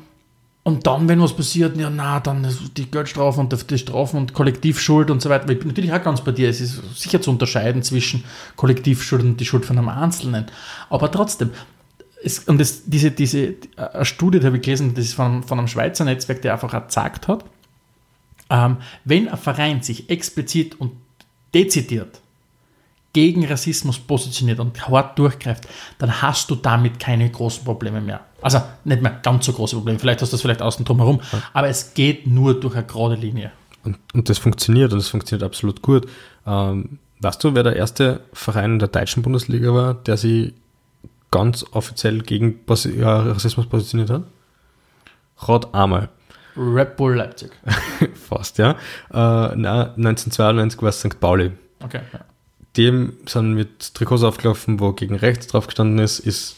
und 0.62 0.86
dann, 0.86 1.08
wenn 1.08 1.20
was 1.20 1.32
passiert, 1.32 1.76
ja, 1.78 1.90
na, 1.90 2.20
dann 2.20 2.46
die 2.76 2.90
Geldstrafen 2.90 3.40
und 3.40 3.70
die 3.70 3.78
Strafen 3.78 4.18
und 4.18 4.34
Kollektivschuld 4.34 5.10
und 5.10 5.22
so 5.22 5.30
weiter. 5.30 5.48
Ich 5.48 5.58
bin 5.58 5.68
natürlich 5.68 5.92
auch 5.92 6.02
ganz 6.02 6.20
bei 6.20 6.30
dir. 6.30 6.48
Es 6.48 6.60
ist 6.60 6.80
sicher 6.94 7.20
zu 7.20 7.30
unterscheiden 7.30 7.82
zwischen 7.82 8.22
Kollektivschuld 8.54 9.22
und 9.22 9.40
die 9.40 9.46
Schuld 9.46 9.64
von 9.64 9.78
einem 9.78 9.88
Einzelnen. 9.88 10.46
Aber 10.90 11.10
trotzdem, 11.10 11.50
es, 12.22 12.40
und 12.40 12.58
das, 12.58 12.84
diese, 12.84 13.10
diese 13.10 13.54
eine 13.76 14.04
Studie, 14.04 14.40
die 14.40 14.46
habe 14.46 14.56
ich 14.56 14.62
gelesen, 14.62 14.94
das 14.94 15.06
ist 15.06 15.14
von, 15.14 15.42
von 15.42 15.58
einem 15.58 15.68
Schweizer 15.68 16.04
Netzwerk, 16.04 16.42
der 16.42 16.52
einfach 16.54 16.86
gesagt 16.86 17.28
hat, 17.28 17.44
ähm, 18.50 18.78
wenn 19.04 19.28
ein 19.28 19.38
Verein 19.38 19.82
sich 19.82 20.08
explizit 20.10 20.80
und 20.80 20.92
dezidiert 21.54 22.20
gegen 23.12 23.46
Rassismus 23.46 23.98
positioniert 23.98 24.60
und 24.60 24.88
hart 24.88 25.18
durchgreift, 25.18 25.66
dann 25.98 26.22
hast 26.22 26.50
du 26.50 26.54
damit 26.54 27.00
keine 27.00 27.30
großen 27.30 27.64
Probleme 27.64 28.00
mehr. 28.00 28.20
Also 28.42 28.62
nicht 28.84 29.02
mehr 29.02 29.18
ganz 29.22 29.46
so 29.46 29.52
große 29.52 29.76
Probleme. 29.76 29.98
Vielleicht 29.98 30.22
hast 30.22 30.32
du 30.32 30.34
das 30.34 30.42
vielleicht 30.42 30.62
außen 30.62 30.84
drum 30.84 30.98
herum, 30.98 31.20
aber 31.52 31.68
es 31.68 31.94
geht 31.94 32.26
nur 32.26 32.58
durch 32.58 32.74
eine 32.74 32.86
gerade 32.86 33.14
Linie. 33.14 33.50
Und, 33.84 33.98
und 34.12 34.28
das 34.28 34.38
funktioniert 34.38 34.92
und 34.92 34.98
das 34.98 35.08
funktioniert 35.08 35.42
absolut 35.42 35.82
gut. 35.82 36.06
Ähm, 36.46 36.98
weißt 37.20 37.42
du, 37.42 37.54
wer 37.54 37.62
der 37.62 37.76
erste 37.76 38.20
Verein 38.32 38.74
in 38.74 38.78
der 38.78 38.88
deutschen 38.88 39.22
Bundesliga 39.22 39.72
war, 39.72 39.94
der 39.94 40.16
sich 40.16 40.52
ganz 41.30 41.64
offiziell 41.72 42.20
gegen 42.20 42.60
Rassismus 42.66 43.66
positioniert 43.66 44.10
hat? 44.10 44.22
Rot 45.46 45.74
einmal. 45.74 46.08
Red 46.56 46.96
Bull 46.96 47.14
Leipzig. 47.14 47.52
Fast, 48.28 48.58
ja. 48.58 48.72
Äh, 48.72 48.74
na, 49.56 49.94
1992 49.94 50.82
war 50.82 50.88
es 50.88 51.00
St. 51.00 51.20
Pauli. 51.20 51.52
Okay. 51.82 52.00
Ja. 52.12 52.20
Dem 52.76 53.14
sind 53.26 53.54
mit 53.54 53.94
Trikots 53.94 54.24
aufgelaufen, 54.24 54.80
wo 54.80 54.92
gegen 54.92 55.14
rechts 55.14 55.46
drauf 55.46 55.66
gestanden 55.66 55.98
ist, 55.98 56.18
ist 56.18 56.56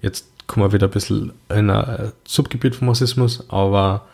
jetzt 0.00 0.26
kommen 0.46 0.66
wir 0.66 0.72
wieder 0.72 0.88
ein 0.88 0.92
bisschen 0.92 1.32
in 1.50 1.70
ein 1.70 2.12
Subgebiet 2.26 2.74
vom 2.74 2.88
Rassismus, 2.88 3.44
aber, 3.48 4.06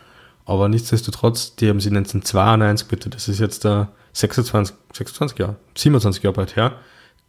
aber 0.45 0.69
nichtsdestotrotz, 0.69 1.55
die 1.57 1.69
haben 1.69 1.81
sie 1.81 1.91
1992, 1.91 2.89
bitte, 2.89 3.09
das 3.09 3.29
ist 3.29 3.39
jetzt 3.39 3.65
der 3.65 3.89
26, 4.13 4.75
26 4.93 5.39
Jahre, 5.39 5.57
27 5.77 6.23
Jahre 6.23 6.35
bald 6.35 6.57
her, 6.57 6.79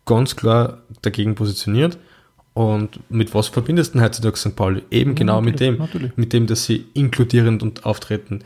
ganz 0.06 0.36
klar 0.36 0.80
dagegen 1.02 1.36
positioniert. 1.36 1.98
Und 2.56 2.99
mit 3.12 3.36
was 3.36 3.49
verbindest 3.49 3.93
du 3.95 4.01
heutzutage 4.01 4.38
St. 4.38 4.56
Pauli? 4.56 4.82
Eben 4.89 5.12
Ja, 5.12 5.16
genau 5.18 5.41
mit 5.41 5.60
dem, 5.60 5.78
natürlich. 5.78 6.16
mit 6.16 6.32
dem, 6.34 6.47
dass 6.47 6.64
sie 6.66 6.86
inkludierend 6.93 7.62
und 7.62 7.86
auftreten, 7.86 8.39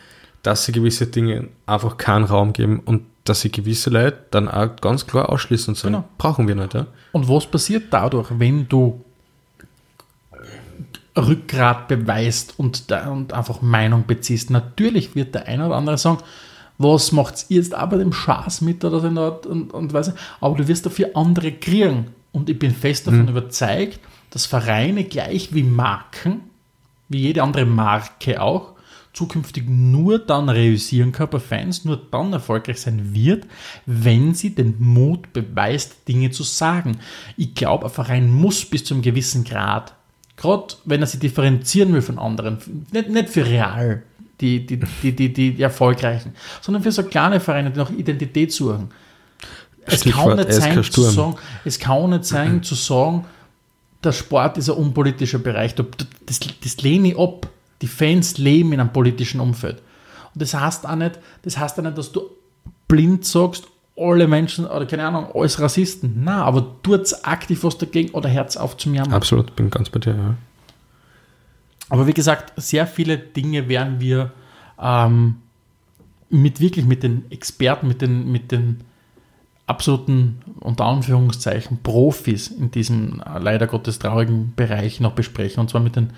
dass 0.44 0.66
sie 0.66 0.72
gewisse 0.72 1.06
Dinge 1.08 1.48
einfach 1.68 1.98
keinen 1.98 2.26
Raum 2.26 2.52
geben 2.54 2.82
und 2.84 3.04
dass 3.26 3.42
sie 3.42 3.52
gewisse 3.52 3.92
Leute 3.92 4.18
dann 4.32 4.48
auch 4.50 4.76
ganz 4.82 5.06
klar 5.06 5.30
ausschließen 5.30 5.74
und 5.74 5.76
sagen, 5.78 5.94
Genau. 5.94 6.06
brauchen 6.18 6.48
wir 6.48 6.56
nicht. 6.56 6.74
Ja? 6.74 6.88
Und 7.12 7.30
was 7.30 7.46
passiert 7.46 7.84
dadurch, 7.92 8.28
wenn 8.40 8.68
du 8.68 9.00
Rückgrat 11.16 11.88
beweist 11.88 12.54
und, 12.58 12.92
da, 12.92 13.10
und 13.10 13.34
einfach 13.34 13.62
Meinung 13.62 14.06
beziehst? 14.08 14.50
Natürlich 14.50 15.16
wird 15.16 15.36
der 15.36 15.46
eine 15.48 15.68
oder 15.68 15.76
andere 15.76 15.98
sagen, 15.98 16.20
was 16.78 17.12
macht 17.12 17.46
ihr 17.50 17.58
jetzt 17.58 17.74
aber 17.74 17.98
dem 17.98 18.14
Schaß 18.14 18.62
mit 18.62 18.84
oder 18.86 19.02
so 19.02 19.08
Art 19.22 19.46
und, 19.46 19.74
und 19.74 19.92
weiß 19.94 20.08
nicht. 20.08 20.20
aber 20.40 20.56
du 20.58 20.68
wirst 20.68 20.86
dafür 20.86 21.10
andere 21.14 21.52
kriegen. 21.52 22.08
Und 22.32 22.50
ich 22.50 22.60
bin 22.60 22.72
fest 22.72 23.08
davon 23.08 23.28
überzeugt, 23.28 24.00
dass 24.30 24.46
Vereine 24.46 25.04
gleich 25.04 25.54
wie 25.54 25.64
Marken, 25.64 26.42
wie 27.08 27.20
jede 27.20 27.42
andere 27.44 27.66
Marke 27.66 28.42
auch, 28.42 28.74
zukünftig 29.14 29.68
nur 29.68 30.20
dann 30.20 30.50
realisieren 30.50 31.12
kann 31.12 31.30
bei 31.30 31.40
Fans, 31.40 31.84
nur 31.84 31.98
dann 31.98 32.32
erfolgreich 32.32 32.80
sein 32.80 33.14
wird, 33.14 33.48
wenn 33.86 34.34
sie 34.34 34.54
den 34.54 34.76
Mut 34.80 35.34
beweist, 35.34 36.08
Dinge 36.08 36.30
zu 36.30 36.44
sagen. 36.44 37.00
Ich 37.36 37.56
glaube, 37.56 37.86
ein 37.86 37.92
Verein 37.92 38.32
muss 38.32 38.66
bis 38.66 38.84
zu 38.84 38.94
einem 38.94 39.04
gewissen 39.04 39.44
Grad, 39.44 39.96
gerade 40.38 40.76
wenn 40.86 41.02
er 41.02 41.08
sich 41.08 41.20
differenzieren 41.20 41.92
will 41.94 42.02
von 42.02 42.20
anderen, 42.20 42.60
nicht, 42.92 43.10
nicht 43.10 43.30
für 43.30 43.46
Real, 43.46 44.04
die, 44.40 44.66
die, 44.66 44.80
die, 44.80 45.12
die, 45.12 45.34
die, 45.34 45.54
die 45.56 45.62
Erfolgreichen, 45.62 46.34
sondern 46.62 46.84
für 46.84 46.92
so 46.92 47.04
kleine 47.04 47.40
Vereine, 47.40 47.72
die 47.72 47.80
nach 47.80 47.92
Identität 47.92 48.54
suchen. 48.54 48.90
Es 49.92 50.04
kann 50.04 50.36
nicht 50.36 50.54
sein, 50.54 50.84
zu 50.84 51.02
sagen, 51.02 51.36
es 51.66 51.80
kann 51.80 52.10
nicht 52.10 52.26
sein, 52.26 52.64
zu 52.64 52.76
sagen, 52.76 53.26
der 54.04 54.12
Sport 54.12 54.58
ist 54.58 54.70
ein 54.70 54.78
unpolitischer 54.78 55.40
Bereich. 55.40 55.76
Das, 55.76 56.40
das 56.64 56.82
lehne 56.82 57.10
ich 57.10 57.20
ab. 57.20 57.48
Die 57.82 57.88
Fans 57.88 58.38
leben 58.38 58.74
in 58.74 58.80
einem 58.80 58.92
politischen 58.92 59.40
Umfeld. 59.40 59.82
Und 60.34 60.42
das 60.42 60.54
heißt 60.54 60.88
auch 60.88 60.96
nicht, 60.96 61.20
das 61.44 61.58
heißt 61.58 61.80
auch 61.80 61.84
nicht, 61.84 61.98
dass 61.98 62.12
du 62.12 62.22
blind 62.88 63.26
sagst, 63.26 63.68
alle 63.98 64.28
Menschen, 64.28 64.66
oder 64.66 64.86
keine 64.86 65.06
Ahnung, 65.06 65.28
alles 65.34 65.60
Rassisten. 65.60 66.24
Nein, 66.24 66.36
aber 66.36 66.66
tut 66.84 67.14
aktiv 67.24 67.64
was 67.64 67.78
dagegen 67.78 68.12
oder 68.12 68.30
Herz 68.30 68.56
auf 68.56 68.78
zum 68.78 68.94
Jammern. 68.96 69.14
Absolut, 69.14 69.56
bin 69.56 69.70
ganz 69.70 69.90
bei 69.90 70.00
dir. 70.00 70.16
Ja. 70.16 70.36
Aber 71.90 72.08
wie 72.08 72.14
gesagt, 72.14 72.54
sehr 72.56 72.88
viele 72.88 73.18
Dinge 73.18 73.68
werden 73.68 74.00
wir 74.00 74.32
ähm, 74.82 75.38
mit 76.30 76.60
wirklich 76.60 76.86
mit 76.86 77.04
den 77.04 77.30
Experten, 77.32 77.88
mit 77.88 78.02
den, 78.02 78.32
mit 78.32 78.52
den 78.52 78.82
absoluten, 79.70 80.40
unter 80.60 80.86
Anführungszeichen, 80.86 81.80
Profis 81.84 82.48
in 82.48 82.72
diesem 82.72 83.22
äh, 83.22 83.40
leider 83.40 83.68
Gottes 83.68 84.00
traurigen 84.00 84.54
Bereich 84.56 85.00
noch 85.00 85.14
besprechen. 85.14 85.62
Und 85.62 85.70
zwar 85.70 85.82
mit 85.82 85.96
den 85.96 86.12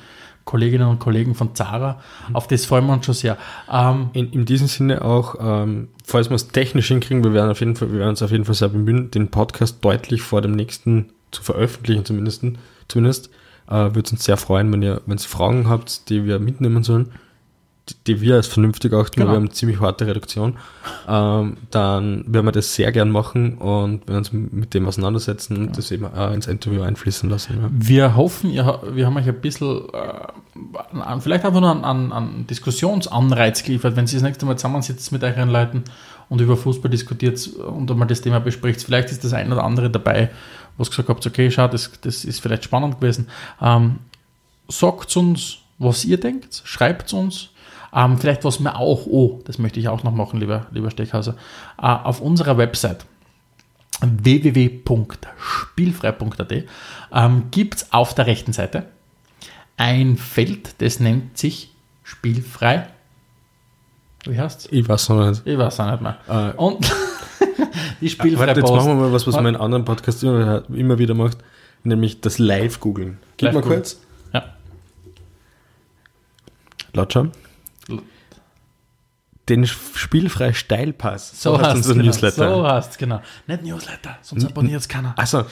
Kolleginnen 0.45 0.87
und 0.87 0.99
Kollegen 0.99 1.35
von 1.35 1.53
Zara. 1.53 1.99
Auf 2.33 2.47
das 2.47 2.65
freuen 2.65 2.87
wir 2.87 2.93
uns 2.93 3.05
schon 3.05 3.13
sehr. 3.13 3.37
Ähm, 3.71 4.09
In, 4.13 4.31
in 4.31 4.45
diesem 4.45 4.67
Sinne 4.67 5.03
auch, 5.03 5.35
ähm, 5.39 5.89
falls 6.03 6.29
wir 6.29 6.35
es 6.35 6.47
technisch 6.47 6.87
hinkriegen, 6.87 7.23
wir 7.23 7.33
werden, 7.33 7.51
auf 7.51 7.59
jeden 7.59 7.75
Fall, 7.75 7.91
wir 7.91 7.99
werden 7.99 8.09
uns 8.09 8.23
auf 8.23 8.31
jeden 8.31 8.45
Fall 8.45 8.55
sehr 8.55 8.69
bemühen, 8.69 9.11
den 9.11 9.27
Podcast 9.29 9.83
deutlich 9.85 10.21
vor 10.21 10.41
dem 10.41 10.53
nächsten 10.53 11.11
zu 11.31 11.43
veröffentlichen, 11.43 12.05
zumindest. 12.05 12.43
zumindest 12.87 13.29
äh, 13.67 13.93
Würde 13.93 14.11
uns 14.11 14.23
sehr 14.23 14.37
freuen, 14.37 14.71
wenn 14.73 14.81
ihr, 14.81 15.01
wenn 15.05 15.17
ihr 15.17 15.21
Fragen 15.21 15.69
habt, 15.69 16.09
die 16.09 16.25
wir 16.25 16.39
mitnehmen 16.39 16.83
sollen, 16.83 17.11
die, 18.07 18.21
wir 18.21 18.35
als 18.35 18.47
vernünftig 18.47 18.93
achten, 18.93 19.19
weil 19.19 19.25
Genau. 19.25 19.31
wir 19.31 19.35
haben 19.37 19.43
eine 19.43 19.51
ziemlich 19.51 19.79
harte 19.79 20.07
Reduktion, 20.07 20.57
ähm, 21.07 21.57
dann 21.71 22.23
werden 22.27 22.45
wir 22.45 22.51
das 22.51 22.73
sehr 22.75 22.91
gern 22.91 23.09
machen 23.09 23.57
und 23.57 24.07
werden 24.07 24.17
uns 24.19 24.31
mit 24.31 24.73
dem 24.73 24.87
auseinandersetzen 24.87 25.57
und 25.57 25.77
das 25.77 25.91
eben 25.91 26.05
auch 26.05 26.31
ins 26.31 26.47
Interview 26.47 26.83
einfließen 26.83 27.29
lassen. 27.29 27.57
Ja. 27.61 27.69
Wir 27.71 28.15
hoffen, 28.15 28.49
ihr, 28.49 28.81
wir 28.93 29.05
haben 29.05 29.17
euch 29.17 29.27
ein 29.27 29.41
bisschen, 29.41 29.81
äh, 29.93 31.19
vielleicht 31.19 31.43
einfach 31.43 31.59
nur 31.59 31.71
einen, 31.71 31.83
einen, 31.83 32.13
einen 32.13 32.47
Diskussionsanreiz 32.47 33.63
geliefert, 33.63 33.95
wenn 33.95 34.07
Sie 34.07 34.15
das 34.15 34.23
nächste 34.23 34.45
Mal 34.45 34.57
zusammensitzt 34.57 35.11
mit 35.11 35.23
euren 35.23 35.49
Leuten 35.49 35.83
und 36.29 36.39
über 36.39 36.55
Fußball 36.55 36.89
diskutiert 36.89 37.45
und 37.47 37.91
einmal 37.91 38.07
das 38.07 38.21
Thema 38.21 38.39
bespricht. 38.39 38.83
Vielleicht 38.83 39.11
ist 39.11 39.23
das 39.23 39.33
ein 39.33 39.51
oder 39.51 39.63
andere 39.63 39.89
dabei, 39.89 40.29
was 40.77 40.89
gesagt 40.89 41.09
habt, 41.09 41.25
okay, 41.25 41.51
schau, 41.51 41.67
das, 41.67 41.91
das 42.01 42.23
ist 42.23 42.39
vielleicht 42.39 42.63
spannend 42.63 43.01
gewesen. 43.01 43.27
Ähm, 43.61 43.97
sagt 44.69 45.17
uns, 45.17 45.57
was 45.77 46.05
ihr 46.05 46.19
denkt, 46.19 46.61
schreibt 46.63 47.11
uns. 47.13 47.49
Ähm, 47.93 48.17
vielleicht 48.17 48.43
was 48.43 48.59
wir 48.59 48.77
auch, 48.77 49.05
oh, 49.05 49.39
das 49.45 49.57
möchte 49.57 49.79
ich 49.79 49.87
auch 49.89 50.03
noch 50.03 50.13
machen, 50.13 50.39
lieber, 50.39 50.67
lieber 50.71 50.91
Steckhauser, 50.91 51.35
äh, 51.77 51.85
auf 51.85 52.21
unserer 52.21 52.57
Website 52.57 53.05
www.spielfrei.at 54.01 56.53
ähm, 57.13 57.43
gibt 57.51 57.75
es 57.75 57.93
auf 57.93 58.15
der 58.15 58.27
rechten 58.27 58.53
Seite 58.53 58.85
ein 59.77 60.17
Feld, 60.17 60.75
das 60.79 60.99
nennt 60.99 61.37
sich 61.37 61.71
Spielfrei. 62.03 62.87
Wie 64.25 64.39
heißt 64.39 64.69
Ich 64.71 64.87
weiß 64.87 65.09
noch 65.09 65.29
nicht. 65.29 65.41
Ich 65.45 65.57
weiß 65.57 65.79
auch 65.79 65.91
nicht 65.91 66.01
mehr. 66.01 66.17
Äh, 66.27 66.51
Und 66.55 66.91
die 68.01 68.09
Spielfrei 68.09 68.47
Warte, 68.47 68.59
jetzt 68.59 68.71
machen 68.71 68.87
wir 68.87 68.95
mal 68.95 69.13
was, 69.13 69.25
was 69.25 69.35
man 69.35 69.47
in 69.47 69.55
anderen 69.55 69.85
Podcasts 69.85 70.21
immer, 70.21 70.63
immer 70.69 70.99
wieder 70.99 71.15
macht, 71.15 71.39
nämlich 71.83 72.21
das 72.21 72.37
Live-Googeln. 72.37 73.17
Gib 73.37 73.47
Live 73.47 73.55
mal 73.55 73.61
kurz. 73.61 73.99
Ja. 74.33 74.43
Laut 76.93 77.13
schauen. 77.13 77.31
Den 79.49 79.65
Spielfrei 79.65 80.53
Steilpass. 80.53 81.41
So, 81.41 81.57
heißt 81.57 81.65
heißt 81.65 81.75
unser 81.77 81.93
genau. 81.95 82.05
Newsletter. 82.05 82.55
So 82.55 82.67
heißt 82.67 82.97
genau. 82.99 83.21
Nicht 83.47 83.63
Newsletter, 83.63 84.17
sonst 84.21 84.45
abonniert 84.45 84.81
es 84.81 84.87
keiner. 84.87 85.13
Also, 85.17 85.45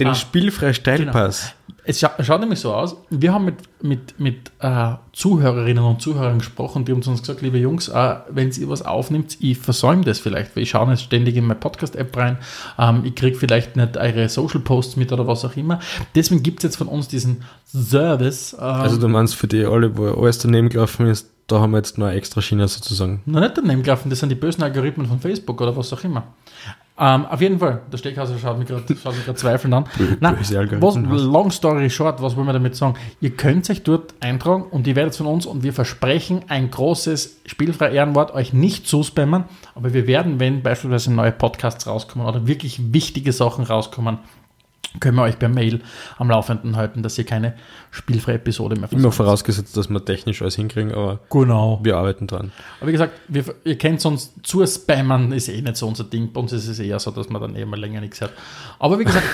den 0.00 0.08
Ah. 0.08 0.14
Spielfrei 0.14 0.72
Steilpass. 0.72 1.52
Es 1.86 2.00
scha 2.00 2.10
schaut 2.22 2.40
nämlich 2.40 2.60
so 2.60 2.72
aus, 2.72 2.96
wir 3.10 3.34
haben 3.34 3.44
mit, 3.44 3.56
mit, 3.82 4.18
mit 4.18 4.52
äh, 4.60 4.92
Zuhörerinnen 5.12 5.84
und 5.84 6.00
Zuhörern 6.00 6.38
gesprochen, 6.38 6.86
die 6.86 6.92
haben 6.92 7.02
zu 7.02 7.10
uns 7.10 7.20
gesagt, 7.20 7.42
liebe 7.42 7.58
Jungs, 7.58 7.88
äh, 7.88 8.16
wenn 8.30 8.50
ihr 8.50 8.70
was 8.70 8.80
aufnimmt, 8.80 9.36
ich 9.40 9.58
versäume 9.58 10.02
das 10.02 10.18
vielleicht, 10.18 10.56
weil 10.56 10.62
ich 10.62 10.70
schaue 10.70 10.88
nicht 10.88 11.04
ständig 11.04 11.36
in 11.36 11.44
meine 11.44 11.60
Podcast-App 11.60 12.16
rein, 12.16 12.38
ähm, 12.78 13.02
ich 13.04 13.14
kriege 13.14 13.36
vielleicht 13.36 13.76
nicht 13.76 13.98
eure 13.98 14.30
Social-Posts 14.30 14.96
mit 14.96 15.12
oder 15.12 15.26
was 15.26 15.44
auch 15.44 15.56
immer. 15.56 15.78
Deswegen 16.14 16.42
gibt 16.42 16.60
es 16.60 16.70
jetzt 16.70 16.76
von 16.76 16.88
uns 16.88 17.08
diesen 17.08 17.42
Service, 17.66 18.54
ähm, 18.54 18.64
Also, 18.64 18.96
du 18.96 19.08
meinst 19.08 19.34
für 19.34 19.46
die 19.46 19.66
alle, 19.66 19.94
wo 19.98 20.08
alles 20.08 20.38
daneben 20.38 20.70
gelaufen 20.70 21.06
ist, 21.06 21.28
da 21.46 21.60
haben 21.60 21.72
wir 21.72 21.78
jetzt 21.78 21.98
noch 21.98 22.06
eine 22.06 22.16
extra 22.16 22.40
Schiene 22.40 22.66
sozusagen. 22.68 23.22
noch 23.26 23.40
nicht 23.40 23.56
daneben 23.56 23.82
gelaufen, 23.82 24.10
das 24.10 24.20
sind 24.20 24.30
die 24.30 24.34
bösen 24.34 24.62
Algorithmen 24.62 25.06
von 25.06 25.20
Facebook 25.20 25.60
oder 25.60 25.76
was 25.76 25.92
auch 25.92 26.02
immer. 26.04 26.24
Ähm, 26.96 27.26
auf 27.26 27.40
jeden 27.40 27.58
Fall, 27.58 27.82
der 27.90 27.98
Steckhauser 27.98 28.38
schaut 28.38 28.56
mich 28.56 28.68
gerade 28.68 28.84
schaut 29.02 29.16
mich 29.16 29.26
grad 29.26 29.36
zweifelnd 29.36 29.74
an. 29.74 29.84
Nein, 30.20 30.36
was, 30.78 30.94
long 30.96 31.50
story 31.50 31.90
short, 31.90 32.22
was 32.22 32.36
wollen 32.36 32.46
wir 32.46 32.52
damit 32.52 32.76
sagen? 32.76 32.94
Ihr 33.20 33.30
könnt 33.30 33.68
euch 33.68 33.82
dort 33.82 34.14
eintragen 34.20 34.62
und 34.62 34.86
ihr 34.86 34.94
werdet 34.94 35.16
von 35.16 35.26
uns 35.26 35.44
und 35.44 35.64
wir 35.64 35.72
versprechen 35.72 36.42
ein 36.46 36.70
großes 36.70 37.40
spielfrei 37.46 37.90
Ehrenwort 37.90 38.32
euch 38.32 38.52
nicht 38.52 38.86
zuspammen, 38.86 39.44
aber 39.74 39.92
wir 39.92 40.06
werden, 40.06 40.38
wenn 40.38 40.62
beispielsweise 40.62 41.12
neue 41.12 41.32
Podcasts 41.32 41.84
rauskommen 41.88 42.28
oder 42.28 42.46
wirklich 42.46 42.92
wichtige 42.92 43.32
Sachen 43.32 43.64
rauskommen, 43.64 44.18
können 45.00 45.16
wir 45.16 45.22
euch 45.22 45.38
per 45.38 45.48
Mail 45.48 45.80
am 46.18 46.30
Laufenden 46.30 46.76
halten, 46.76 47.02
dass 47.02 47.18
ihr 47.18 47.24
keine 47.24 47.54
spielfreie 47.90 48.36
Episode 48.36 48.76
mehr 48.76 48.84
Immer 48.92 49.00
versäumt. 49.02 49.14
vorausgesetzt, 49.14 49.76
dass 49.76 49.88
wir 49.90 50.04
technisch 50.04 50.40
alles 50.42 50.54
hinkriegen, 50.56 50.92
aber 50.94 51.20
Genau. 51.30 51.80
wir 51.82 51.96
arbeiten 51.96 52.26
dran. 52.26 52.52
Aber 52.80 52.88
wie 52.88 52.92
gesagt, 52.92 53.12
wir, 53.28 53.44
ihr 53.64 53.76
kennt 53.76 54.04
uns, 54.06 54.32
zu 54.42 54.64
spammen 54.66 55.32
ist 55.32 55.48
eh 55.48 55.60
nicht 55.60 55.76
so 55.76 55.88
unser 55.88 56.04
Ding. 56.04 56.32
Bei 56.32 56.40
uns 56.40 56.52
ist 56.52 56.68
es 56.68 56.78
eher 56.78 56.98
so, 57.00 57.10
dass 57.10 57.28
man 57.28 57.42
dann 57.42 57.56
eh 57.56 57.64
mal 57.64 57.78
länger 57.78 58.00
nichts 58.00 58.20
hört. 58.20 58.32
Aber 58.78 58.98
wie 58.98 59.04
gesagt, 59.04 59.26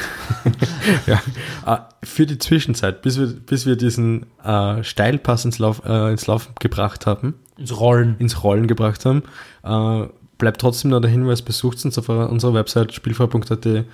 Ja. 1.07 1.21
Ah, 1.65 1.89
Für 2.03 2.27
die 2.27 2.39
Zwischenzeit, 2.39 3.03
bis 3.03 3.19
wir, 3.19 3.27
bis 3.27 3.67
wir 3.67 3.77
diesen 3.77 4.27
äh, 4.43 4.83
Steilpass 4.83 5.45
ins, 5.45 5.59
Lauf, 5.59 5.83
äh, 5.85 6.11
ins 6.11 6.27
Laufen 6.27 6.53
gebracht 6.59 7.07
haben, 7.07 7.35
ins 7.59 7.79
Rollen. 7.79 8.17
ins 8.19 8.43
Rollen 8.43 8.67
gebracht 8.67 9.05
haben, 9.05 9.23
äh, 9.63 10.09
bleibt 10.39 10.61
trotzdem 10.61 10.91
noch 10.91 11.01
der 11.01 11.11
Hinweis, 11.11 11.43
besucht 11.43 11.85
uns 11.85 11.99
auf 11.99 12.09
unserer 12.09 12.55
Website 12.55 12.93
spielfrei.at, 12.95 13.85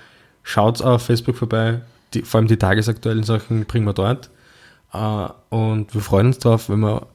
Schaut 0.49 0.81
auf 0.81 1.03
Facebook 1.03 1.37
vorbei. 1.37 1.81
Die, 2.15 2.23
vor 2.23 2.39
allem 2.39 2.47
die 2.47 2.57
tagesaktuellen 2.57 3.25
Sachen 3.25 3.65
bringen 3.65 3.85
wir 3.85 3.93
dort. 3.93 4.31
Äh, 4.93 5.29
und 5.51 5.93
wir 5.93 6.01
freuen 6.01 6.29
uns 6.29 6.39
darauf, 6.39 6.69
wenn 6.69 6.79
wir 6.81 7.09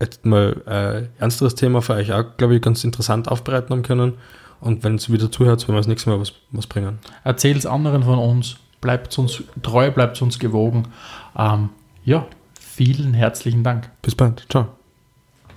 jetzt 0.00 0.26
mal 0.26 0.60
ein 0.66 0.72
äh, 0.72 1.08
ernsteres 1.20 1.54
Thema 1.54 1.80
für 1.80 1.94
euch 1.94 2.12
auch, 2.12 2.24
glaube 2.36 2.56
ich, 2.56 2.62
ganz 2.62 2.82
interessant 2.82 3.28
aufbereiten 3.28 3.70
haben 3.70 3.82
können. 3.84 4.14
Und 4.60 4.82
wenn 4.82 4.96
es 4.96 5.12
wieder 5.12 5.30
zuhört, 5.30 5.62
werden 5.62 5.76
wir 5.76 5.80
das 5.80 5.86
nächste 5.86 6.10
Mal 6.10 6.18
was, 6.18 6.32
was 6.50 6.66
bringen. 6.66 6.98
Erzählt 7.22 7.56
es 7.56 7.66
anderen 7.66 8.02
von 8.02 8.18
uns, 8.18 8.56
bleibt 8.80 9.16
uns 9.16 9.44
treu, 9.62 9.92
bleibt 9.92 10.20
uns 10.20 10.40
gewogen. 10.40 10.88
Ähm, 11.36 11.68
ja, 12.04 12.26
vielen 12.58 13.14
herzlichen 13.14 13.62
Dank. 13.62 13.90
Bis 14.02 14.16
bald. 14.16 14.44
Ciao. 14.50 14.66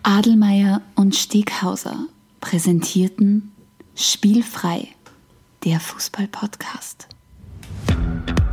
Adelmeier 0.03 0.81
und 0.93 1.15
Steghauser 1.15 2.07
präsentierten 2.39 3.51
Spielfrei, 3.95 4.89
der 5.63 5.79
Fußball-Podcast. 5.79 7.14
Thank 7.87 8.29
you. 8.39 8.44